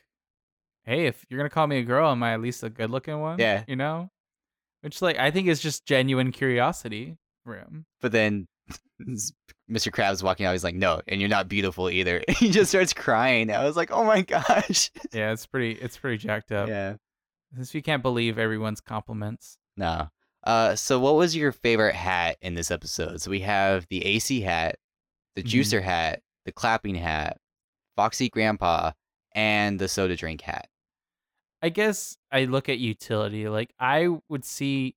"Hey, 0.84 1.08
if 1.08 1.26
you're 1.30 1.40
gonna 1.40 1.50
call 1.50 1.66
me 1.68 1.80
a 1.80 1.84
girl, 1.84 2.12
am 2.12 2.22
I 2.24 2.34
at 2.34 2.42
least 2.42 2.64
a 2.64 2.70
good-looking 2.70 3.20
one?" 3.20 3.40
Yeah. 3.40 3.64
you 3.68 3.76
know, 3.76 4.12
which 4.82 5.02
like 5.02 5.18
I 5.18 5.32
think 5.32 5.48
is 5.48 5.60
just 5.60 5.86
genuine 5.86 6.32
curiosity 6.32 7.18
for 7.44 7.56
him. 7.58 7.86
But 8.02 8.12
then 8.12 8.48
Mr. 9.02 9.92
Krabs 9.92 10.22
walking 10.24 10.46
out, 10.46 10.52
he's 10.52 10.64
like, 10.64 10.76
"No, 10.76 11.02
and 11.08 11.20
you're 11.20 11.30
not 11.30 11.48
beautiful 11.50 11.90
either." 11.90 12.22
he 12.38 12.52
just 12.52 12.70
starts 12.70 12.94
crying. 12.94 13.50
I 13.52 13.64
was 13.64 13.76
like, 13.76 13.92
"Oh 13.92 14.04
my 14.04 14.22
gosh!" 14.22 14.92
Yeah, 15.12 15.32
it's 15.32 15.46
pretty. 15.48 15.72
It's 15.74 15.98
pretty 15.98 16.18
jacked 16.18 16.52
up. 16.52 16.70
yeah. 16.70 16.96
Since 17.56 17.74
you 17.76 17.82
can't 17.84 18.02
believe 18.04 18.38
everyone's 18.40 18.82
compliments. 18.82 19.58
No. 19.78 20.10
Uh, 20.44 20.76
so 20.76 21.00
what 21.00 21.16
was 21.16 21.36
your 21.36 21.52
favorite 21.52 21.96
hat 21.96 22.38
in 22.42 22.56
this 22.56 22.70
episode? 22.72 23.22
So 23.22 23.32
we 23.32 23.40
have 23.42 23.88
the 23.90 24.06
AC 24.06 24.42
hat, 24.42 24.76
the 25.36 25.44
Mhm. 25.44 25.48
juicer 25.50 25.82
hat, 25.82 26.22
the 26.46 26.52
clapping 26.52 26.96
hat, 26.96 27.38
Foxy 27.96 28.30
Grandpa, 28.30 28.92
and 29.34 29.80
the 29.80 29.88
soda 29.88 30.16
drink 30.16 30.42
hat. 30.42 30.68
I 31.62 31.70
guess 31.70 32.18
I 32.32 32.44
look 32.46 32.68
at 32.68 32.80
utility. 32.80 33.48
Like 33.48 33.74
I 33.80 34.10
would 34.30 34.44
see 34.44 34.96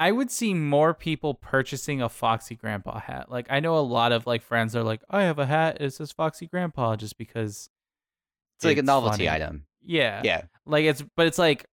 I 0.00 0.10
would 0.10 0.32
see 0.32 0.52
more 0.52 0.94
people 0.94 1.32
purchasing 1.34 2.02
a 2.02 2.08
Foxy 2.08 2.56
Grandpa 2.56 2.98
hat. 2.98 3.30
Like 3.30 3.46
I 3.50 3.60
know 3.60 3.78
a 3.78 3.80
lot 3.80 4.10
of 4.10 4.26
like 4.26 4.42
friends 4.42 4.74
are 4.74 4.82
like, 4.82 5.00
I 5.08 5.22
have 5.22 5.38
a 5.38 5.46
hat, 5.46 5.80
it 5.80 5.92
says 5.92 6.10
Foxy 6.10 6.48
Grandpa 6.48 6.96
just 6.96 7.16
because 7.16 7.70
It's 8.56 8.64
like 8.64 8.78
a 8.78 8.82
novelty 8.82 9.26
funny. 9.26 9.30
item. 9.30 9.66
Yeah. 9.80 10.22
Yeah. 10.24 10.42
Like 10.66 10.86
it's 10.86 11.04
but 11.16 11.28
it's 11.28 11.38
like 11.38 11.66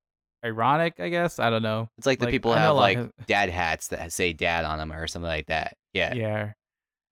ironic, 0.44 1.00
I 1.00 1.10
guess. 1.10 1.40
I 1.40 1.50
don't 1.50 1.62
know. 1.64 1.90
It's 1.98 2.08
like 2.08 2.20
the 2.20 2.26
Like, 2.26 2.32
people 2.32 2.54
have 2.54 2.76
like 2.76 2.98
of- 2.98 3.12
dad 3.28 3.50
hats 3.50 3.90
that 3.90 4.12
say 4.14 4.34
dad 4.34 4.66
on 4.66 4.78
them 4.78 4.92
or 4.92 5.08
something 5.08 5.28
like 5.28 5.48
that. 5.48 5.76
Yeah. 5.94 6.14
Yeah. 6.14 6.52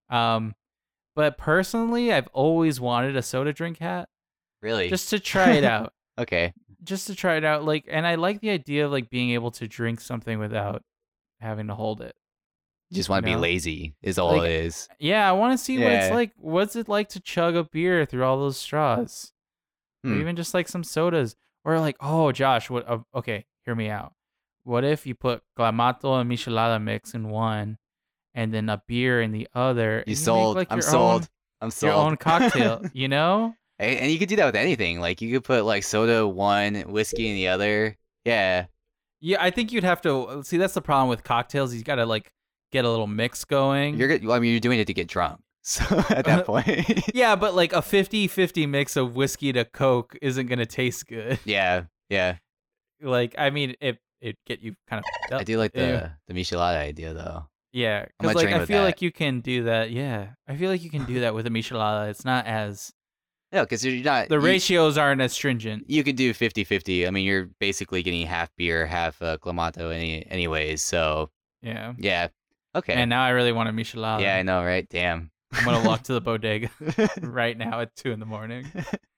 Um 0.10 0.56
but 1.16 1.38
personally 1.38 2.14
I've 2.14 2.28
always 2.28 2.80
wanted 2.80 3.16
a 3.18 3.22
soda 3.22 3.52
drink 3.54 3.80
hat 3.80 4.08
Really? 4.62 4.90
just 4.90 5.10
to 5.10 5.20
try 5.20 5.54
it 5.54 5.64
out. 5.64 5.94
okay. 6.18 6.54
just 6.84 7.08
to 7.08 7.16
try 7.16 7.36
it 7.36 7.44
out 7.44 7.66
like 7.66 7.86
and 7.90 8.06
i 8.08 8.16
like 8.16 8.40
the 8.40 8.50
idea 8.52 8.86
of 8.86 8.92
like 8.92 9.10
being 9.10 9.32
able 9.32 9.50
to 9.52 9.68
drink 9.68 10.00
something 10.00 10.38
without 10.40 10.84
having 11.42 11.68
to 11.68 11.76
hold 11.76 12.02
it 12.02 12.16
You 12.92 12.96
just 12.98 13.10
want 13.10 13.26
to 13.26 13.30
You 13.32 13.36
be 13.38 13.42
lazy 13.42 13.96
is 14.04 14.18
all 14.20 14.38
Like, 14.38 14.44
it 14.50 14.52
is. 14.66 14.88
yeah 15.00 15.28
i 15.28 15.32
want 15.34 15.58
to 15.58 15.64
see 15.64 15.78
what 15.80 15.92
it's 15.92 16.12
like 16.12 16.32
what's 16.38 16.76
it 16.76 16.88
like 16.88 17.10
to 17.10 17.20
chug 17.20 17.56
a 17.56 17.64
beer 17.64 18.06
through 18.06 18.24
all 18.24 18.38
those 18.40 18.58
straws 18.58 19.34
or 20.06 20.12
Hmm. 20.12 20.22
even 20.22 20.36
just 20.36 20.54
like 20.54 20.68
some 20.68 20.84
sodas 20.84 21.36
or 21.68 21.80
like 21.80 21.98
oh 22.00 22.32
josh 22.32 22.70
what 22.70 22.90
uh, 22.90 22.98
okay 23.14 23.46
hear 23.66 23.76
me 23.76 23.90
out 23.90 24.14
what 24.64 24.84
if 24.84 25.06
you 25.06 25.14
put 25.14 25.44
clamato 25.58 26.20
and 26.20 26.32
michelada 26.32 26.82
mix 26.82 27.14
in 27.14 27.30
one 27.30 27.78
and 28.34 28.54
then 28.54 28.70
a 28.70 28.82
beer 28.88 29.22
in 29.22 29.32
the 29.32 29.48
other 29.54 30.04
You 30.08 30.12
make, 30.12 30.18
sold. 30.18 30.56
like, 30.56 30.68
I'm 30.72 30.82
sold. 30.82 31.22
own, 31.24 31.28
I'm 31.62 31.72
sold. 31.72 31.92
your 31.94 32.00
own 32.02 32.18
cocktail 32.18 32.84
you 32.94 33.08
know 33.08 33.54
And, 33.80 34.10
you 34.12 34.18
could 34.18 34.30
do 34.30 34.36
that 34.38 34.46
with 34.48 34.56
anything. 34.56 35.00
Like 35.00 35.22
you 35.22 35.32
could 35.34 35.44
put 35.44 35.64
like 35.66 35.84
soda 35.84 36.28
one, 36.28 36.74
whiskey 36.82 37.28
in 37.30 37.36
the 37.36 37.48
other. 37.50 37.96
Yeah. 38.26 38.66
yeah 39.22 39.38
i 39.40 39.50
think 39.52 39.72
you'd 39.72 39.84
have 39.84 40.02
to 40.02 40.42
see 40.44 40.58
that's 40.58 40.74
the 40.74 40.82
problem 40.82 41.10
with 41.10 41.24
cocktails 41.24 41.74
you 41.74 41.84
gotta 41.84 42.06
like 42.06 42.32
get 42.72 42.84
a 42.86 42.90
little 42.90 43.08
mix 43.08 43.46
going 43.46 43.96
You're. 43.98 44.12
I 44.14 44.40
mean, 44.40 44.52
you're 44.52 44.60
doing 44.60 44.80
it 44.80 44.88
to 44.88 44.94
get 44.94 45.08
drunk. 45.08 45.40
So 45.70 45.84
at 46.10 46.24
that 46.24 46.46
point, 46.46 47.14
Yeah, 47.14 47.36
but 47.36 47.54
like 47.54 47.74
a 47.74 47.82
50-50 47.82 48.70
mix 48.70 48.96
of 48.96 49.16
whiskey 49.18 49.52
to 49.52 49.66
Coke 49.66 50.18
isn't 50.22 50.48
gonna 50.48 50.66
taste 50.66 51.08
good. 51.08 51.40
yeah, 51.44 51.84
yeah. 52.10 52.38
Like, 53.02 53.36
I 53.38 53.50
mean, 53.50 53.76
it 53.82 53.98
it 54.22 54.38
get 54.48 54.62
you 54.62 54.76
kind 54.90 55.04
of. 55.30 55.40
I 55.40 55.44
do 55.44 55.58
like 55.58 55.74
the 55.74 55.82
Yeah. 55.82 56.10
the 56.28 56.34
michelada 56.34 56.78
idea 56.78 57.14
though. 57.14 57.48
Yeah, 57.74 58.06
because 58.18 58.36
like 58.36 58.48
I 58.48 58.66
feel 58.66 58.80
that. 58.80 58.86
like 58.86 59.02
you 59.02 59.12
can 59.12 59.42
do 59.42 59.64
that. 59.66 59.92
Yeah, 59.92 60.30
I 60.48 60.56
feel 60.56 60.72
like 60.72 60.82
you 60.84 60.90
can 60.90 61.04
do 61.04 61.20
that 61.24 61.36
with 61.36 61.46
a 61.46 61.50
michelada. 61.52 62.10
It's 62.10 62.24
not 62.24 62.46
as 62.48 62.94
No, 63.52 63.64
because 63.64 63.84
you're 63.86 64.02
not 64.04 64.30
the 64.30 64.36
you- 64.36 64.42
ratios 64.42 64.98
aren't 64.98 65.20
as 65.20 65.34
stringent. 65.34 65.90
You 65.90 66.02
could 66.04 66.16
do 66.16 66.34
50-50. 66.34 67.06
I 67.06 67.12
mean, 67.12 67.26
you're 67.26 67.50
basically 67.60 68.04
getting 68.04 68.26
half 68.26 68.50
beer, 68.56 68.86
half 68.88 69.22
uh, 69.22 69.38
clamato, 69.38 69.94
any 69.94 70.26
anyways. 70.32 70.82
So 70.82 71.30
Yeah. 71.62 71.94
yeah, 71.98 72.30
okay. 72.74 72.94
And 72.94 73.10
now 73.10 73.24
I 73.24 73.30
really 73.32 73.52
want 73.52 73.68
a 73.68 73.74
michelada. 73.74 74.22
yeah, 74.22 74.38
I 74.38 74.44
know, 74.44 74.64
right? 74.64 74.88
Damn. 74.90 75.30
I'm 75.54 75.66
gonna 75.66 75.88
walk 75.88 76.04
to 76.04 76.14
the 76.14 76.22
bodega 76.30 76.70
right 77.22 77.58
now 77.58 77.82
at 77.82 77.96
two 77.96 78.12
in 78.12 78.20
the 78.20 78.26
morning. 78.26 78.66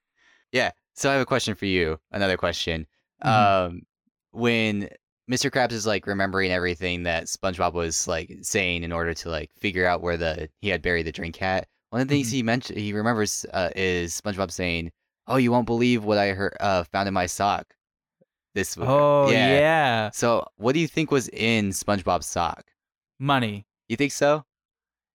yeah. 0.52 0.72
So 0.96 1.10
I 1.10 1.13
have 1.13 1.22
a 1.22 1.26
question 1.26 1.56
for 1.56 1.65
you. 1.65 2.00
Another 2.12 2.38
question. 2.38 2.86
Mhm. 3.24 3.30
Um, 3.68 3.82
when 4.32 4.89
Mr. 5.30 5.50
Krabs 5.52 5.72
is 5.72 5.86
like 5.86 6.08
remembering 6.08 6.52
everything 6.52 7.04
that 7.04 7.26
SpongeBob 7.26 7.74
was 7.74 8.08
like 8.08 8.32
saying 8.42 8.84
in 8.84 8.92
order 8.92 9.13
to 9.13 9.30
like 9.30 9.52
figure 9.58 9.86
out 9.86 10.02
where 10.02 10.18
the 10.18 10.50
he 10.62 10.70
had 10.70 10.82
buried 10.82 11.06
the 11.06 11.12
drink 11.12 11.36
hat. 11.36 11.68
One 11.92 12.02
of 12.02 12.08
the 12.08 12.13
things 12.15 12.28
Mhm. 12.30 12.32
he 12.34 12.44
mentioned 12.44 12.80
he 12.80 12.94
remembers 12.94 13.46
uh, 13.54 13.70
is 13.76 14.20
SpongeBob 14.20 14.52
saying, 14.52 14.92
"Oh, 15.28 15.38
you 15.38 15.52
won't 15.52 15.65
believe 15.65 16.04
what 16.04 16.18
I 16.18 16.30
heard 16.30 16.56
uh, 16.60 16.84
found 16.86 17.08
in 17.08 17.13
my 17.13 17.26
sock." 17.26 17.74
This 18.56 18.76
w- 18.76 18.92
Oh 18.92 19.30
yeah. 19.32 20.10
So, 20.12 20.46
what 20.58 20.74
do 20.74 20.80
you 20.80 20.88
think 20.88 21.12
was 21.12 21.28
in 21.30 21.70
SpongeBob's 21.70 22.26
sock? 22.28 22.65
money. 23.22 23.65
You 23.88 23.96
think 23.98 24.12
so? 24.12 24.46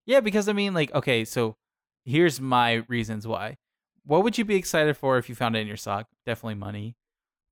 Yeah, 0.06 0.20
because 0.20 0.48
I 0.48 0.52
mean, 0.52 0.74
like, 0.74 0.94
okay, 0.94 1.24
so 1.24 1.56
here's 2.04 2.40
my 2.40 2.84
reasons 2.88 3.26
why. 3.26 3.56
What 4.04 4.22
would 4.22 4.36
you 4.36 4.44
be 4.44 4.56
excited 4.56 4.96
for 4.96 5.16
if 5.16 5.28
you 5.28 5.34
found 5.34 5.56
it 5.56 5.60
in 5.60 5.66
your 5.66 5.78
sock? 5.78 6.08
Definitely 6.26 6.56
money. 6.56 6.96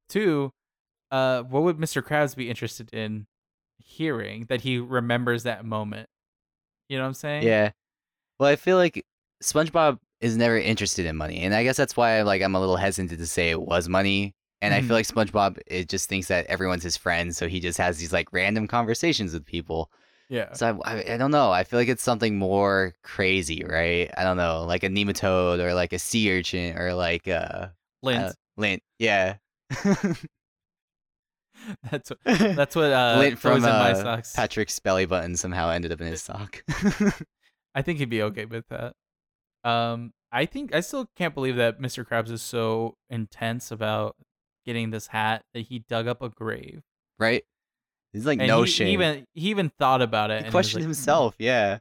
Two, 0.09 0.53
uh, 1.11 1.43
what 1.43 1.63
would 1.63 1.79
Mr. 1.79 2.03
Krabs 2.03 2.37
be 2.37 2.51
interested 2.51 2.93
in 2.93 3.27
hearing 3.79 4.47
that 4.49 4.61
he 4.61 4.79
remembers 4.79 5.45
that 5.45 5.65
moment? 5.65 6.09
You 6.89 6.99
know 6.99 7.05
what 7.05 7.09
I'm 7.09 7.15
saying? 7.15 7.45
Yeah. 7.45 7.71
Well, 8.39 8.51
I 8.51 8.57
feel 8.57 8.77
like 8.77 9.05
SpongeBob 9.43 9.99
is 10.21 10.37
never 10.37 10.59
interested 10.59 11.07
in 11.07 11.17
money, 11.17 11.41
and 11.41 11.55
I 11.55 11.65
guess 11.65 11.77
that's 11.77 11.97
why 11.97 12.19
I 12.19 12.23
like 12.23 12.43
I'm 12.43 12.55
a 12.55 12.61
little 12.61 12.77
hesitant 12.77 13.19
to 13.19 13.27
say 13.27 13.51
it 13.51 13.63
was 13.63 13.89
money. 13.89 14.35
And 14.61 14.73
I 14.73 14.81
feel 14.81 14.95
like 14.95 15.07
SpongeBob 15.07 15.59
it 15.67 15.89
just 15.89 16.09
thinks 16.09 16.29
that 16.29 16.47
everyone's 16.47 16.85
his 16.85 16.97
friend, 16.97 17.35
so 17.35 17.49
he 17.49 17.59
just 17.59 17.79
has 17.79 17.99
these 17.99 18.13
like 18.13 18.33
random 18.33 18.69
conversations 18.69 19.33
with 19.33 19.45
people. 19.45 19.91
Yeah. 20.33 20.55
So 20.55 20.81
I, 20.83 20.95
I, 20.95 21.13
I 21.13 21.17
don't 21.19 21.31
know. 21.31 21.51
I 21.51 21.63
feel 21.65 21.79
like 21.79 21.89
it's 21.89 22.03
something 22.03 22.39
more 22.39 22.95
crazy, 23.03 23.65
right? 23.65 24.11
I 24.17 24.25
don't 24.25 24.39
know, 24.39 24.65
like 24.65 24.83
a 24.83 24.89
nematode 24.89 25.59
or 25.59 25.75
like 25.75 25.93
a 25.93 25.99
sea 25.99 26.33
urchin 26.33 26.79
or 26.79 26.95
like 26.95 27.27
a 27.27 27.75
Lint. 28.03 28.25
uh 28.25 28.33
lint. 28.57 28.83
Yeah, 28.99 29.37
that's 31.91 32.11
what 32.11 32.19
that's 32.25 32.75
what 32.75 32.93
uh 32.93 33.17
lint 33.19 33.39
from 33.39 33.63
uh, 33.63 33.95
socks. 33.95 34.33
Patrick's 34.35 34.79
belly 34.79 35.05
button 35.05 35.37
somehow 35.37 35.69
ended 35.69 35.93
up 35.93 36.01
in 36.01 36.07
his 36.07 36.23
sock. 36.23 36.65
I 37.75 37.83
think 37.83 37.99
he'd 37.99 38.09
be 38.11 38.23
okay 38.23 38.47
with 38.47 38.65
that. 38.69 38.95
Um, 39.65 40.13
I 40.33 40.47
think 40.47 40.75
I 40.75 40.81
still 40.81 41.09
can't 41.15 41.35
believe 41.35 41.57
that 41.57 41.79
Mr. 41.79 42.07
Krabs 42.07 42.31
is 42.31 42.41
so 42.43 42.97
intense 43.11 43.71
about 43.71 44.17
getting 44.65 44.91
this 44.93 45.09
hat 45.09 45.45
that 45.53 45.67
he 45.67 45.81
dug 45.91 46.07
up 46.09 46.23
a 46.23 46.31
grave. 46.31 46.81
right? 47.19 47.45
He's 48.13 48.27
like 48.27 48.39
And 48.41 48.49
no 48.49 48.63
he, 48.63 48.71
shame. 48.71 48.87
He 48.89 48.93
even 48.95 49.27
he 49.35 49.51
even 49.51 49.71
thought 49.71 50.03
about 50.03 50.31
it. 50.31 50.45
he 50.45 50.51
questioned 50.51 50.83
like, 50.83 50.85
"Hmm." 50.85 50.91
himself. 50.91 51.35
Yeah. 51.39 51.79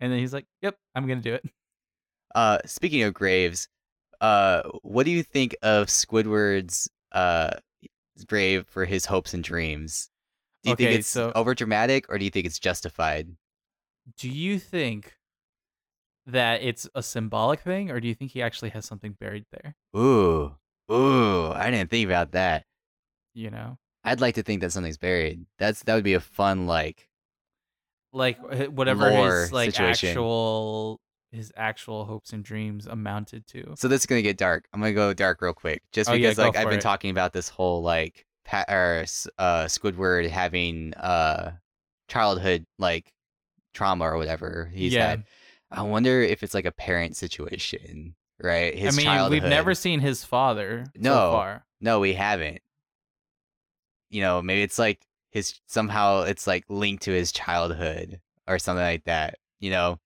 and 0.00 0.10
then 0.12 0.18
he's 0.18 0.32
like, 0.32 0.46
"Yep, 0.62 0.76
I'm 0.94 1.06
gonna 1.06 1.20
do 1.20 1.34
it." 1.34 1.44
Uh, 2.32 2.58
speaking 2.64 3.02
of 3.02 3.12
graves, 3.12 3.68
uh, 4.20 4.62
what 4.82 5.04
do 5.04 5.10
you 5.10 5.22
think 5.24 5.56
of 5.62 5.88
Squidward's 5.88 6.88
uh 7.10 7.50
grave 8.26 8.66
for 8.68 8.84
his 8.84 9.06
hopes 9.06 9.34
and 9.34 9.42
dreams? 9.42 10.10
Do 10.62 10.70
you 10.70 10.74
Okay, 10.74 10.84
think 10.86 10.98
it's 11.00 11.08
so- 11.08 11.32
over 11.34 11.54
dramatic 11.56 12.06
or 12.08 12.18
do 12.18 12.24
you 12.24 12.30
think 12.30 12.46
it's 12.46 12.60
justified? 12.60 13.34
Do 14.16 14.28
you 14.28 14.60
think 14.60 15.14
that 16.26 16.62
it's 16.62 16.88
a 16.94 17.02
symbolic 17.02 17.60
thing, 17.60 17.90
or 17.90 17.98
do 17.98 18.06
you 18.06 18.14
think 18.14 18.30
he 18.30 18.42
actually 18.42 18.70
has 18.70 18.84
something 18.86 19.16
buried 19.18 19.46
there? 19.50 19.74
Ooh, 19.96 20.54
ooh, 20.92 21.50
I 21.52 21.70
didn't 21.72 21.90
think 21.90 22.06
about 22.06 22.30
that. 22.32 22.64
You 23.34 23.50
know, 23.50 23.78
I'd 24.04 24.20
like 24.20 24.36
to 24.36 24.42
think 24.42 24.60
that 24.62 24.72
something's 24.72 24.96
buried. 24.98 25.44
That's 25.58 25.82
that 25.84 25.94
would 25.94 26.04
be 26.04 26.14
a 26.14 26.20
fun 26.20 26.66
like. 26.66 27.08
like 28.12 28.38
uh, 28.50 28.66
whatever 28.66 29.10
his 29.10 29.52
like 29.52 29.70
situation. 29.72 30.10
actual 30.10 31.00
his 31.32 31.52
actual 31.56 32.04
hopes 32.06 32.32
and 32.32 32.42
dreams 32.42 32.86
amounted 32.86 33.46
to. 33.48 33.74
So 33.76 33.86
this 33.88 34.00
is 34.00 34.06
gonna 34.06 34.22
get 34.22 34.36
dark. 34.38 34.64
I'm 34.72 34.80
gonna 34.80 34.92
go 34.92 35.12
dark 35.14 35.40
real 35.42 35.52
quick, 35.52 35.82
just 35.92 36.10
Oh, 36.10 36.14
yeah, 36.14 36.30
because 36.30 36.36
go 36.38 36.42
like 36.44 36.56
I've 36.56 36.68
been 36.68 36.78
it. 36.78 36.82
talking 36.82 37.10
about 37.10 37.32
this 37.32 37.48
whole 37.48 37.82
like 37.82 38.26
pa- 38.44 38.64
or 38.68 39.04
uh 39.38 39.64
Squidward 39.66 40.28
having 40.28 40.94
uh 40.94 41.52
childhood 42.08 42.64
like 42.78 43.12
trauma 43.74 44.04
or 44.06 44.16
whatever 44.16 44.70
he's 44.74 44.92
yeah, 44.92 45.06
had. 45.10 45.24
I 45.70 45.82
wonder 45.82 46.20
if 46.22 46.42
it's 46.42 46.54
like 46.54 46.64
a 46.64 46.72
parent 46.72 47.16
situation, 47.16 48.16
right? 48.42 48.74
His 48.76 48.94
I 48.94 48.96
mean, 48.96 49.06
childhood. 49.06 49.30
we've 49.30 49.48
never 49.48 49.74
seen 49.76 50.00
his 50.00 50.24
father 50.24 50.86
No. 50.96 51.10
so 51.14 51.32
far. 51.32 51.64
No, 51.80 52.00
we 52.00 52.14
haven't. 52.14 52.60
You 54.10 54.22
know, 54.22 54.42
maybe 54.42 54.62
it's 54.62 54.78
like 54.78 55.00
his 55.30 55.60
somehow 55.66 56.22
it's 56.22 56.46
like 56.46 56.64
linked 56.68 57.04
to 57.04 57.12
his 57.12 57.30
childhood 57.32 58.20
or 58.48 58.58
something 58.58 58.82
like 58.84 59.04
that. 59.04 59.36
You 59.60 59.70
know, 59.70 59.98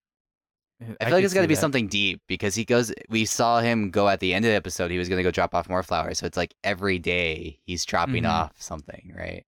I 1.00 1.04
feel 1.06 1.14
like 1.14 1.24
it's 1.24 1.32
got 1.34 1.42
to 1.42 1.48
be 1.48 1.54
that. 1.54 1.60
something 1.60 1.88
deep 1.88 2.20
because 2.28 2.54
he 2.54 2.64
goes. 2.64 2.92
We 3.08 3.24
saw 3.24 3.60
him 3.60 3.90
go 3.90 4.08
at 4.08 4.20
the 4.20 4.34
end 4.34 4.44
of 4.44 4.50
the 4.50 4.56
episode. 4.56 4.90
He 4.90 4.98
was 4.98 5.08
gonna 5.08 5.22
go 5.22 5.30
drop 5.30 5.54
off 5.54 5.68
more 5.68 5.82
flowers, 5.82 6.18
so 6.18 6.26
it's 6.26 6.36
like 6.36 6.54
every 6.62 6.98
day 6.98 7.60
he's 7.64 7.84
dropping 7.84 8.24
Mhm. 8.24 8.30
off 8.30 8.60
something, 8.60 9.12
right? 9.16 9.44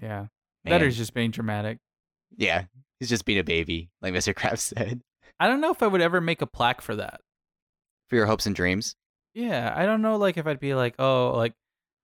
Yeah, 0.00 0.26
Man. 0.64 0.70
that 0.80 0.82
is 0.82 0.96
just 0.96 1.14
being 1.14 1.30
dramatic. 1.30 1.78
Yeah, 2.36 2.64
he's 3.00 3.08
just 3.08 3.24
being 3.24 3.38
a 3.38 3.44
baby, 3.44 3.90
like 4.02 4.12
Mr. 4.12 4.34
Krabs 4.38 4.58
said. 4.58 5.02
I 5.38 5.48
don't 5.48 5.60
know 5.60 5.70
if 5.70 5.82
I 5.82 5.86
would 5.86 6.00
ever 6.00 6.20
make 6.20 6.42
a 6.42 6.46
plaque 6.46 6.80
for 6.80 6.96
that. 6.96 7.20
For 8.08 8.16
your 8.16 8.26
hopes 8.26 8.46
and 8.46 8.54
dreams. 8.56 8.96
Yeah, 9.34 9.72
I 9.76 9.84
don't 9.86 10.02
know, 10.02 10.16
like 10.16 10.36
if 10.38 10.46
I'd 10.46 10.60
be 10.60 10.74
like, 10.74 10.94
oh, 10.98 11.32
like, 11.36 11.52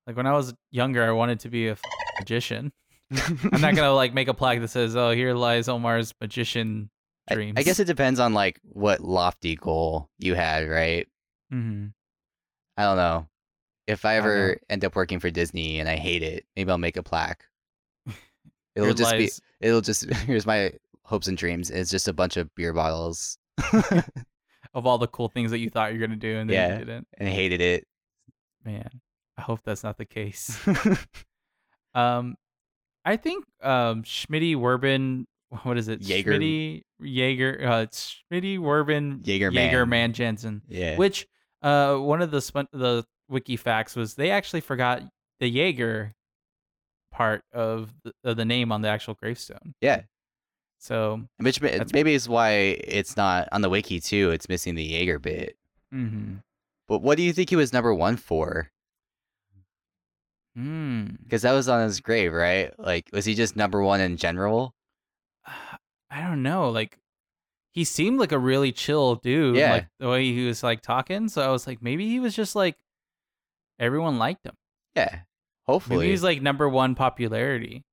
like 0.07 0.17
when 0.17 0.27
I 0.27 0.33
was 0.33 0.55
younger, 0.71 1.05
I 1.05 1.11
wanted 1.13 1.41
to 1.41 1.49
be 1.49 1.69
a 1.69 1.73
f- 1.73 1.81
magician. 2.19 2.73
I'm 3.13 3.61
not 3.61 3.75
gonna 3.75 3.93
like 3.93 4.15
make 4.15 4.29
a 4.29 4.35
plaque 4.35 4.61
that 4.61 4.69
says, 4.69 4.97
"Oh, 4.97 5.11
here 5.11 5.35
lies 5.35 5.69
Omar's 5.69 6.15
magician 6.21 6.91
I- 7.29 7.35
dreams." 7.35 7.55
I, 7.59 7.63
guess 7.63 7.79
it 7.79 7.85
depends 7.87 8.19
on 8.21 8.33
like 8.35 8.59
what 8.65 9.01
lofty 9.01 9.55
goal 9.57 10.09
you 10.19 10.35
had, 10.35 10.69
right? 10.69 11.07
Mm-hmm. 11.53 11.89
I 12.77 12.83
don't 12.85 12.97
know. 12.97 13.29
If 13.87 14.05
I 14.05 14.13
I 14.13 14.17
ever 14.17 14.59
end 14.71 14.85
up 14.85 14.95
working 14.97 15.19
for 15.21 15.29
Disney 15.31 15.79
and 15.81 15.89
I 15.89 15.97
hate 15.97 16.23
it, 16.23 16.47
maybe 16.57 16.71
I'll 16.71 16.79
make 16.79 16.97
a 16.97 17.03
plaque. 17.03 17.45
It'll 18.75 18.87
Here 18.87 18.95
just 18.95 19.17
be 19.17 19.31
it'll 19.61 19.81
just 19.83 20.05
here's 20.27 20.47
my 20.47 20.73
hopes 21.05 21.29
and 21.29 21.37
dreams. 21.37 21.71
It's 21.71 21.91
just 21.91 22.09
a 22.09 22.13
bunch 22.15 22.37
of 22.39 22.49
beer 22.55 22.73
bottles. 22.73 23.37
of 24.75 24.87
all 24.87 24.97
the 24.97 25.09
cool 25.09 25.29
things 25.29 25.51
that 25.51 25.59
you 25.59 25.69
thought 25.69 25.93
you 25.93 26.01
were 26.01 26.07
gonna 26.07 26.17
do 26.19 26.39
and 26.39 26.49
then 26.49 26.55
Yeah. 26.55 26.79
you 26.79 26.85
didn't. 26.87 27.09
and 27.19 27.29
hated 27.29 27.61
it. 27.61 27.87
Man, 28.65 28.89
I 29.43 29.45
hope 29.45 29.61
that's 29.65 29.83
not 29.83 29.99
the 29.99 30.05
case. 30.07 30.57
Um, 31.95 32.37
I 33.05 33.17
think 33.17 33.45
um 33.63 34.03
Schmitty 34.03 34.57
Werbin, 34.57 35.27
what 35.65 35.77
is 35.77 35.89
it? 35.89 36.01
Jaeger- 36.01 36.33
Schmitty 36.33 36.83
Jaeger, 37.01 37.61
uh, 37.69 37.83
it's 37.83 38.17
Schmitty 38.33 38.59
Werbin 38.59 39.21
Jaegerman. 39.23 39.71
Jaegerman 39.71 40.13
Jensen. 40.13 40.63
yeah. 40.69 40.97
Which 40.97 41.27
uh 41.61 41.97
one 41.97 42.23
of 42.23 42.31
the 42.31 42.41
spun- 42.41 42.69
the 42.73 43.05
wiki 43.29 43.57
facts 43.59 43.95
was 43.95 44.15
they 44.15 44.31
actually 44.31 44.63
forgot 44.63 45.03
the 45.39 45.49
Jaeger 45.51 46.15
part 47.11 47.43
of 47.53 47.93
the, 48.05 48.13
of 48.25 48.37
the 48.39 48.45
name 48.47 48.73
on 48.73 48.81
the 48.81 48.89
actual 48.89 49.13
gravestone. 49.15 49.75
yeah. 49.83 50.03
So, 50.79 51.29
Which 51.39 51.61
maybe 51.61 52.15
is 52.15 52.27
why 52.29 52.53
it's 52.53 53.17
not 53.19 53.49
on 53.53 53.61
the 53.61 53.69
wiki 53.69 54.01
too. 54.01 54.31
It's 54.31 54.49
missing 54.49 54.75
the 54.77 54.83
Jaeger 54.83 55.19
bit. 55.19 55.57
hmm 55.93 56.37
But 56.89 57.03
what 57.03 57.19
do 57.19 57.23
you 57.23 57.33
think 57.35 57.51
he 57.51 57.57
was 57.57 57.73
number 57.73 57.95
one 57.95 58.17
for? 58.17 58.71
Hmm. 60.57 61.07
Because 61.23 61.43
that 61.43 61.53
was 61.53 61.69
on 61.69 61.83
his 61.85 62.01
grave, 62.01 62.33
right? 62.33 62.73
Like, 62.79 63.09
was 63.13 63.25
he 63.25 63.35
just 63.35 63.57
number 63.57 63.83
one 63.83 64.01
in 64.01 64.17
general? 64.17 64.75
I 66.11 66.21
don't 66.21 66.43
know. 66.43 66.71
Like, 66.71 66.99
he 67.73 67.85
seemed 67.85 68.21
like 68.21 68.33
a 68.33 68.39
really 68.39 68.71
chill 68.71 69.17
dude. 69.17 69.57
Yeah. 69.57 69.73
Like 69.73 69.89
the 69.99 70.09
way 70.09 70.25
he 70.33 70.47
was 70.47 70.63
like 70.63 70.83
talking. 70.83 71.29
So 71.29 71.43
I 71.43 71.49
was 71.49 71.67
like, 71.67 71.83
maybe 71.83 72.09
he 72.09 72.21
was 72.21 72.37
just 72.37 72.55
like 72.55 72.77
everyone 73.79 74.19
liked 74.19 74.47
him. 74.47 74.55
Yeah. 74.95 75.21
Hopefully. 75.67 75.99
Maybe 75.99 76.11
he's 76.11 76.23
like 76.23 76.43
number 76.43 76.69
one 76.69 76.95
popularity. 76.95 77.85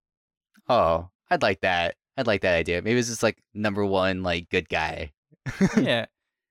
oh, 0.67 1.09
I'd 1.31 1.41
like 1.41 1.61
that. 1.61 1.95
I'd 2.17 2.27
like 2.27 2.41
that 2.41 2.55
idea. 2.55 2.81
Maybe 2.81 2.99
it's 2.99 3.07
just 3.07 3.23
like 3.23 3.37
number 3.53 3.85
one, 3.85 4.21
like 4.21 4.49
good 4.49 4.67
guy. 4.67 5.13
yeah. 5.77 6.05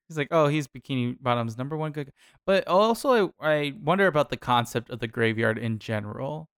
He's 0.09 0.17
like, 0.17 0.29
oh, 0.31 0.49
he's 0.49 0.67
Bikini 0.67 1.17
Bottom's 1.21 1.59
number 1.59 1.77
one 1.77 1.93
good. 1.93 2.07
guy. 2.07 2.13
But 2.47 2.67
also, 2.67 3.35
I, 3.41 3.51
I 3.51 3.73
wonder 3.83 4.07
about 4.07 4.31
the 4.31 4.37
concept 4.39 4.89
of 4.91 5.01
the 5.01 5.07
graveyard 5.09 5.59
in 5.59 5.79
general. 5.79 6.49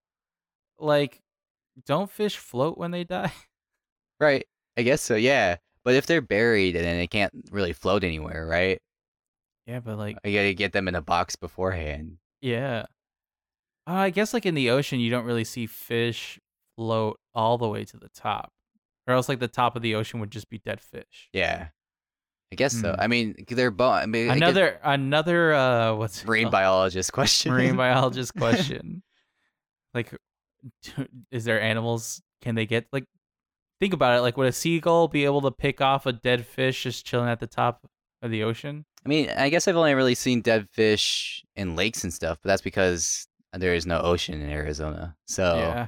Like, 0.78 1.20
don't 1.84 2.10
fish 2.10 2.36
float 2.36 2.78
when 2.78 2.90
they 2.90 3.04
die? 3.04 3.32
Right. 4.20 4.44
I 4.76 4.82
guess 4.82 5.00
so. 5.00 5.14
Yeah. 5.16 5.56
But 5.82 5.94
if 5.94 6.04
they're 6.06 6.20
buried 6.20 6.76
and 6.76 6.84
then 6.84 6.98
they 6.98 7.06
can't 7.06 7.32
really 7.50 7.72
float 7.72 8.04
anywhere, 8.04 8.46
right? 8.46 8.78
yeah, 9.66 9.80
but 9.80 9.96
like, 9.96 10.18
You 10.24 10.36
gotta 10.36 10.52
get 10.52 10.72
them 10.72 10.88
in 10.88 10.94
a 10.94 11.00
box 11.00 11.36
beforehand. 11.36 12.18
yeah. 12.42 12.84
Uh, 13.86 13.92
I 13.92 14.10
guess 14.10 14.34
like 14.34 14.44
in 14.44 14.54
the 14.54 14.68
ocean, 14.68 15.00
you 15.00 15.10
don't 15.10 15.24
really 15.24 15.44
see 15.44 15.66
fish 15.66 16.38
float 16.76 17.18
all 17.34 17.56
the 17.56 17.66
way 17.66 17.84
to 17.86 17.96
the 17.96 18.10
top, 18.10 18.52
or 19.06 19.14
else 19.14 19.26
like 19.26 19.38
the 19.40 19.48
top 19.48 19.74
of 19.74 19.80
the 19.80 19.94
ocean 19.94 20.20
would 20.20 20.30
just 20.30 20.50
be 20.50 20.58
dead 20.58 20.82
fish. 20.82 21.30
Yeah. 21.32 21.68
I 22.52 22.56
guess 22.56 22.72
so. 22.80 22.92
Hmm. 22.94 23.00
I 23.00 23.06
mean, 23.06 23.34
they're 23.48 23.70
bo- 23.70 23.90
I 23.90 24.06
mean, 24.06 24.28
I 24.30 24.34
guess- 24.38 24.48
Another 24.48 24.80
another 24.82 25.54
uh, 25.54 25.94
what's 25.94 26.22
it 26.22 26.26
marine 26.26 26.44
called? 26.44 26.52
biologist 26.52 27.12
question. 27.12 27.52
marine 27.52 27.76
biologist 27.84 28.34
question. 28.34 29.02
like, 29.94 30.12
is 31.30 31.44
there 31.44 31.60
animals? 31.60 32.20
Can 32.42 32.54
they 32.54 32.66
get 32.66 32.86
like? 32.92 33.04
Think 33.80 33.94
about 33.94 34.18
it. 34.18 34.20
Like, 34.20 34.36
would 34.36 34.46
a 34.48 34.52
seagull 34.52 35.08
be 35.08 35.24
able 35.24 35.40
to 35.42 35.50
pick 35.50 35.80
off 35.80 36.04
a 36.04 36.12
dead 36.12 36.44
fish 36.44 36.82
just 36.82 37.06
chilling 37.06 37.30
at 37.30 37.40
the 37.40 37.46
top 37.46 37.86
of 38.20 38.30
the 38.30 38.42
ocean? 38.42 38.84
I 39.06 39.08
mean, 39.08 39.30
I 39.30 39.48
guess 39.48 39.66
I've 39.66 39.76
only 39.76 39.94
really 39.94 40.14
seen 40.14 40.42
dead 40.42 40.68
fish 40.70 41.42
in 41.56 41.76
lakes 41.76 42.04
and 42.04 42.12
stuff, 42.12 42.38
but 42.42 42.48
that's 42.48 42.60
because 42.60 43.26
there 43.54 43.72
is 43.74 43.86
no 43.86 43.98
ocean 44.00 44.38
in 44.38 44.50
Arizona. 44.50 45.16
So, 45.26 45.56
Yeah. 45.56 45.86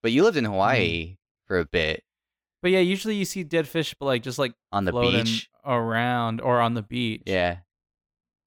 but 0.00 0.12
you 0.12 0.22
lived 0.22 0.36
in 0.36 0.44
Hawaii 0.44 1.16
for 1.46 1.58
a 1.58 1.64
bit 1.64 2.04
But 2.62 2.70
yeah, 2.72 2.80
usually 2.80 3.14
you 3.14 3.24
see 3.24 3.44
dead 3.44 3.68
fish, 3.68 3.94
but 3.98 4.06
like 4.06 4.22
just 4.22 4.38
like 4.38 4.52
on 4.72 4.84
the 4.84 4.90
floating 4.92 5.24
beach. 5.24 5.48
around 5.64 6.40
or 6.40 6.60
on 6.60 6.74
the 6.74 6.82
beach. 6.82 7.22
Yeah. 7.26 7.58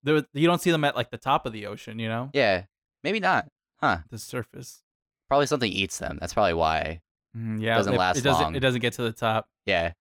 You 0.03 0.23
don't 0.47 0.61
see 0.61 0.71
them 0.71 0.83
at 0.83 0.95
like 0.95 1.11
the 1.11 1.17
top 1.17 1.45
of 1.45 1.53
the 1.53 1.67
ocean. 1.67 1.99
You 1.99 2.09
know, 2.09 2.29
Yeah. 2.33 2.63
Maybe 3.03 3.19
not. 3.19 3.47
Huh. 3.79 3.99
the 4.09 4.17
surface. 4.17 4.83
Probably 5.27 5.47
something 5.47 5.71
eats 5.71 5.97
them. 5.97 6.17
That's 6.19 6.33
probably 6.33 6.53
why. 6.53 7.01
Mm, 7.35 7.61
yeah, 7.61 7.77
Doesn't 7.77 7.93
it, 7.93 7.97
last 7.97 8.17
it 8.17 8.21
doesn't. 8.23 8.43
long. 8.43 8.55
It 8.55 8.59
doesn't 8.59 8.81
get 8.81 8.93
to 8.93 9.03
the 9.03 9.11
top. 9.13 9.47
Yeah. 9.65 9.93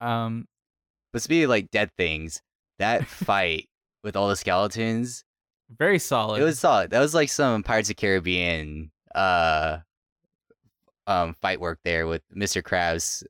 Um, 0.00 0.46
But 1.12 1.22
speaking 1.22 1.44
of 1.44 1.50
like 1.50 1.70
dead 1.70 1.90
things, 1.96 2.42
that 2.78 3.06
fight 3.06 3.68
with 4.04 4.14
all 4.16 4.28
the 4.28 4.36
skeletons, 4.36 5.24
very 5.70 5.98
solid. 5.98 6.40
it 6.40 6.44
was 6.44 6.58
solid. 6.58 6.90
That 6.90 7.00
was 7.00 7.14
like 7.14 7.28
some 7.30 7.62
Pirates 7.62 7.88
of 7.90 7.96
Caribbean 7.96 8.90
uh 9.14 9.78
um 11.12 11.34
fight 11.42 11.60
work 11.60 11.78
there 11.84 12.06
with 12.06 12.22
Mr. 12.34 12.62
Krabs. 12.62 13.22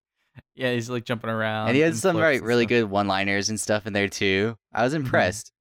yeah, 0.54 0.72
he's 0.72 0.88
like 0.90 1.04
jumping 1.04 1.30
around, 1.30 1.68
and 1.68 1.76
he 1.76 1.82
had 1.82 1.92
and 1.92 1.98
some 2.00 2.16
right 2.16 2.42
really 2.42 2.66
good 2.66 2.84
one-liners 2.84 3.48
and 3.50 3.58
stuff 3.60 3.86
in 3.86 3.92
there 3.92 4.08
too. 4.08 4.56
I 4.72 4.82
was 4.84 4.92
Mm-hmm. 4.94 5.04
impressed. 5.04 5.52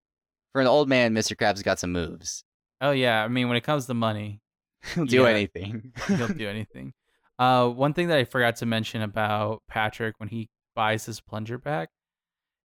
For 0.53 0.59
an 0.61 0.67
old 0.67 0.89
man, 0.89 1.13
Mr. 1.15 1.36
Krabs 1.36 1.63
got 1.63 1.80
some 1.80 1.91
moves. 1.93 2.43
Oh 2.82 2.91
yeah, 2.91 3.24
I 3.24 3.28
mean 3.30 3.47
when 3.47 3.57
it 3.57 3.63
comes 3.63 3.86
to 3.88 3.93
money, 3.93 4.41
He'll 4.95 5.05
do 5.05 5.22
Yeah. 5.24 5.30
anything. 5.30 5.93
he'll 6.07 6.28
do 6.28 6.47
anything. 6.57 6.93
Uh, 7.39 7.67
one 7.69 7.93
thing 7.93 8.07
that 8.09 8.17
I 8.17 8.24
forgot 8.26 8.57
to 8.57 8.65
mention 8.65 9.01
about 9.01 9.63
Patrick 9.67 10.15
when 10.19 10.30
he 10.30 10.49
buys 10.76 11.05
his 11.05 11.19
plunger 11.22 11.57
back 11.57 11.89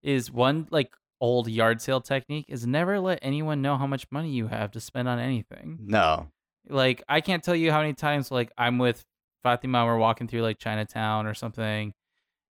is 0.03 0.31
one 0.31 0.67
like 0.71 0.95
old 1.21 1.49
yard 1.49 1.81
sale 1.81 2.01
technique 2.01 2.45
is 2.49 2.67
never 2.67 3.01
let 3.01 3.19
anyone 3.23 3.63
know 3.63 3.77
how 3.79 3.87
much 3.87 4.07
money 4.11 4.31
you 4.31 4.49
have 4.49 4.71
to 4.73 4.81
spend 4.81 5.09
on 5.09 5.19
anything. 5.19 5.79
no. 5.81 6.29
Like 6.69 7.03
I 7.09 7.21
can't 7.21 7.43
tell 7.45 7.55
you 7.55 7.71
how 7.71 7.81
many 7.81 7.95
times 7.95 8.31
like 8.33 8.51
I'm 8.59 8.79
with 8.79 9.05
Fatima, 9.47 9.85
we're 9.87 9.97
walking 9.97 10.27
through 10.27 10.43
like 10.43 10.59
Chinatown 10.59 11.27
or 11.27 11.35
something, 11.35 11.93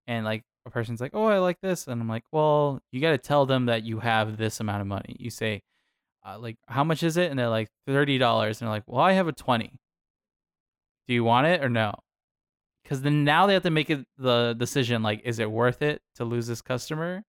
and 0.06 0.24
like 0.24 0.42
a 0.64 0.70
person's 0.70 0.98
like, 1.00 1.10
"Oh, 1.14 1.24
I 1.26 1.38
like 1.38 1.60
this," 1.60 1.86
and 1.86 2.00
I'm 2.00 2.08
like, 2.08 2.24
"Well, 2.32 2.80
you 2.90 3.00
got 3.02 3.10
to 3.10 3.18
tell 3.18 3.44
them 3.44 3.66
that 3.66 3.82
you 3.82 4.00
have 4.00 4.38
this 4.38 4.60
amount 4.60 4.80
of 4.80 4.86
money." 4.86 5.14
You 5.18 5.28
say, 5.28 5.60
uh, 6.26 6.38
"Like, 6.38 6.56
how 6.68 6.84
much 6.84 7.02
is 7.02 7.18
it?" 7.18 7.30
And 7.30 7.38
they're 7.38 7.50
like, 7.50 7.68
30 7.86 8.16
dollars," 8.18 8.60
and 8.60 8.66
they're 8.66 8.74
like, 8.74 8.84
"Well, 8.86 9.00
I 9.02 9.12
have 9.12 9.28
a 9.28 9.32
20. 9.32 9.78
Do 11.08 11.14
you 11.14 11.22
want 11.22 11.46
it 11.48 11.62
or 11.62 11.68
no?" 11.68 11.92
Because 12.82 13.02
then 13.02 13.24
now 13.24 13.46
they 13.46 13.52
have 13.54 13.64
to 13.64 13.70
make 13.70 13.90
it 13.90 14.06
the 14.16 14.54
decision 14.56 15.02
like, 15.02 15.20
is 15.24 15.38
it 15.38 15.50
worth 15.50 15.82
it 15.82 16.00
to 16.14 16.24
lose 16.24 16.46
this 16.46 16.62
customer 16.62 17.22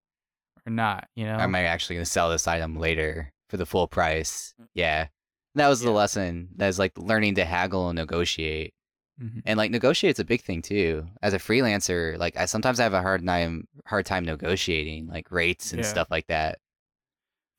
or 0.66 0.72
not? 0.72 1.08
You 1.16 1.26
know? 1.26 1.38
Am 1.40 1.56
I 1.56 1.64
actually 1.64 1.96
going 1.98 2.06
to 2.06 2.10
sell 2.12 2.30
this 2.30 2.48
item 2.48 2.78
later 2.78 3.34
for 3.50 3.58
the 3.58 3.66
full 3.66 3.88
price? 3.88 4.54
Yeah. 4.76 5.08
That 5.56 5.68
was 5.68 5.80
the 5.80 5.88
Mm. 5.88 5.94
Yeah. 5.94 5.98
lesson. 5.98 6.50
That's 6.56 6.78
like 6.78 6.96
learning 6.98 7.36
to 7.36 7.46
haggle 7.46 7.90
and 7.90 7.98
negotiate. 7.98 8.76
Mhm. 9.22 9.42
And 9.46 9.58
like 9.58 9.72
negotiate 9.72 10.10
negotiate's 10.18 10.20
a 10.20 10.26
big 10.26 10.42
thing 10.42 10.62
too. 10.62 11.08
As 11.24 11.34
a 11.34 11.40
freelancer, 11.40 12.18
like 12.18 12.38
I 12.38 12.46
sometimes 12.46 12.80
I 12.80 12.84
have 12.84 12.94
a 12.94 13.02
hard 13.02 13.26
time 13.26 13.68
hard 13.86 14.06
time 14.06 14.26
negotiating 14.26 15.08
like 15.08 15.32
rates 15.32 15.72
and 15.72 15.82
Yeah. 15.82 15.88
stuff 15.90 16.10
like 16.12 16.28
that. 16.28 16.60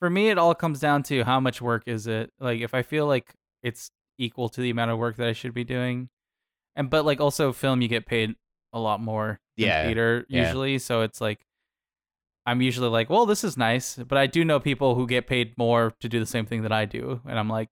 for 0.01 0.09
me 0.11 0.29
it 0.31 0.39
all 0.39 0.55
comes 0.55 0.79
down 0.79 1.03
to 1.03 1.25
how 1.25 1.41
much 1.41 1.61
work 1.61 1.83
is 1.87 2.07
it 2.07 2.31
like 2.39 2.61
if 2.61 2.73
i 2.73 2.83
feel 2.83 3.05
like 3.09 3.35
it's 3.65 3.91
equal 4.17 4.49
to 4.49 4.61
the 4.61 4.71
amount 4.71 4.93
of 4.93 4.97
work 4.99 5.17
that 5.17 5.27
i 5.27 5.33
should 5.33 5.53
be 5.53 5.65
doing 5.65 6.09
and 6.77 6.89
but 6.89 7.05
like 7.05 7.21
also 7.21 7.53
film 7.53 7.83
you 7.83 7.89
get 7.89 8.07
paid 8.07 8.33
a 8.73 8.79
lot 8.79 9.01
more 9.01 9.41
Yeah, 9.57 9.87
theater 9.87 10.25
yeah. 10.29 10.45
usually 10.45 10.79
so 10.79 11.01
it's 11.03 11.21
like 11.21 11.45
i'm 12.47 12.63
usually 12.63 12.89
like 12.89 13.11
well 13.11 13.27
this 13.27 13.43
is 13.43 13.57
nice 13.57 13.97
but 13.97 14.17
i 14.17 14.29
do 14.29 14.45
know 14.45 14.61
people 14.61 14.95
who 14.95 15.05
get 15.05 15.27
paid 15.27 15.59
more 15.59 15.93
to 15.99 16.09
do 16.09 16.21
the 16.21 16.27
same 16.27 16.47
thing 16.47 16.63
that 16.63 16.71
i 16.73 16.85
do 16.85 17.21
and 17.27 17.37
i'm 17.37 17.49
like 17.49 17.71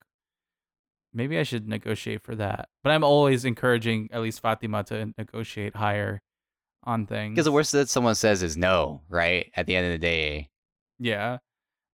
maybe 1.17 1.39
i 1.39 1.43
should 1.43 1.67
negotiate 1.67 2.23
for 2.23 2.35
that 2.35 2.69
but 2.85 2.91
i'm 2.91 3.03
always 3.03 3.45
encouraging 3.45 4.09
at 4.13 4.21
least 4.21 4.41
fatima 4.41 4.85
to 4.85 5.13
negotiate 5.19 5.75
higher 5.75 6.21
on 6.87 7.05
things 7.07 7.35
Because 7.35 7.45
the 7.45 7.53
worst 7.53 7.73
that 7.73 7.89
someone 7.89 8.15
says 8.15 8.43
is 8.43 8.57
no, 8.57 9.03
right? 9.09 9.51
At 9.55 9.67
the 9.67 9.77
end 9.77 9.87
of 9.87 9.93
the 9.93 9.99
day. 9.99 10.49
Yeah. 10.99 11.39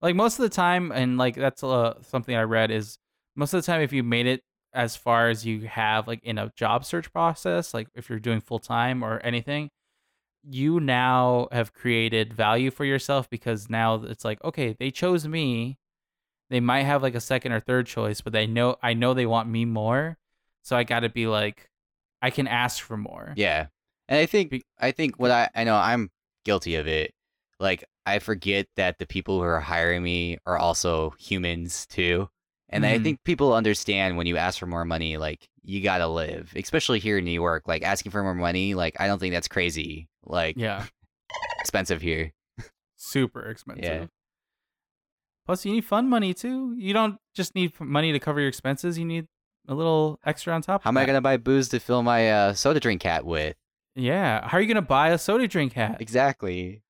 Like 0.01 0.15
most 0.15 0.37
of 0.37 0.43
the 0.43 0.49
time, 0.49 0.91
and 0.91 1.17
like 1.17 1.35
that's 1.35 1.63
uh, 1.63 1.95
something 2.03 2.35
I 2.35 2.43
read 2.43 2.71
is 2.71 2.97
most 3.35 3.53
of 3.53 3.61
the 3.61 3.65
time, 3.65 3.81
if 3.81 3.91
you 3.91 4.03
made 4.03 4.27
it 4.27 4.41
as 4.73 4.95
far 4.95 5.29
as 5.29 5.45
you 5.45 5.61
have, 5.61 6.07
like 6.07 6.23
in 6.23 6.37
a 6.37 6.51
job 6.55 6.85
search 6.85 7.11
process, 7.11 7.73
like 7.73 7.87
if 7.95 8.09
you're 8.09 8.19
doing 8.19 8.39
full 8.39 8.59
time 8.59 9.03
or 9.03 9.19
anything, 9.23 9.69
you 10.43 10.79
now 10.79 11.47
have 11.51 11.73
created 11.73 12.33
value 12.33 12.69
for 12.69 12.85
yourself 12.85 13.29
because 13.29 13.69
now 13.69 13.95
it's 14.03 14.25
like, 14.25 14.43
okay, 14.43 14.75
they 14.77 14.91
chose 14.91 15.27
me. 15.27 15.77
They 16.53 16.59
might 16.59 16.83
have 16.83 17.01
like 17.01 17.15
a 17.15 17.19
second 17.19 17.51
or 17.51 17.59
third 17.59 17.87
choice, 17.87 18.21
but 18.21 18.31
they 18.31 18.47
know 18.47 18.77
I 18.81 18.93
know 18.93 19.13
they 19.13 19.25
want 19.25 19.49
me 19.49 19.65
more. 19.65 20.17
So 20.61 20.75
I 20.77 20.83
got 20.83 21.01
to 21.01 21.09
be 21.09 21.27
like, 21.27 21.69
I 22.21 22.29
can 22.29 22.47
ask 22.47 22.81
for 22.81 22.95
more. 22.95 23.33
Yeah. 23.35 23.67
And 24.07 24.19
I 24.19 24.25
think 24.25 24.51
Be- 24.51 24.63
I 24.79 24.91
think 24.91 25.17
what 25.19 25.31
I 25.31 25.49
I 25.55 25.63
know 25.63 25.75
I'm 25.75 26.09
guilty 26.45 26.75
of 26.75 26.87
it. 26.87 27.13
Like 27.59 27.83
I 28.05 28.19
forget 28.19 28.67
that 28.75 28.99
the 28.99 29.05
people 29.07 29.37
who 29.39 29.43
are 29.45 29.59
hiring 29.59 30.03
me 30.03 30.37
are 30.45 30.57
also 30.57 31.15
humans 31.19 31.85
too. 31.87 32.29
And 32.69 32.85
I 32.85 32.97
Mhm. 32.97 33.03
think 33.03 33.23
people 33.23 33.53
understand 33.53 34.17
when 34.17 34.25
you 34.27 34.37
ask 34.37 34.59
for 34.59 34.65
more 34.65 34.83
money, 34.85 35.17
like 35.17 35.47
you 35.63 35.81
gotta 35.81 36.07
live, 36.07 36.51
especially 36.55 36.99
here 36.99 37.17
in 37.19 37.25
New 37.25 37.31
York. 37.31 37.63
Like 37.67 37.83
asking 37.83 38.11
for 38.11 38.21
more 38.23 38.33
money, 38.35 38.73
like 38.73 38.95
I 38.99 39.07
don't 39.07 39.19
think 39.19 39.33
that's 39.33 39.47
crazy. 39.47 40.07
Like 40.25 40.55
Yeah. 40.57 40.85
expensive 41.59 42.01
here. 42.01 42.31
super 42.95 43.41
expensive. 43.49 44.09
Plus, 45.45 45.65
you 45.65 45.73
need 45.73 45.85
fun 45.85 46.07
money 46.09 46.33
too. 46.33 46.73
You 46.77 46.93
don't 46.93 47.17
just 47.35 47.55
need 47.55 47.79
money 47.79 48.11
to 48.11 48.19
cover 48.19 48.39
your 48.39 48.49
expenses. 48.49 48.97
You 48.97 49.05
need 49.05 49.27
a 49.67 49.73
little 49.75 50.19
extra 50.25 50.53
on 50.53 50.61
top. 50.61 50.83
How 50.83 50.89
am 50.89 50.97
I 50.97 51.05
gonna 51.05 51.21
buy 51.21 51.37
booze 51.37 51.69
to 51.69 51.79
fill 51.79 52.03
my 52.03 52.31
uh, 52.31 52.53
soda 52.53 52.79
drink 52.79 53.03
hat 53.03 53.25
with? 53.25 53.55
Yeah. 53.95 54.47
How 54.47 54.57
are 54.57 54.61
you 54.61 54.67
gonna 54.67 54.81
buy 54.81 55.09
a 55.09 55.17
soda 55.17 55.47
drink 55.47 55.73
hat? 55.73 55.97
Exactly. 55.99 56.81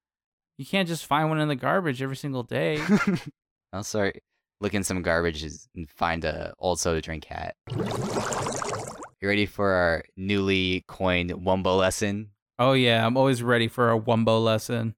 You 0.58 0.66
can't 0.66 0.88
just 0.88 1.06
find 1.06 1.30
one 1.30 1.40
in 1.40 1.48
the 1.48 1.56
garbage 1.56 2.02
every 2.02 2.16
single 2.16 2.44
day. 2.44 2.80
I'm 3.74 3.84
sorry. 3.84 4.22
look 4.62 4.76
in 4.76 4.84
some 4.84 5.02
garbage 5.02 5.44
and 5.44 5.90
find 5.90 6.24
a 6.24 6.54
old 6.60 6.80
soda 6.80 7.02
drink 7.02 7.26
hat. 7.26 7.56
You 7.76 9.28
ready 9.30 9.46
for 9.46 9.72
our 9.72 10.04
newly 10.16 10.84
coined 10.88 11.32
Wumbo 11.32 11.78
lesson? 11.78 12.30
Oh 12.60 12.74
yeah, 12.74 13.06
I'm 13.06 13.18
always 13.18 13.42
ready 13.42 13.68
for 13.68 13.92
a 13.92 14.00
Wumbo 14.00 14.44
lesson. 14.44 14.96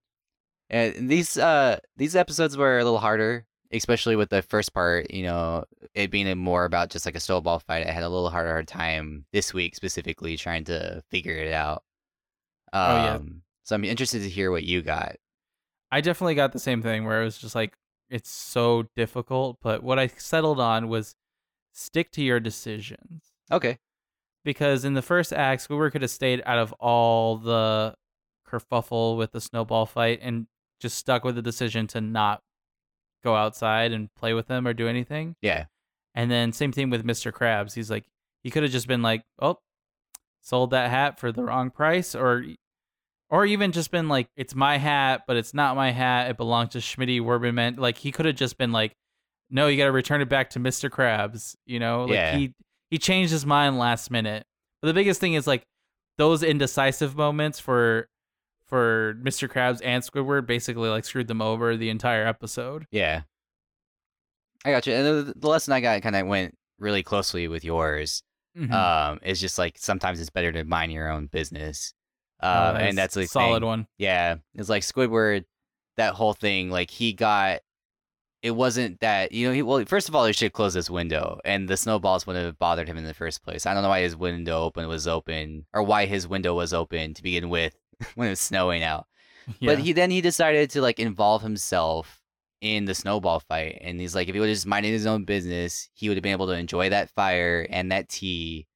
And 0.69 1.09
these 1.09 1.37
uh 1.37 1.79
these 1.95 2.15
episodes 2.15 2.57
were 2.57 2.79
a 2.79 2.83
little 2.83 2.99
harder, 2.99 3.45
especially 3.71 4.15
with 4.15 4.29
the 4.29 4.41
first 4.41 4.73
part. 4.73 5.11
You 5.11 5.23
know, 5.23 5.65
it 5.93 6.11
being 6.11 6.37
more 6.37 6.65
about 6.65 6.89
just 6.89 7.05
like 7.05 7.15
a 7.15 7.19
snowball 7.19 7.59
fight. 7.59 7.87
I 7.87 7.91
had 7.91 8.03
a 8.03 8.09
little 8.09 8.29
harder 8.29 8.63
time 8.63 9.25
this 9.31 9.53
week 9.53 9.75
specifically 9.75 10.37
trying 10.37 10.63
to 10.65 11.03
figure 11.11 11.35
it 11.35 11.53
out. 11.53 11.83
Um, 12.73 12.81
Oh, 12.91 12.95
yeah. 12.95 13.19
So 13.63 13.75
I'm 13.75 13.83
interested 13.83 14.21
to 14.21 14.29
hear 14.29 14.51
what 14.51 14.63
you 14.63 14.81
got. 14.81 15.15
I 15.91 16.01
definitely 16.01 16.35
got 16.35 16.51
the 16.51 16.59
same 16.59 16.81
thing 16.81 17.05
where 17.05 17.21
it 17.21 17.25
was 17.25 17.37
just 17.37 17.55
like 17.55 17.73
it's 18.09 18.29
so 18.29 18.87
difficult, 18.95 19.57
but 19.61 19.81
what 19.83 19.97
I 19.97 20.07
settled 20.07 20.59
on 20.59 20.87
was 20.89 21.15
stick 21.71 22.11
to 22.11 22.21
your 22.21 22.39
decisions. 22.39 23.23
Okay. 23.51 23.79
Because 24.43 24.85
in 24.85 24.93
the 24.93 25.01
first 25.01 25.33
act, 25.33 25.67
Squidward 25.67 25.91
could 25.91 26.03
have 26.03 26.11
stayed 26.11 26.43
out 26.45 26.59
of 26.59 26.71
all 26.73 27.37
the 27.37 27.95
kerfuffle 28.47 29.17
with 29.17 29.31
the 29.31 29.41
snowball 29.41 29.85
fight 29.87 30.19
and 30.21 30.45
just 30.79 30.97
stuck 30.97 31.23
with 31.23 31.35
the 31.35 31.41
decision 31.41 31.87
to 31.87 32.01
not 32.01 32.41
go 33.23 33.35
outside 33.35 33.91
and 33.91 34.09
play 34.15 34.33
with 34.33 34.47
them 34.47 34.67
or 34.67 34.73
do 34.73 34.87
anything. 34.87 35.35
Yeah. 35.41 35.65
And 36.13 36.29
then 36.31 36.53
same 36.53 36.71
thing 36.71 36.89
with 36.89 37.05
Mr. 37.05 37.31
Krabs. 37.31 37.73
He's 37.73 37.89
like 37.89 38.05
he 38.43 38.51
could 38.51 38.63
have 38.63 38.71
just 38.71 38.87
been 38.87 39.01
like, 39.01 39.23
"Oh, 39.41 39.57
sold 40.41 40.69
that 40.71 40.89
hat 40.89 41.19
for 41.19 41.31
the 41.31 41.43
wrong 41.43 41.71
price," 41.71 42.15
or 42.15 42.43
or 43.29 43.45
even 43.45 43.71
just 43.71 43.91
been 43.91 44.07
like, 44.07 44.27
"It's 44.37 44.53
my 44.55 44.77
hat, 44.77 45.23
but 45.27 45.35
it's 45.35 45.53
not 45.53 45.75
my 45.75 45.91
hat. 45.91 46.29
It 46.29 46.37
belongs 46.37 46.69
to 46.69 46.77
Schmitty 46.77 47.19
Werbenman." 47.21 47.77
Like 47.79 47.97
he 47.97 48.11
could 48.11 48.25
have 48.27 48.35
just 48.35 48.57
been 48.57 48.71
like, 48.71 48.93
"No, 49.49 49.67
you 49.67 49.77
got 49.77 49.85
to 49.85 49.91
return 49.91 50.21
it 50.21 50.29
back 50.29 50.51
to 50.51 50.59
Mr. 50.59 50.89
Krabs." 50.89 51.55
You 51.65 51.79
know, 51.79 52.03
like 52.05 52.13
Yeah. 52.13 52.37
he 52.37 52.53
he 52.91 52.97
changed 52.99 53.31
his 53.31 53.45
mind 53.45 53.77
last 53.79 54.11
minute. 54.11 54.45
But 54.81 54.89
the 54.89 54.93
biggest 54.93 55.19
thing 55.19 55.33
is 55.33 55.47
like 55.47 55.63
those 56.17 56.43
indecisive 56.43 57.15
moments 57.17 57.59
for 57.59 58.07
for 58.67 59.15
Mr. 59.21 59.47
Krabs 59.49 59.81
and 59.83 60.03
Squidward 60.03 60.45
basically 60.47 60.89
like 60.89 61.05
screwed 61.05 61.27
them 61.27 61.41
over 61.41 61.77
the 61.77 61.89
entire 61.89 62.25
episode. 62.25 62.87
Yeah. 62.91 63.21
I 64.63 64.71
got 64.71 64.87
you. 64.87 64.93
And 64.93 65.27
the, 65.27 65.33
the 65.35 65.47
lesson 65.47 65.73
I 65.73 65.81
got 65.81 66.01
kind 66.01 66.15
of 66.15 66.27
went 66.27 66.57
really 66.79 67.03
closely 67.03 67.47
with 67.47 67.63
yours. 67.63 68.23
Mhm. 68.57 68.71
Um, 68.71 69.19
it's 69.21 69.39
just 69.39 69.57
like 69.57 69.77
sometimes 69.77 70.19
it's 70.19 70.29
better 70.29 70.51
to 70.53 70.63
mind 70.63 70.91
your 70.91 71.09
own 71.11 71.27
business. 71.27 71.93
Oh, 72.41 72.47
Um, 72.49 72.73
that 72.75 72.81
is 72.83 72.89
and 72.89 72.97
that's 72.97 73.17
a 73.17 73.27
solid 73.27 73.59
thing. 73.61 73.67
one. 73.67 73.87
Yeah, 73.97 74.35
it's 74.55 74.69
like 74.69 74.83
Squidward. 74.83 75.43
That 75.97 76.13
whole 76.13 76.33
thing, 76.33 76.69
like 76.69 76.89
he 76.89 77.13
got. 77.13 77.59
It 78.41 78.51
wasn't 78.51 78.99
that 78.99 79.31
you 79.31 79.47
know. 79.47 79.53
He, 79.53 79.61
well, 79.61 79.83
first 79.85 80.07
of 80.09 80.15
all, 80.15 80.25
he 80.25 80.33
should 80.33 80.53
close 80.53 80.73
his 80.73 80.89
window, 80.89 81.39
and 81.45 81.67
the 81.67 81.77
snowballs 81.77 82.27
wouldn't 82.27 82.45
have 82.45 82.59
bothered 82.59 82.87
him 82.87 82.97
in 82.97 83.05
the 83.05 83.13
first 83.13 83.43
place. 83.43 83.65
I 83.65 83.73
don't 83.73 83.81
know 83.81 83.89
why 83.89 84.01
his 84.01 84.15
window 84.15 84.61
open 84.61 84.87
was 84.87 85.07
open, 85.07 85.65
or 85.73 85.81
why 85.83 86.05
his 86.05 86.27
window 86.27 86.53
was 86.53 86.73
open 86.73 87.13
to 87.13 87.23
begin 87.23 87.49
with 87.49 87.75
when 88.15 88.27
it 88.27 88.31
was 88.31 88.39
snowing 88.39 88.83
out. 88.83 89.07
Yeah. 89.59 89.71
But 89.75 89.79
he 89.79 89.93
then 89.93 90.09
he 90.11 90.21
decided 90.21 90.69
to 90.71 90.81
like 90.81 90.99
involve 90.99 91.41
himself 91.41 92.21
in 92.61 92.85
the 92.85 92.95
snowball 92.95 93.39
fight, 93.41 93.77
and 93.81 93.99
he's 93.99 94.15
like, 94.15 94.27
if 94.27 94.33
he 94.33 94.39
would 94.39 94.49
have 94.49 94.55
just 94.55 94.65
minded 94.65 94.89
his 94.91 95.05
own 95.05 95.23
business, 95.23 95.89
he 95.93 96.07
would 96.09 96.17
have 96.17 96.23
been 96.23 96.31
able 96.31 96.47
to 96.47 96.53
enjoy 96.53 96.89
that 96.89 97.09
fire 97.11 97.67
and 97.69 97.91
that 97.91 98.09
tea 98.09 98.67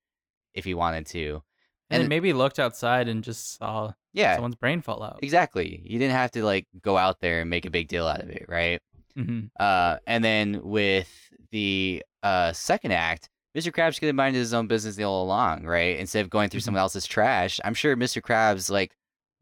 if 0.53 0.65
he 0.65 0.73
wanted 0.73 1.05
to. 1.07 1.41
and 1.89 2.01
and- 2.01 2.09
maybe 2.09 2.33
looked 2.33 2.59
outside 2.59 3.07
and 3.07 3.23
just 3.23 3.57
saw 3.57 3.91
Yeah, 4.13 4.35
someone's 4.35 4.55
brain 4.55 4.81
fall 4.81 5.01
out. 5.01 5.19
exactly. 5.23 5.81
You 5.85 5.97
didn't 5.97 6.15
have 6.15 6.31
to 6.31 6.43
like 6.43 6.67
go 6.81 6.97
out 6.97 7.19
there 7.19 7.41
and 7.41 7.49
make 7.49 7.65
a 7.65 7.71
big 7.71 7.87
deal 7.87 8.05
out 8.07 8.21
of 8.21 8.29
it, 8.29 8.45
right? 8.47 8.79
hmm 9.15 9.45
Uh, 9.59 9.97
and 10.05 10.23
then 10.23 10.61
with 10.63 11.09
the 11.51 12.03
uh 12.21 12.53
second 12.53 12.91
act, 12.91 13.29
Mr. 13.57 13.71
Krabs 13.71 13.99
could 13.99 14.05
have 14.07 14.15
minded 14.15 14.37
his 14.37 14.53
own 14.53 14.67
business 14.67 14.99
all 14.99 15.23
along, 15.23 15.63
right? 15.65 15.97
Instead 15.97 16.21
of 16.23 16.29
going 16.29 16.49
through 16.49 16.59
Mhm. 16.59 16.65
someone 16.65 16.81
else's 16.81 17.07
trash. 17.07 17.59
I'm 17.65 17.73
sure 17.73 17.95
Mr. 17.97 18.21
Krabs, 18.21 18.69
like, 18.69 18.91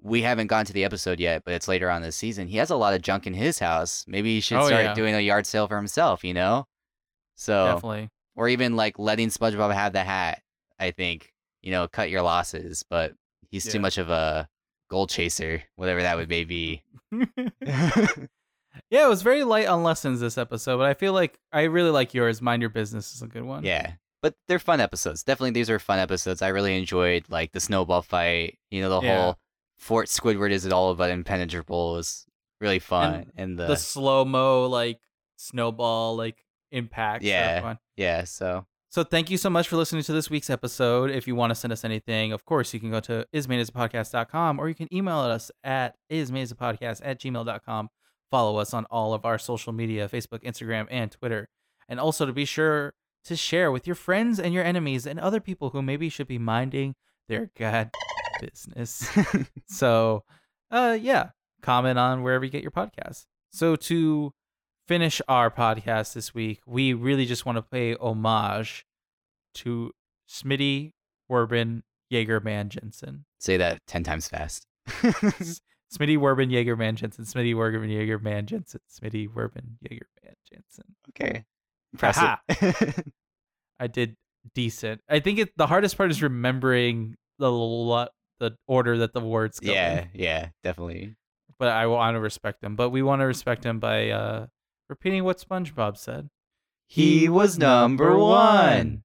we 0.01 0.21
haven't 0.21 0.47
gone 0.47 0.65
to 0.65 0.73
the 0.73 0.83
episode 0.83 1.19
yet, 1.19 1.43
but 1.43 1.53
it's 1.53 1.67
later 1.67 1.89
on 1.89 2.01
this 2.01 2.15
season. 2.15 2.47
He 2.47 2.57
has 2.57 2.69
a 2.69 2.75
lot 2.75 2.93
of 2.93 3.01
junk 3.01 3.25
in 3.27 3.33
his 3.33 3.59
house. 3.59 4.05
Maybe 4.07 4.35
he 4.35 4.39
should 4.41 4.57
Oh, 4.59 4.67
start 4.67 4.83
yeah. 4.85 4.93
doing 4.93 5.15
a 5.15 5.19
yard 5.19 5.45
sale 5.45 5.67
for 5.67 5.75
himself, 5.77 6.23
you 6.23 6.33
know? 6.33 6.67
So, 7.35 7.65
Definitely. 7.73 8.09
or 8.35 8.47
even 8.49 8.75
like 8.75 8.97
letting 8.99 9.29
SpongeBob 9.29 9.73
have 9.73 9.93
the 9.93 10.03
hat. 10.03 10.41
I 10.79 10.91
think 10.91 11.33
you 11.63 11.71
know, 11.71 11.87
cut 11.87 12.09
your 12.09 12.21
losses, 12.21 12.83
but 12.89 13.13
he's 13.49 13.65
too 13.69 13.79
much 13.79 13.97
of 13.97 14.09
a 14.09 14.47
gold 14.89 15.09
chaser, 15.09 15.63
whatever 15.75 16.01
that 16.03 16.15
would 16.15 16.29
may 16.29 16.43
be. 16.45 16.83
yeah, 17.61 19.05
it 19.05 19.09
was 19.09 19.21
very 19.21 19.43
light 19.43 19.67
on 19.67 19.83
lessons 19.83 20.19
this 20.19 20.37
episode, 20.37 20.77
but 20.77 20.85
I 20.85 20.93
feel 20.93 21.13
like 21.13 21.39
I 21.51 21.63
really 21.63 21.89
like 21.89 22.13
yours. 22.13 22.41
Mind 22.41 22.61
your 22.61 22.69
business 22.69 23.13
is 23.13 23.21
a 23.21 23.27
good 23.27 23.43
one. 23.43 23.63
Yeah. 23.63 23.93
But 24.21 24.35
they're 24.47 24.59
fun 24.59 24.79
episodes. 24.79 25.23
Definitely 25.23 25.51
these 25.51 25.69
are 25.69 25.79
fun 25.79 25.99
episodes. 25.99 26.41
I 26.41 26.49
really 26.49 26.77
enjoyed 26.77 27.25
like 27.29 27.51
the 27.51 27.59
snowball 27.59 28.01
fight. 28.01 28.57
You 28.71 28.81
know, 28.81 28.89
the 28.89 29.01
Yeah. 29.01 29.21
whole 29.23 29.37
Fort 29.77 30.07
Squidward 30.07 30.51
is 30.51 30.65
it 30.65 30.73
all 30.73 30.91
about 30.91 31.09
impenetrable 31.09 31.93
was 31.93 32.25
really 32.59 32.79
fun. 32.79 33.31
And, 33.35 33.57
the, 33.59 33.67
The 33.67 33.75
slow 33.75 34.25
mo 34.25 34.67
like 34.67 34.99
snowball 35.35 36.15
like 36.15 36.43
impact. 36.71 37.23
Yeah. 37.23 37.75
yeah, 37.95 38.23
so 38.23 38.65
So 38.89 39.03
thank 39.03 39.29
you 39.29 39.37
so 39.37 39.49
much 39.49 39.67
for 39.67 39.75
listening 39.75 40.03
to 40.03 40.13
this 40.13 40.29
week's 40.29 40.49
episode. 40.49 41.11
If 41.11 41.27
you 41.27 41.35
want 41.35 41.51
to 41.51 41.55
send 41.55 41.71
us 41.71 41.85
anything, 41.85 42.31
of 42.33 42.45
course, 42.45 42.73
you 42.73 42.79
can 42.79 42.91
go 42.91 42.99
to 43.01 43.25
ismadeasapodcast.com 43.33 44.59
or 44.59 44.67
you 44.67 44.75
can 44.75 44.93
email 44.93 45.19
us 45.19 45.51
at 45.63 45.95
ismadeasapodcast 46.11 47.01
at 47.03 47.19
gmail.com. 47.19 47.89
Follow 48.29 48.57
us 48.57 48.73
on 48.73 48.85
all 48.85 49.13
of 49.13 49.25
our 49.25 49.37
social 49.37 49.71
media, 49.71 50.09
Facebook, 50.09 50.43
Instagram, 50.43 50.87
and 50.89 51.11
Twitter. 51.11 51.47
And 51.87 51.99
also 51.99 52.25
to 52.25 52.33
be 52.33 52.43
sure 52.43 52.93
to 53.25 53.35
share 53.35 53.71
with 53.71 53.87
your 53.87 53.95
friends 53.95 54.39
and 54.39 54.53
your 54.53 54.63
enemies 54.63 55.05
and 55.05 55.19
other 55.19 55.39
people 55.39 55.69
who 55.69 55.81
maybe 55.81 56.09
should 56.09 56.27
be 56.27 56.37
minding 56.37 56.95
their 57.27 57.51
god 57.57 57.91
business. 58.39 59.09
so, 59.67 60.23
uh, 60.71 60.97
yeah, 60.99 61.29
comment 61.61 61.97
on 61.99 62.23
wherever 62.23 62.45
you 62.45 62.51
get 62.51 62.61
your 62.61 62.71
podcast. 62.71 63.25
So 63.51 63.75
to 63.75 64.33
finish 64.87 65.21
our 65.27 65.49
podcast 65.51 66.13
this 66.13 66.33
week, 66.33 66.61
we 66.65 66.93
really 66.93 67.25
just 67.25 67.45
want 67.45 67.57
to 67.57 67.61
pay 67.61 67.95
homage 67.95 68.85
to 69.55 69.91
Smitty 70.29 70.91
Werbin 71.29 71.81
Jaegerman 72.11 72.69
Jensen. 72.69 73.25
say 73.39 73.57
that 73.57 73.79
10 73.87 74.03
times 74.03 74.27
fast. 74.29 74.65
Smitty 74.87 76.17
Werbin 76.17 76.49
Jaegerman 76.49 76.95
Jensen. 76.95 77.25
Smitty 77.25 77.53
Werbin 77.55 77.89
Jaegerman 77.89 78.45
Jensen. 78.45 78.81
Smitty 78.91 79.27
Werbin 79.27 79.77
Jaegerman 79.83 80.33
Jensen. 80.51 80.95
okay. 81.09 81.43
Impressive. 81.93 82.37
I 83.79 83.87
did 83.87 84.15
decent. 84.53 85.01
I 85.09 85.19
think 85.19 85.39
it, 85.39 85.57
the 85.57 85.67
hardest 85.67 85.97
part 85.97 86.11
is 86.11 86.21
remembering 86.21 87.15
the 87.39 87.51
lo- 87.51 88.07
the 88.39 88.57
order 88.67 88.97
that 88.99 89.13
the 89.13 89.21
words 89.21 89.59
go. 89.59 89.69
in. 89.69 89.75
yeah, 89.75 90.05
yeah, 90.13 90.49
definitely. 90.63 91.15
but 91.59 91.69
I 91.69 91.87
want 91.87 92.15
to 92.15 92.19
respect 92.19 92.63
him. 92.63 92.75
But 92.75 92.89
we 92.89 93.01
want 93.01 93.21
to 93.21 93.25
respect 93.25 93.65
him 93.65 93.79
by 93.79 94.09
uh, 94.09 94.47
repeating 94.89 95.23
what 95.23 95.37
SpongeBob 95.37 95.97
said. 95.97 96.29
He 96.87 97.27
was 97.27 97.57
number 97.57 98.17
one. 98.17 99.03